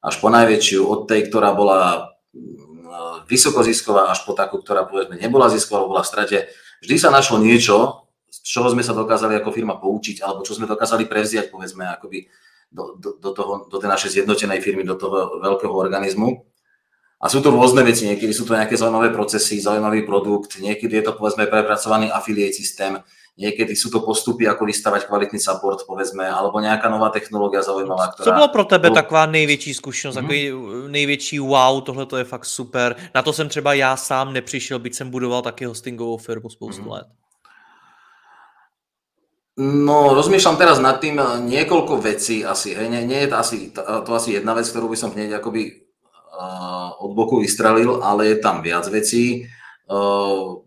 až 0.02 0.14
po 0.18 0.33
najväčšiu, 0.33 0.81
od 0.83 1.07
tej, 1.07 1.31
ktorá 1.31 1.54
bola 1.54 2.11
mm, 2.35 3.28
vysokozisková 3.31 4.11
až 4.11 4.26
po 4.26 4.35
takú, 4.35 4.59
ktorá 4.59 4.88
povedzme 4.88 5.20
nebola 5.20 5.52
zisková, 5.52 5.87
bola 5.87 6.02
v 6.02 6.11
strate, 6.11 6.38
vždy 6.83 6.96
sa 6.98 7.14
našlo 7.14 7.38
niečo, 7.38 8.08
z 8.29 8.38
čoho 8.45 8.69
sme 8.69 8.85
sa 8.85 8.93
dokázali 8.93 9.41
ako 9.41 9.51
firma 9.51 9.81
poučiť, 9.81 10.21
alebo 10.21 10.45
čo 10.45 10.53
sme 10.53 10.69
dokázali 10.69 11.09
prevziať, 11.09 11.49
povedzme, 11.49 11.88
akoby 11.88 12.29
do, 12.69 12.95
do, 13.01 13.17
do, 13.17 13.31
toho, 13.33 13.53
do 13.69 13.77
tej 13.81 13.88
našej 13.88 14.11
zjednotenej 14.21 14.61
firmy, 14.61 14.85
do 14.85 14.95
toho 15.01 15.41
veľkého 15.41 15.73
organizmu. 15.73 16.45
A 17.19 17.27
sú 17.27 17.43
to 17.43 17.51
rôzne 17.51 17.83
veci, 17.83 18.07
niekedy 18.07 18.31
sú 18.31 18.47
to 18.47 18.55
nejaké 18.55 18.79
zaujímavé 18.79 19.11
procesy, 19.11 19.59
zaujímavý 19.59 20.07
produkt, 20.07 20.62
niekedy 20.62 21.03
je 21.03 21.05
to 21.11 21.12
povedzme 21.19 21.51
prepracovaný 21.51 22.14
affiliate 22.14 22.55
systém, 22.55 22.95
niekedy 23.35 23.75
sú 23.75 23.91
to 23.91 24.07
postupy, 24.07 24.47
ako 24.47 24.62
vystavať 24.71 25.11
kvalitný 25.11 25.43
support, 25.43 25.83
povedzme, 25.83 26.23
alebo 26.23 26.62
nejaká 26.62 26.87
nová 26.87 27.11
technológia 27.11 27.62
zaujímavá, 27.62 28.14
ktorá... 28.14 28.25
Co 28.25 28.33
bylo 28.33 28.49
pro 28.49 28.64
tebe 28.64 28.91
taková 28.91 29.27
největší 29.27 29.75
zkušenost, 29.75 30.17
mm-hmm. 30.17 30.23
takový 30.23 30.53
největší 30.91 31.38
wow, 31.38 31.83
tohle 31.83 32.07
to 32.07 32.17
je 32.17 32.25
fakt 32.25 32.45
super. 32.45 32.97
Na 33.14 33.23
to 33.23 33.33
jsem 33.33 33.49
třeba 33.49 33.75
já 33.75 33.97
sám 33.97 34.33
nepřišel, 34.33 34.79
byť 34.79 34.95
jsem 34.95 35.11
budoval 35.11 35.43
taky 35.43 35.64
hostingovou 35.64 36.17
firmu 36.17 36.51
spoustu 36.51 36.83
mm-hmm. 36.83 36.93
let. 36.93 37.07
No, 39.59 40.14
rozmýšľam 40.14 40.55
teraz 40.55 40.79
nad 40.79 41.03
tým 41.03 41.18
niekoľko 41.51 41.99
vecí 41.99 42.47
asi. 42.47 42.79
Hej. 42.79 42.94
Nie, 42.94 43.03
nie 43.03 43.27
je 43.27 43.29
to 43.35 43.37
asi, 43.42 43.57
to, 43.75 43.83
asi 44.14 44.38
jedna 44.38 44.55
vec, 44.55 44.71
ktorú 44.71 44.87
by 44.87 44.94
som 44.94 45.11
hneď 45.11 45.42
akoby 45.42 45.83
od 47.03 47.11
boku 47.18 47.42
vystrelil, 47.42 47.99
ale 47.99 48.31
je 48.31 48.37
tam 48.38 48.62
viac 48.62 48.87
vecí. 48.87 49.51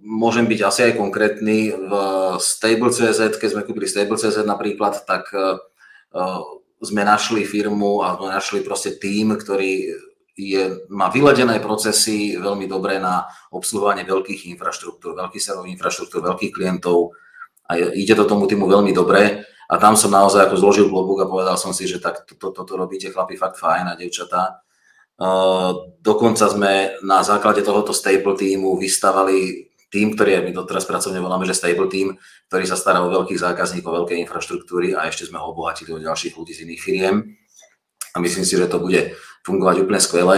Môžem 0.03 0.43
byť 0.43 0.59
asi 0.67 0.81
aj 0.91 0.99
konkrétny. 0.99 1.71
V 1.71 1.93
Stable.cz, 2.43 3.39
keď 3.39 3.49
sme 3.55 3.63
kúpili 3.63 3.87
Stable.cz 3.87 4.43
napríklad, 4.43 5.07
tak 5.07 5.31
sme 6.83 7.01
našli 7.07 7.47
firmu 7.47 8.03
a 8.03 8.19
sme 8.19 8.27
našli 8.27 8.59
proste 8.59 8.99
tým, 8.99 9.39
ktorý 9.39 9.87
je, 10.35 10.63
má 10.91 11.07
vyladené 11.07 11.63
procesy 11.63 12.35
veľmi 12.35 12.67
dobré 12.67 12.99
na 12.99 13.23
obsluhovanie 13.55 14.03
veľkých 14.03 14.51
infraštruktúr, 14.51 15.15
veľkých 15.15 15.43
serverových 15.43 15.75
infraštruktúr, 15.79 16.19
veľkých 16.27 16.51
klientov 16.51 17.15
a 17.71 17.95
ide 17.95 18.11
to 18.19 18.27
tomu 18.27 18.51
týmu 18.51 18.67
veľmi 18.67 18.91
dobre. 18.91 19.47
A 19.71 19.79
tam 19.79 19.95
som 19.95 20.11
naozaj 20.11 20.51
ako 20.51 20.59
zložil 20.59 20.91
klobúk 20.91 21.23
a 21.23 21.31
povedal 21.31 21.55
som 21.55 21.71
si, 21.71 21.87
že 21.87 22.03
tak 22.03 22.27
toto 22.27 22.51
to, 22.51 22.67
to, 22.67 22.73
robíte 22.75 23.07
chlapi 23.07 23.39
fakt 23.39 23.55
fajn 23.55 23.87
a 23.87 23.95
devčatá 23.95 24.59
Dokonca 26.01 26.49
sme 26.49 26.97
na 27.05 27.21
základe 27.21 27.61
tohoto 27.61 27.93
stable 27.93 28.33
týmu 28.33 28.73
vystavali 28.73 29.69
tým, 29.91 30.17
ktorý 30.17 30.49
my 30.49 30.51
doteraz 30.55 30.87
pracovne 30.87 31.21
voláme, 31.21 31.45
že 31.45 31.53
stable 31.53 31.91
team, 31.91 32.17
ktorý 32.49 32.65
sa 32.65 32.79
stará 32.79 33.05
o 33.05 33.11
veľkých 33.11 33.37
zákazníkov, 33.37 33.91
veľké 34.01 34.17
infraštruktúry 34.25 34.97
a 34.97 35.05
ešte 35.05 35.29
sme 35.29 35.37
ho 35.37 35.53
obohatili 35.53 35.93
o 35.93 36.01
ďalších 36.01 36.33
ľudí 36.33 36.55
z 36.57 36.63
iných 36.65 36.81
firiem. 36.81 37.15
A 38.15 38.17
myslím 38.17 38.47
si, 38.47 38.57
že 38.57 38.71
to 38.71 38.81
bude 38.81 39.13
fungovať 39.45 39.85
úplne 39.85 40.01
skvele. 40.01 40.37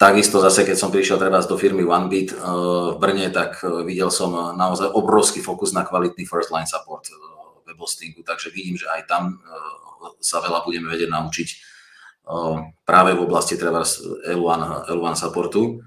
Takisto 0.00 0.40
zase, 0.40 0.64
keď 0.64 0.80
som 0.80 0.88
prišiel 0.88 1.20
treba 1.20 1.44
do 1.44 1.60
firmy 1.60 1.84
OneBit 1.84 2.32
v 2.32 2.96
Brne, 2.96 3.28
tak 3.28 3.60
videl 3.84 4.08
som 4.08 4.32
naozaj 4.56 4.96
obrovský 4.96 5.44
fokus 5.44 5.76
na 5.76 5.84
kvalitný 5.84 6.24
first 6.24 6.48
line 6.48 6.64
support 6.64 7.04
web 7.68 7.76
hostingu, 7.76 8.24
takže 8.24 8.48
vidím, 8.48 8.80
že 8.80 8.88
aj 8.88 9.04
tam 9.04 9.44
sa 10.24 10.40
veľa 10.40 10.64
budeme 10.64 10.88
vedieť 10.88 11.12
naučiť 11.12 11.48
práve 12.88 13.12
v 13.12 13.20
oblasti 13.20 13.60
treba 13.60 13.84
L1, 14.24 14.88
L1 14.88 15.12
supportu. 15.20 15.84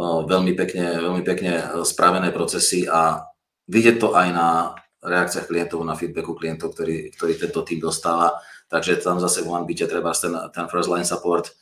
Veľmi 0.00 0.56
pekne, 0.56 0.96
veľmi 0.96 1.20
pekne 1.20 1.84
spravené 1.84 2.32
procesy 2.32 2.88
a 2.88 3.28
vidieť 3.68 3.96
to 4.00 4.16
aj 4.16 4.28
na 4.32 4.72
reakciách 5.04 5.52
klientov, 5.52 5.84
na 5.84 5.92
feedbacku 6.00 6.32
klientov, 6.32 6.72
ktorý, 6.72 7.12
ktorý 7.12 7.32
tento 7.36 7.60
tým 7.60 7.84
dostáva. 7.84 8.40
Takže 8.72 9.04
tam 9.04 9.20
zase 9.20 9.44
v 9.44 9.52
OneBite 9.52 9.84
treba 9.84 10.16
ten, 10.16 10.32
ten 10.48 10.64
first 10.72 10.88
line 10.88 11.04
support, 11.04 11.52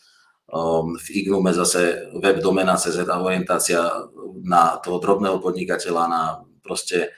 v 0.48 1.06
Ignume 1.12 1.52
zase 1.52 2.08
web 2.16 2.40
domena 2.40 2.80
CZ 2.80 3.04
a 3.04 3.20
orientácia 3.20 3.84
na 4.48 4.80
toho 4.80 4.96
drobného 4.96 5.44
podnikateľa, 5.44 6.02
na 6.08 6.22
proste 6.64 7.12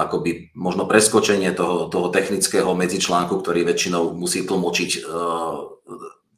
akoby 0.00 0.56
možno 0.56 0.88
preskočenie 0.88 1.52
toho, 1.52 1.92
toho 1.92 2.08
technického 2.08 2.72
medzičlánku, 2.72 3.36
ktorý 3.36 3.68
väčšinou 3.68 4.16
musí 4.16 4.48
tlmočiť, 4.48 5.04
uh, 5.04 5.56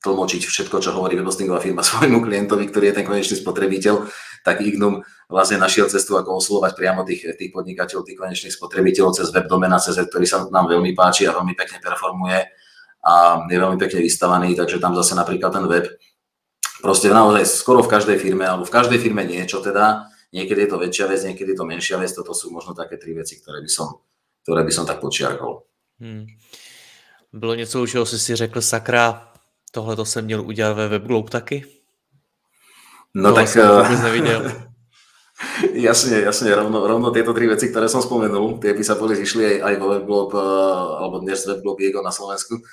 tlmočiť 0.02 0.42
všetko, 0.42 0.76
čo 0.82 0.90
hovorí 0.90 1.14
webhostingová 1.14 1.62
firma 1.62 1.86
svojmu 1.86 2.26
klientovi, 2.26 2.66
ktorý 2.66 2.90
je 2.90 2.96
ten 2.98 3.06
konečný 3.06 3.38
spotrebiteľ, 3.38 3.94
tak 4.42 4.66
Ignum 4.66 5.06
vlastne 5.30 5.62
našiel 5.62 5.86
cestu, 5.86 6.18
ako 6.18 6.42
oslovať 6.42 6.74
priamo 6.74 7.06
tých, 7.06 7.38
tých 7.38 7.54
podnikateľov, 7.54 8.02
tých 8.02 8.18
konečných 8.18 8.54
spotrebiteľov 8.58 9.14
cez 9.14 9.30
web 9.30 9.46
domena 9.46 9.78
CZ, 9.78 10.10
ktorý 10.10 10.26
sa 10.26 10.42
nám 10.50 10.66
veľmi 10.66 10.90
páči 10.98 11.30
a 11.30 11.36
veľmi 11.36 11.54
pekne 11.54 11.78
performuje 11.78 12.61
a 13.02 13.44
je 13.50 13.58
veľmi 13.58 13.78
pekne 13.78 14.00
vystavaný, 14.00 14.54
takže 14.54 14.78
tam 14.78 14.94
zase 14.94 15.18
napríklad 15.18 15.50
ten 15.52 15.66
web 15.66 15.90
proste 16.82 17.10
naozaj 17.10 17.46
skoro 17.46 17.82
v 17.82 17.90
každej 17.90 18.18
firme, 18.18 18.46
alebo 18.46 18.66
v 18.66 18.74
každej 18.74 18.98
firme 18.98 19.26
niečo 19.26 19.62
teda, 19.62 20.12
Niekedy 20.32 20.64
je 20.64 20.70
to 20.72 20.80
väčšia 20.80 21.06
vec, 21.12 21.20
niekedy 21.28 21.52
je 21.52 21.58
to 21.60 21.68
menšia 21.68 22.00
vec. 22.00 22.08
Toto 22.08 22.32
sú 22.32 22.48
možno 22.48 22.72
také 22.72 22.96
tri 22.96 23.12
veci, 23.12 23.36
ktoré 23.36 23.60
by 23.60 23.68
som, 23.68 24.00
ktoré 24.48 24.64
by 24.64 24.72
som 24.72 24.88
tak 24.88 25.04
počiarkol. 25.04 25.68
Hmm. 26.00 26.26
Bylo 27.32 27.54
něco, 27.54 27.86
čeho 27.86 28.06
jsi 28.06 28.18
si 28.18 28.36
řekl, 28.36 28.60
sakra, 28.60 29.32
tohle 29.70 29.96
to 29.96 30.04
jsem 30.04 30.24
měl 30.24 30.40
udělat 30.44 30.72
ve 30.72 30.88
WebGlobe 30.88 31.30
taky? 31.30 31.64
No 33.14 33.30
Toho 33.30 33.34
tak... 33.34 33.48
Jsem 33.48 33.70
uh, 33.70 34.02
neviděl. 34.02 34.52
jasne, 35.72 36.20
jasne, 36.20 36.54
rovno, 36.54 36.86
rovno 36.86 37.10
tieto 37.10 37.34
tri 37.34 37.50
veci, 37.50 37.68
ktoré 37.68 37.88
som 37.90 37.98
spomenul, 37.98 38.62
tie 38.62 38.72
by 38.72 38.84
sa 38.86 38.94
boli 38.94 39.18
zišli 39.18 39.44
aj, 39.44 39.56
aj 39.68 39.74
vo 39.82 39.86
WebGlobe, 39.90 40.38
uh, 40.38 41.02
alebo 41.02 41.18
dnes 41.18 41.44
WebGlobe 41.44 41.82
Jego 41.82 42.00
na 42.00 42.14
Slovensku. 42.14 42.56
Uh, 42.56 42.64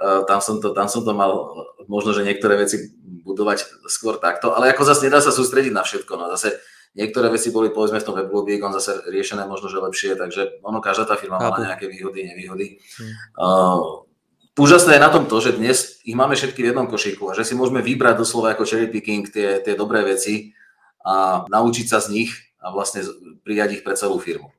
tam, 0.00 0.40
som 0.42 0.58
to, 0.58 0.74
tam 0.74 0.90
som 0.90 1.06
to 1.06 1.12
mal, 1.14 1.54
možno, 1.86 2.10
že 2.12 2.26
niektoré 2.26 2.58
veci 2.58 2.92
budovať 3.24 3.86
skôr 3.86 4.18
takto, 4.18 4.52
ale 4.52 4.74
ako 4.74 4.82
zase 4.84 5.06
nedá 5.06 5.22
sa 5.22 5.30
sústrediť 5.30 5.72
na 5.72 5.86
všetko. 5.86 6.12
No 6.18 6.28
zase 6.30 6.58
Niektoré 6.94 7.26
veci 7.26 7.50
boli 7.50 7.74
povedzme 7.74 7.98
v 7.98 8.06
tom 8.06 8.14
weblogu 8.14 8.54
on 8.62 8.70
zase 8.70 9.02
riešené 9.10 9.50
možno, 9.50 9.66
že 9.66 9.82
lepšie, 9.82 10.14
takže 10.14 10.62
ono, 10.62 10.78
každá 10.78 11.10
tá 11.10 11.18
firma 11.18 11.42
má 11.42 11.50
nejaké 11.58 11.90
výhody, 11.90 12.22
nevýhody. 12.22 12.78
Hmm. 13.02 13.14
Uh, 13.34 13.78
úžasné 14.54 14.94
je 14.94 15.02
na 15.02 15.10
tom 15.10 15.26
to, 15.26 15.42
že 15.42 15.58
dnes 15.58 15.98
ich 16.06 16.14
máme 16.14 16.38
všetky 16.38 16.62
v 16.62 16.70
jednom 16.70 16.86
košíku 16.86 17.26
a 17.26 17.34
že 17.34 17.42
si 17.42 17.58
môžeme 17.58 17.82
vybrať 17.82 18.14
doslova 18.14 18.54
ako 18.54 18.62
cherry 18.62 18.86
picking 18.86 19.26
tie, 19.26 19.58
tie 19.58 19.74
dobré 19.74 20.06
veci 20.06 20.54
a 21.02 21.42
naučiť 21.50 21.86
sa 21.90 21.98
z 21.98 22.14
nich 22.14 22.30
a 22.62 22.70
vlastne 22.70 23.02
prijať 23.42 23.82
ich 23.82 23.82
pre 23.82 23.98
celú 23.98 24.22
firmu. 24.22 24.54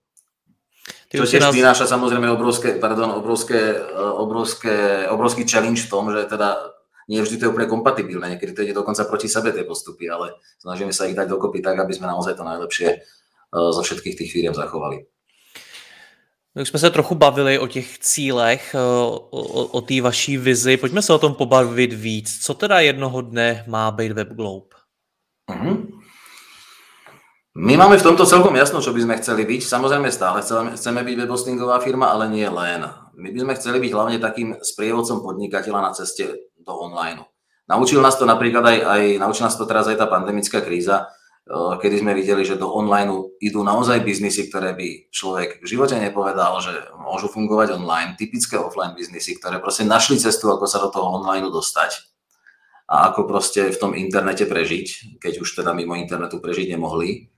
Čo 1.16 1.28
tiež 1.28 1.52
prináša 1.52 1.86
samozrejme 1.88 2.28
obrovské, 2.32 2.80
pardon, 2.80 3.12
obrovské, 3.16 3.80
obrovské, 3.96 5.08
obrovský 5.08 5.44
challenge 5.48 5.88
v 5.88 5.92
tom, 5.92 6.12
že 6.12 6.28
teda 6.28 6.76
nie 7.08 7.22
vždy 7.22 7.38
to 7.38 7.46
je 7.46 7.52
úplne 7.54 7.70
kompatibilné, 7.70 8.30
niekedy 8.34 8.54
to 8.54 8.62
ide 8.66 8.74
dokonca 8.74 9.06
proti 9.06 9.30
sebe 9.30 9.54
tie 9.54 9.64
postupy, 9.64 10.10
ale 10.10 10.42
snažíme 10.58 10.94
sa 10.94 11.06
ich 11.06 11.14
dať 11.14 11.30
dokopy 11.30 11.62
tak, 11.62 11.78
aby 11.78 11.94
sme 11.94 12.10
naozaj 12.10 12.34
to 12.34 12.44
najlepšie 12.44 12.88
eh, 12.90 13.72
zo 13.72 13.82
všetkých 13.82 14.18
tých 14.18 14.32
firiem 14.32 14.54
zachovali. 14.54 15.06
My 16.56 16.62
už 16.62 16.70
jsme 16.70 16.80
se 16.80 16.90
trochu 16.90 17.16
bavili 17.16 17.60
o 17.60 17.68
těch 17.68 18.00
cílech, 18.00 18.76
eh, 18.76 18.80
o, 18.80 19.28
o, 19.30 19.66
o 19.66 19.82
té 19.82 20.02
vaší 20.02 20.38
vizi. 20.38 20.78
Pojďme 20.78 21.02
se 21.02 21.14
o 21.14 21.20
tom 21.20 21.34
pobavit 21.34 21.94
víc. 21.94 22.40
Co 22.42 22.54
teda 22.54 22.80
jednoho 22.80 23.22
dne 23.22 23.64
má 23.68 23.92
být 23.92 24.12
WebGlobe? 24.12 24.76
Uh-huh. 25.52 25.88
My 27.56 27.80
máme 27.80 27.96
v 27.96 28.04
tomto 28.04 28.28
celkom 28.28 28.52
jasno, 28.60 28.84
čo 28.84 28.92
by 28.92 29.08
sme 29.08 29.16
chceli 29.24 29.48
byť. 29.48 29.64
Samozrejme 29.64 30.12
stále 30.12 30.44
chceme, 30.76 31.02
byť 31.08 31.16
webhostingová 31.24 31.80
firma, 31.80 32.12
ale 32.12 32.28
nie 32.28 32.44
len. 32.44 32.84
My 33.16 33.32
by 33.32 33.40
sme 33.48 33.54
chceli 33.56 33.80
byť 33.80 33.92
hlavne 33.96 34.20
takým 34.20 34.60
sprievodcom 34.60 35.24
podnikateľa 35.24 35.80
na 35.80 35.92
ceste 35.96 36.52
do 36.60 36.74
online. 36.76 37.24
Naučil 37.72 38.04
nás 38.04 38.20
to 38.20 38.28
napríklad 38.28 38.60
aj, 38.60 38.78
aj, 38.84 39.04
naučil 39.24 39.48
nás 39.48 39.56
to 39.56 39.64
teraz 39.64 39.88
aj 39.88 39.96
tá 39.96 40.04
pandemická 40.04 40.60
kríza, 40.60 41.08
eh, 41.08 41.74
kedy 41.80 42.04
sme 42.04 42.12
videli, 42.12 42.44
že 42.44 42.60
do 42.60 42.68
online 42.68 43.40
idú 43.40 43.64
naozaj 43.64 44.04
biznisy, 44.04 44.52
ktoré 44.52 44.76
by 44.76 45.08
človek 45.16 45.64
v 45.64 45.66
živote 45.66 45.96
nepovedal, 45.96 46.60
že 46.60 46.76
môžu 47.00 47.32
fungovať 47.32 47.80
online, 47.80 48.20
typické 48.20 48.60
offline 48.60 49.00
biznisy, 49.00 49.40
ktoré 49.40 49.64
proste 49.64 49.88
našli 49.88 50.20
cestu, 50.20 50.52
ako 50.52 50.68
sa 50.68 50.84
do 50.84 50.92
toho 50.92 51.08
online 51.24 51.48
dostať 51.48 52.04
a 52.86 53.10
ako 53.10 53.26
proste 53.26 53.74
v 53.74 53.80
tom 53.82 53.92
internete 53.98 54.46
prežiť, 54.46 55.18
keď 55.18 55.42
už 55.42 55.58
teda 55.58 55.74
mimo 55.74 55.98
internetu 55.98 56.38
prežiť 56.38 56.78
nemohli. 56.78 57.34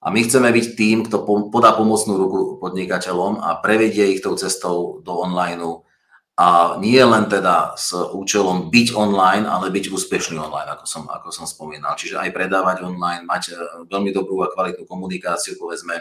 A 0.00 0.08
my 0.08 0.24
chceme 0.24 0.48
byť 0.48 0.66
tým, 0.80 1.04
kto 1.04 1.22
podá 1.52 1.76
pomocnú 1.76 2.16
ruku 2.16 2.40
podnikateľom 2.56 3.44
a 3.44 3.60
prevedie 3.60 4.16
ich 4.16 4.24
tou 4.24 4.32
cestou 4.32 5.04
do 5.04 5.12
online 5.12 5.60
a 6.40 6.80
nie 6.80 6.96
len 7.04 7.28
teda 7.28 7.76
s 7.76 7.92
účelom 7.92 8.72
byť 8.72 8.96
online, 8.96 9.44
ale 9.44 9.68
byť 9.68 9.92
úspešný 9.92 10.40
online, 10.40 10.72
ako 10.72 10.88
som, 10.88 11.04
ako 11.04 11.28
som 11.28 11.44
spomínal. 11.44 12.00
Čiže 12.00 12.16
aj 12.16 12.32
predávať 12.32 12.80
online, 12.80 13.28
mať 13.28 13.52
e, 13.52 13.60
veľmi 13.92 14.08
dobrú 14.08 14.40
a 14.40 14.48
kvalitnú 14.48 14.88
komunikáciu, 14.88 15.60
povedzme, 15.60 16.00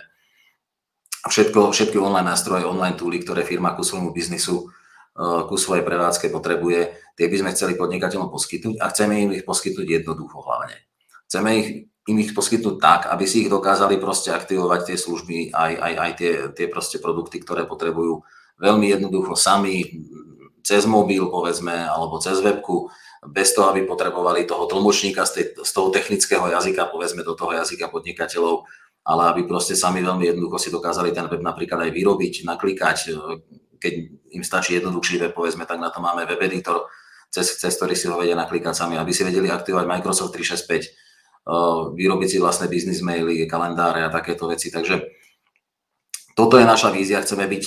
všetko, 1.28 1.76
všetky 1.76 2.00
online 2.00 2.32
nástroje, 2.32 2.64
online 2.64 2.96
túly, 2.96 3.20
ktoré 3.20 3.44
firma 3.44 3.76
ku 3.76 3.84
svojmu 3.84 4.16
biznisu 4.16 4.72
ku 5.20 5.56
svojej 5.60 5.84
prevádzke 5.84 6.32
potrebuje, 6.32 6.96
tie 7.20 7.28
by 7.28 7.36
sme 7.44 7.52
chceli 7.52 7.74
podnikateľom 7.76 8.32
poskytnúť 8.32 8.80
a 8.80 8.88
chceme 8.88 9.20
im 9.20 9.36
ich 9.36 9.44
poskytnúť 9.44 10.00
jednoducho 10.00 10.40
hlavne. 10.40 10.80
Chceme 11.28 11.50
ich, 11.60 11.70
im 12.10 12.18
ich 12.18 12.34
poskytnúť 12.34 12.76
tak, 12.82 13.02
aby 13.14 13.30
si 13.30 13.46
ich 13.46 13.54
dokázali 13.54 14.02
proste 14.02 14.34
aktivovať 14.34 14.92
tie 14.92 14.98
služby, 14.98 15.38
aj, 15.54 15.74
aj, 15.78 15.94
aj 15.94 16.12
tie, 16.18 16.32
tie 16.58 16.66
proste 16.66 16.98
produkty, 16.98 17.38
ktoré 17.46 17.70
potrebujú 17.70 18.26
veľmi 18.58 18.90
jednoducho 18.90 19.38
sami, 19.38 19.86
cez 20.66 20.90
mobil 20.90 21.22
povedzme, 21.30 21.86
alebo 21.86 22.18
cez 22.18 22.42
webku, 22.42 22.90
bez 23.30 23.52
toho, 23.54 23.70
aby 23.70 23.86
potrebovali 23.86 24.48
toho 24.48 24.66
tlmočníka 24.66 25.28
z, 25.28 25.32
tej, 25.32 25.46
z 25.62 25.72
toho 25.76 25.92
technického 25.94 26.46
jazyka, 26.50 26.90
povedzme 26.90 27.22
do 27.22 27.36
toho 27.38 27.54
jazyka 27.54 27.92
podnikateľov, 27.92 28.66
ale 29.06 29.22
aby 29.34 29.42
proste 29.46 29.76
sami 29.76 30.02
veľmi 30.02 30.34
jednoducho 30.34 30.58
si 30.58 30.70
dokázali 30.72 31.12
ten 31.12 31.28
web 31.28 31.44
napríklad 31.44 31.88
aj 31.88 31.92
vyrobiť, 31.94 32.34
naklikať, 32.48 32.98
keď 33.80 33.94
im 34.34 34.44
stačí 34.44 34.80
jednoduchší 34.80 35.20
web, 35.20 35.34
povedzme, 35.36 35.68
tak 35.68 35.80
na 35.84 35.92
to 35.92 36.00
máme 36.00 36.24
web 36.26 36.40
editor, 36.42 36.88
cez, 37.30 37.60
cez 37.60 37.76
ktorý 37.76 37.94
si 37.94 38.10
ho 38.10 38.16
vedia 38.18 38.34
naklikať 38.40 38.74
sami, 38.74 38.96
aby 38.98 39.12
si 39.14 39.22
vedeli 39.28 39.52
aktivovať 39.52 39.86
Microsoft 39.86 40.34
365, 40.34 40.66
uh, 40.66 41.09
vyrobiť 41.96 42.28
si 42.30 42.38
vlastné 42.38 42.68
business 42.68 43.04
maily, 43.04 43.48
kalendáre 43.48 44.04
a 44.06 44.14
takéto 44.14 44.48
veci. 44.48 44.72
Takže 44.72 45.02
toto 46.36 46.58
je 46.58 46.66
naša 46.66 46.92
vízia, 46.92 47.22
chceme 47.22 47.48
byť 47.48 47.64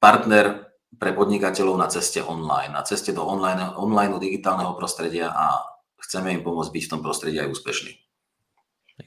partner 0.00 0.66
pre 0.96 1.12
podnikateľov 1.12 1.76
na 1.76 1.88
ceste 1.92 2.24
online, 2.24 2.72
na 2.72 2.80
ceste 2.86 3.12
do 3.12 3.20
online, 3.26 3.76
online 3.76 4.16
digitálneho 4.16 4.72
prostredia 4.78 5.28
a 5.28 5.60
chceme 6.00 6.32
im 6.32 6.40
pomôcť 6.40 6.72
byť 6.72 6.82
v 6.86 6.92
tom 6.92 7.00
prostredí 7.04 7.36
aj 7.40 7.52
úspešní. 7.52 7.92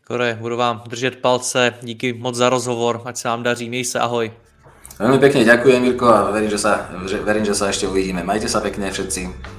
Kore, 0.06 0.38
budu 0.42 0.58
vám 0.58 0.84
držet 0.86 1.22
palce, 1.22 1.74
díky 1.82 2.14
moc 2.14 2.36
za 2.36 2.50
rozhovor, 2.50 3.02
ať 3.06 3.18
se 3.18 3.28
vám 3.28 3.44
daří, 3.44 3.70
měj 3.70 3.86
se, 3.86 4.00
ahoj. 4.00 4.32
Veľmi 5.00 5.16
pekne 5.24 5.48
ďakujem, 5.48 5.80
Mirko, 5.80 6.12
a 6.12 6.28
verím, 6.28 6.52
že 6.52 6.60
sa, 6.60 6.92
verím, 7.24 7.48
že 7.48 7.56
sa 7.56 7.72
ešte 7.72 7.88
uvidíme. 7.88 8.20
Majte 8.20 8.52
sa 8.52 8.60
pekne 8.60 8.92
všetci. 8.92 9.59